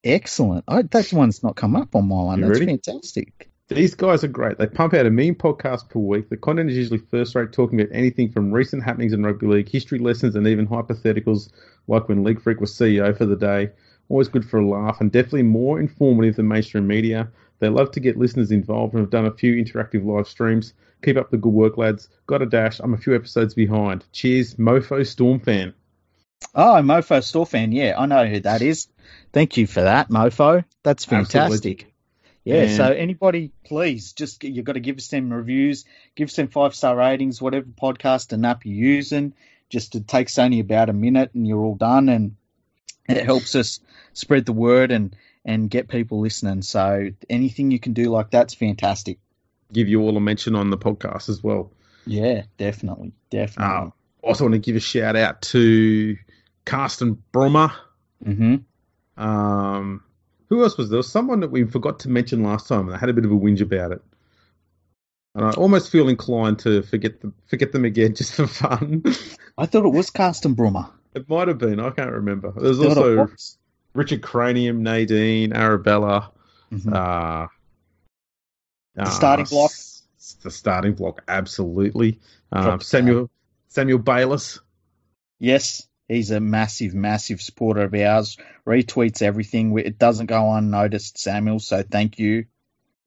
Excellent. 0.04 0.64
Oh, 0.68 0.82
that 0.82 1.12
one's 1.12 1.42
not 1.42 1.56
come 1.56 1.76
up 1.76 1.94
on 1.96 2.08
my 2.08 2.22
one. 2.22 2.38
You 2.38 2.46
That's 2.46 2.60
ready? 2.60 2.72
fantastic. 2.72 3.50
These 3.68 3.94
guys 3.94 4.22
are 4.22 4.28
great. 4.28 4.58
They 4.58 4.66
pump 4.66 4.92
out 4.92 5.06
a 5.06 5.10
million 5.10 5.34
podcasts 5.34 5.88
per 5.88 5.98
week. 5.98 6.28
The 6.28 6.36
content 6.36 6.70
is 6.70 6.76
usually 6.76 6.98
first 6.98 7.34
rate, 7.34 7.52
talking 7.52 7.80
about 7.80 7.94
anything 7.94 8.30
from 8.30 8.52
recent 8.52 8.82
happenings 8.82 9.14
in 9.14 9.22
rugby 9.22 9.46
league, 9.46 9.70
history 9.70 9.98
lessons, 9.98 10.36
and 10.36 10.46
even 10.46 10.68
hypotheticals, 10.68 11.50
like 11.88 12.06
when 12.06 12.22
League 12.22 12.42
Freak 12.42 12.60
was 12.60 12.72
CEO 12.72 13.16
for 13.16 13.24
the 13.24 13.36
day. 13.36 13.70
Always 14.10 14.28
good 14.28 14.44
for 14.44 14.58
a 14.58 14.68
laugh, 14.68 15.00
and 15.00 15.10
definitely 15.10 15.44
more 15.44 15.80
informative 15.80 16.36
than 16.36 16.46
mainstream 16.46 16.86
media. 16.86 17.30
They 17.64 17.70
love 17.70 17.92
to 17.92 18.00
get 18.00 18.18
listeners 18.18 18.50
involved 18.50 18.92
and 18.92 19.00
have 19.00 19.08
done 19.08 19.24
a 19.24 19.30
few 19.32 19.54
interactive 19.54 20.04
live 20.04 20.28
streams. 20.28 20.74
Keep 21.02 21.16
up 21.16 21.30
the 21.30 21.38
good 21.38 21.54
work, 21.54 21.78
lads. 21.78 22.10
Got 22.26 22.42
a 22.42 22.46
dash. 22.46 22.78
I'm 22.78 22.92
a 22.92 22.98
few 22.98 23.14
episodes 23.14 23.54
behind. 23.54 24.04
Cheers, 24.12 24.56
Mofo 24.56 25.06
Storm 25.06 25.40
fan. 25.40 25.72
Oh, 26.54 26.82
Mofo 26.82 27.24
Storm 27.24 27.46
fan. 27.46 27.72
Yeah, 27.72 27.94
I 27.96 28.04
know 28.04 28.26
who 28.26 28.40
that 28.40 28.60
is. 28.60 28.88
Thank 29.32 29.56
you 29.56 29.66
for 29.66 29.80
that, 29.80 30.10
Mofo. 30.10 30.62
That's 30.82 31.10
Absolutely. 31.10 31.30
fantastic. 31.32 31.94
Yeah, 32.44 32.64
And- 32.64 32.76
so 32.76 32.84
anybody, 32.92 33.50
please, 33.64 34.12
just 34.12 34.44
you've 34.44 34.66
got 34.66 34.74
to 34.74 34.80
give 34.80 34.98
us 34.98 35.08
them 35.08 35.32
reviews, 35.32 35.86
give 36.14 36.28
us 36.28 36.36
them 36.36 36.48
five 36.48 36.74
star 36.74 36.94
ratings, 36.94 37.40
whatever 37.40 37.64
podcast 37.64 38.34
and 38.34 38.44
app 38.44 38.66
you're 38.66 38.76
using. 38.76 39.32
Just 39.70 39.94
it 39.94 40.06
takes 40.06 40.38
only 40.38 40.60
about 40.60 40.90
a 40.90 40.92
minute, 40.92 41.30
and 41.32 41.48
you're 41.48 41.64
all 41.64 41.76
done, 41.76 42.10
and 42.10 42.36
it 43.08 43.24
helps 43.24 43.54
us 43.54 43.80
spread 44.12 44.44
the 44.44 44.52
word 44.52 44.90
and 44.92 45.16
and 45.44 45.68
get 45.70 45.88
people 45.88 46.20
listening. 46.20 46.62
So 46.62 47.10
anything 47.28 47.70
you 47.70 47.78
can 47.80 47.92
do 47.92 48.10
like 48.10 48.30
that's 48.30 48.54
fantastic. 48.54 49.18
Give 49.72 49.88
you 49.88 50.00
all 50.02 50.16
a 50.16 50.20
mention 50.20 50.54
on 50.54 50.70
the 50.70 50.78
podcast 50.78 51.28
as 51.28 51.42
well. 51.42 51.72
Yeah, 52.06 52.42
definitely, 52.58 53.12
definitely. 53.30 53.74
Um, 53.74 53.92
also 54.22 54.44
want 54.44 54.52
to 54.54 54.58
give 54.58 54.76
a 54.76 54.80
shout 54.80 55.16
out 55.16 55.42
to 55.42 56.16
Carsten 56.64 57.22
Brummer. 57.32 57.72
hmm 58.24 58.56
Um, 59.16 60.02
who 60.48 60.62
else 60.62 60.76
was 60.76 60.88
there? 60.88 60.92
there? 60.94 60.98
was 60.98 61.10
someone 61.10 61.40
that 61.40 61.50
we 61.50 61.64
forgot 61.64 62.00
to 62.00 62.08
mention 62.08 62.42
last 62.42 62.68
time, 62.68 62.86
and 62.86 62.94
I 62.94 62.98
had 62.98 63.08
a 63.08 63.12
bit 63.14 63.24
of 63.24 63.32
a 63.32 63.34
whinge 63.34 63.60
about 63.60 63.92
it. 63.92 64.02
And 65.34 65.44
I 65.44 65.50
almost 65.52 65.90
feel 65.90 66.08
inclined 66.08 66.60
to 66.60 66.82
forget 66.82 67.20
them, 67.20 67.34
forget 67.46 67.72
them 67.72 67.84
again 67.84 68.14
just 68.16 68.34
for 68.34 68.46
fun. 68.46 69.02
I 69.58 69.66
thought 69.66 69.84
it 69.84 69.92
was 69.92 70.10
Carsten 70.10 70.54
Brummer. 70.54 70.90
it 71.14 71.28
might 71.28 71.48
have 71.48 71.58
been. 71.58 71.80
I 71.80 71.90
can't 71.90 72.12
remember. 72.12 72.52
There's 72.56 72.78
also. 72.78 73.28
Richard 73.94 74.22
Cranium, 74.22 74.82
Nadine, 74.82 75.52
Arabella. 75.52 76.32
Mhm. 76.72 76.92
Uh, 76.92 77.46
The 78.94 79.02
uh, 79.02 79.10
starting 79.10 79.46
block. 79.46 79.70
s- 79.70 80.06
The 80.42 80.50
starting 80.50 80.94
block, 80.94 81.22
absolutely. 81.28 82.20
Um, 82.52 82.78
the 82.78 82.84
Samuel 82.84 83.30
Samuel 83.68 83.98
Bayless. 83.98 84.60
Yes, 85.40 85.86
he's 86.08 86.30
a 86.30 86.40
massive, 86.40 86.94
massive 86.94 87.42
supporter 87.42 87.82
of 87.82 87.94
ours. 87.94 88.36
Retweets 88.66 89.20
everything. 89.22 89.76
It 89.78 89.98
doesn't 89.98 90.26
go 90.26 90.52
unnoticed, 90.52 91.18
Samuel. 91.18 91.58
So 91.60 91.82
thank 91.82 92.18
you. 92.18 92.46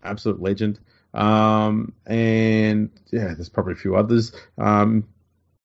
absolute 0.03 0.41
legend. 0.41 0.79
Um, 1.13 1.93
and 2.05 2.91
yeah, 3.11 3.33
there's 3.33 3.49
probably 3.49 3.73
a 3.73 3.77
few 3.77 3.95
others. 3.95 4.31
Um, 4.57 5.07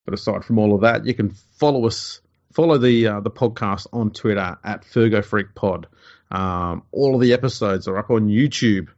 but 0.04 0.14
aside 0.14 0.44
from 0.44 0.58
all 0.58 0.74
of 0.74 0.80
that, 0.82 1.04
you 1.04 1.14
can 1.14 1.30
follow 1.58 1.86
us, 1.86 2.20
follow 2.52 2.78
the 2.78 3.06
uh, 3.06 3.20
the 3.20 3.30
podcast 3.30 3.86
on 3.92 4.10
Twitter 4.10 4.56
at 4.64 4.84
Fergo 4.84 5.24
Freak 5.24 5.54
Pod. 5.54 5.86
Um, 6.30 6.82
all 6.92 7.14
of 7.14 7.20
the 7.20 7.32
episodes 7.32 7.88
are 7.88 7.98
up 7.98 8.10
on 8.10 8.28
YouTube 8.28 8.88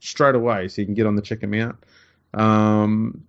straight 0.00 0.34
away, 0.34 0.68
so 0.68 0.82
you 0.82 0.86
can 0.86 0.94
get 0.94 1.06
on 1.06 1.16
the 1.16 1.22
check 1.22 1.40
them 1.40 1.54
out. 1.54 1.76
Um, 2.34 3.24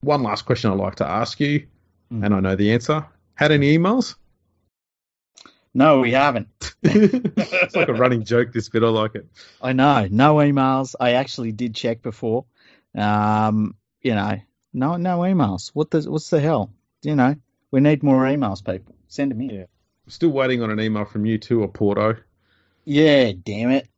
one 0.00 0.22
last 0.22 0.42
question 0.46 0.70
I'd 0.70 0.78
like 0.78 0.96
to 0.96 1.06
ask 1.06 1.38
you, 1.40 1.66
Mm. 2.12 2.24
and 2.26 2.34
I 2.34 2.40
know 2.40 2.56
the 2.56 2.72
answer. 2.72 3.06
Had 3.34 3.50
any 3.52 3.78
emails? 3.78 4.14
No, 5.72 6.00
we 6.00 6.12
haven't. 6.12 6.48
it's 6.82 7.74
like 7.74 7.88
a 7.88 7.94
running 7.94 8.24
joke. 8.24 8.52
This 8.52 8.68
bit, 8.68 8.82
I 8.84 8.88
like 8.88 9.14
it. 9.16 9.26
I 9.60 9.72
know. 9.72 10.06
No 10.10 10.36
emails. 10.36 10.94
I 11.00 11.12
actually 11.12 11.50
did 11.52 11.74
check 11.74 12.02
before. 12.02 12.44
Um, 12.94 13.74
you 14.02 14.14
know, 14.14 14.38
no 14.72 14.96
no 14.96 15.20
emails. 15.20 15.70
What 15.74 15.90
the 15.90 16.02
what's 16.02 16.30
the 16.30 16.40
hell? 16.40 16.70
You 17.02 17.16
know, 17.16 17.34
we 17.72 17.80
need 17.80 18.02
more 18.04 18.22
emails, 18.24 18.64
people. 18.64 18.94
Send 19.14 19.30
them 19.30 19.42
in. 19.42 19.50
Yeah. 19.50 19.64
Still 20.08 20.30
waiting 20.30 20.60
on 20.60 20.72
an 20.72 20.80
email 20.80 21.04
from 21.04 21.24
you 21.24 21.38
too, 21.38 21.62
or 21.62 21.68
Porto. 21.68 22.16
Yeah, 22.84 23.30
damn 23.44 23.70
it. 23.70 23.88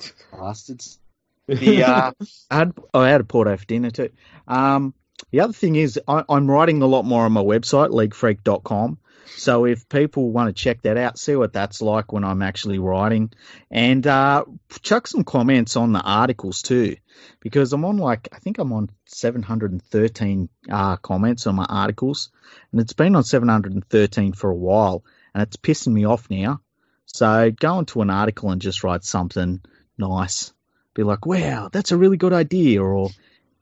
Bastards. 0.32 0.98
The 1.46 1.84
uh, 1.84 2.10
I 2.50 2.56
had 2.56 2.72
I 2.92 3.08
had 3.10 3.20
a 3.20 3.24
Porto 3.24 3.56
for 3.56 3.64
dinner 3.64 3.92
too. 3.92 4.10
Um, 4.48 4.92
the 5.30 5.38
other 5.38 5.52
thing 5.52 5.76
is 5.76 6.00
I, 6.08 6.24
I'm 6.28 6.50
writing 6.50 6.82
a 6.82 6.86
lot 6.86 7.04
more 7.04 7.26
on 7.26 7.32
my 7.32 7.42
website, 7.44 7.90
leaguefreak.com. 7.90 8.98
So 9.36 9.64
if 9.66 9.88
people 9.88 10.30
want 10.30 10.48
to 10.48 10.62
check 10.62 10.82
that 10.82 10.96
out, 10.96 11.18
see 11.18 11.36
what 11.36 11.52
that's 11.52 11.80
like 11.82 12.12
when 12.12 12.24
I'm 12.24 12.42
actually 12.42 12.78
writing, 12.78 13.30
and 13.70 14.06
uh, 14.06 14.44
chuck 14.82 15.06
some 15.06 15.24
comments 15.24 15.76
on 15.76 15.92
the 15.92 16.00
articles 16.00 16.62
too, 16.62 16.96
because 17.40 17.72
I'm 17.72 17.84
on 17.84 17.98
like 17.98 18.28
I 18.32 18.38
think 18.38 18.58
I'm 18.58 18.72
on 18.72 18.90
713 19.06 20.48
uh, 20.70 20.96
comments 20.96 21.46
on 21.46 21.54
my 21.54 21.66
articles, 21.66 22.30
and 22.72 22.80
it's 22.80 22.92
been 22.92 23.16
on 23.16 23.24
713 23.24 24.32
for 24.32 24.50
a 24.50 24.54
while, 24.54 25.04
and 25.34 25.42
it's 25.42 25.56
pissing 25.56 25.92
me 25.92 26.04
off 26.04 26.30
now. 26.30 26.60
So 27.06 27.50
go 27.50 27.78
into 27.78 28.02
an 28.02 28.10
article 28.10 28.50
and 28.50 28.60
just 28.60 28.84
write 28.84 29.04
something 29.04 29.60
nice. 29.96 30.52
Be 30.94 31.02
like, 31.04 31.26
wow, 31.26 31.68
that's 31.72 31.92
a 31.92 31.96
really 31.96 32.16
good 32.16 32.32
idea, 32.32 32.82
or 32.82 33.10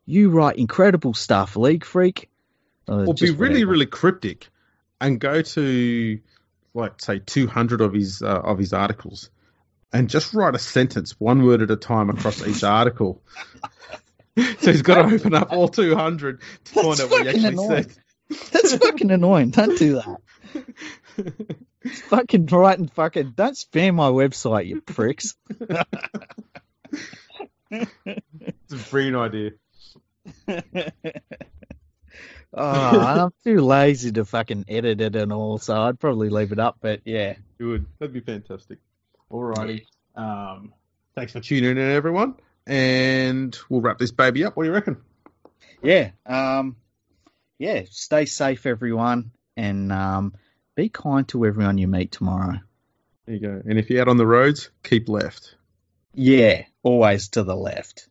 you 0.06 0.30
write 0.30 0.56
incredible 0.56 1.14
stuff, 1.14 1.56
League 1.56 1.84
Freak. 1.84 2.30
Uh, 2.88 3.04
Or 3.04 3.06
be 3.06 3.12
just 3.14 3.38
really, 3.38 3.54
whatever. 3.56 3.70
really 3.72 3.86
cryptic, 3.86 4.48
and 5.00 5.20
go 5.20 5.42
to 5.42 6.20
like 6.74 7.00
say 7.00 7.20
200 7.24 7.80
of 7.80 7.92
his 7.92 8.22
uh, 8.22 8.26
of 8.26 8.58
his 8.58 8.72
articles, 8.72 9.30
and 9.92 10.08
just 10.10 10.34
write 10.34 10.54
a 10.54 10.58
sentence, 10.58 11.18
one 11.18 11.44
word 11.44 11.62
at 11.62 11.70
a 11.70 11.76
time 11.76 12.10
across 12.10 12.46
each 12.46 12.62
article. 12.64 13.22
so 14.36 14.70
he's 14.72 14.82
got 14.82 15.02
to 15.08 15.14
open 15.14 15.34
up 15.34 15.52
all 15.52 15.68
200 15.68 16.40
to 16.64 16.72
find 16.72 16.86
That's 16.88 17.00
out 17.00 17.10
what 17.10 17.22
he 17.22 17.28
actually 17.28 17.48
annoying. 17.48 17.82
said. 17.84 17.92
That's 18.52 18.74
fucking 18.76 19.10
annoying. 19.10 19.50
Don't 19.50 19.78
do 19.78 19.94
that. 19.94 20.18
Fucking 22.08 22.46
writing 22.46 22.88
fucking. 22.88 23.34
Don't 23.36 23.54
spam 23.54 23.94
my 23.94 24.08
website, 24.08 24.66
you 24.66 24.80
pricks. 24.80 25.36
it's 27.70 28.72
a 28.72 28.90
brilliant 28.90 29.16
idea. 29.16 29.50
oh, 32.56 33.00
I'm 33.00 33.30
too 33.44 33.60
lazy 33.60 34.12
to 34.12 34.24
fucking 34.24 34.64
edit 34.68 35.00
it 35.00 35.16
and 35.16 35.32
all, 35.32 35.58
so 35.58 35.80
I'd 35.80 36.00
probably 36.00 36.30
leave 36.30 36.52
it 36.52 36.58
up. 36.58 36.78
But 36.80 37.02
yeah, 37.04 37.36
Good. 37.58 37.86
That'd 37.98 38.12
be 38.12 38.20
fantastic. 38.20 38.78
Alrighty. 39.30 39.86
Um, 40.14 40.72
thanks 41.14 41.32
for 41.32 41.40
tuning 41.40 41.70
in, 41.70 41.78
everyone. 41.78 42.34
And 42.66 43.56
we'll 43.68 43.80
wrap 43.80 43.98
this 43.98 44.10
baby 44.10 44.44
up. 44.44 44.56
What 44.56 44.64
do 44.64 44.68
you 44.68 44.74
reckon? 44.74 44.96
yeah, 45.82 46.10
um, 46.26 46.76
yeah. 47.58 47.82
Stay 47.90 48.24
safe, 48.24 48.66
everyone, 48.66 49.30
and 49.56 49.92
um, 49.92 50.34
be 50.74 50.88
kind 50.88 51.26
to 51.28 51.46
everyone 51.46 51.78
you 51.78 51.88
meet 51.88 52.12
tomorrow. 52.12 52.58
There 53.26 53.34
you 53.34 53.40
go. 53.40 53.62
And 53.64 53.78
if 53.78 53.88
you're 53.90 54.00
out 54.00 54.08
on 54.08 54.16
the 54.16 54.26
roads, 54.26 54.70
keep 54.82 55.08
left. 55.08 55.56
Yeah, 56.14 56.64
always 56.82 57.28
to 57.30 57.42
the 57.42 57.56
left. 57.56 58.08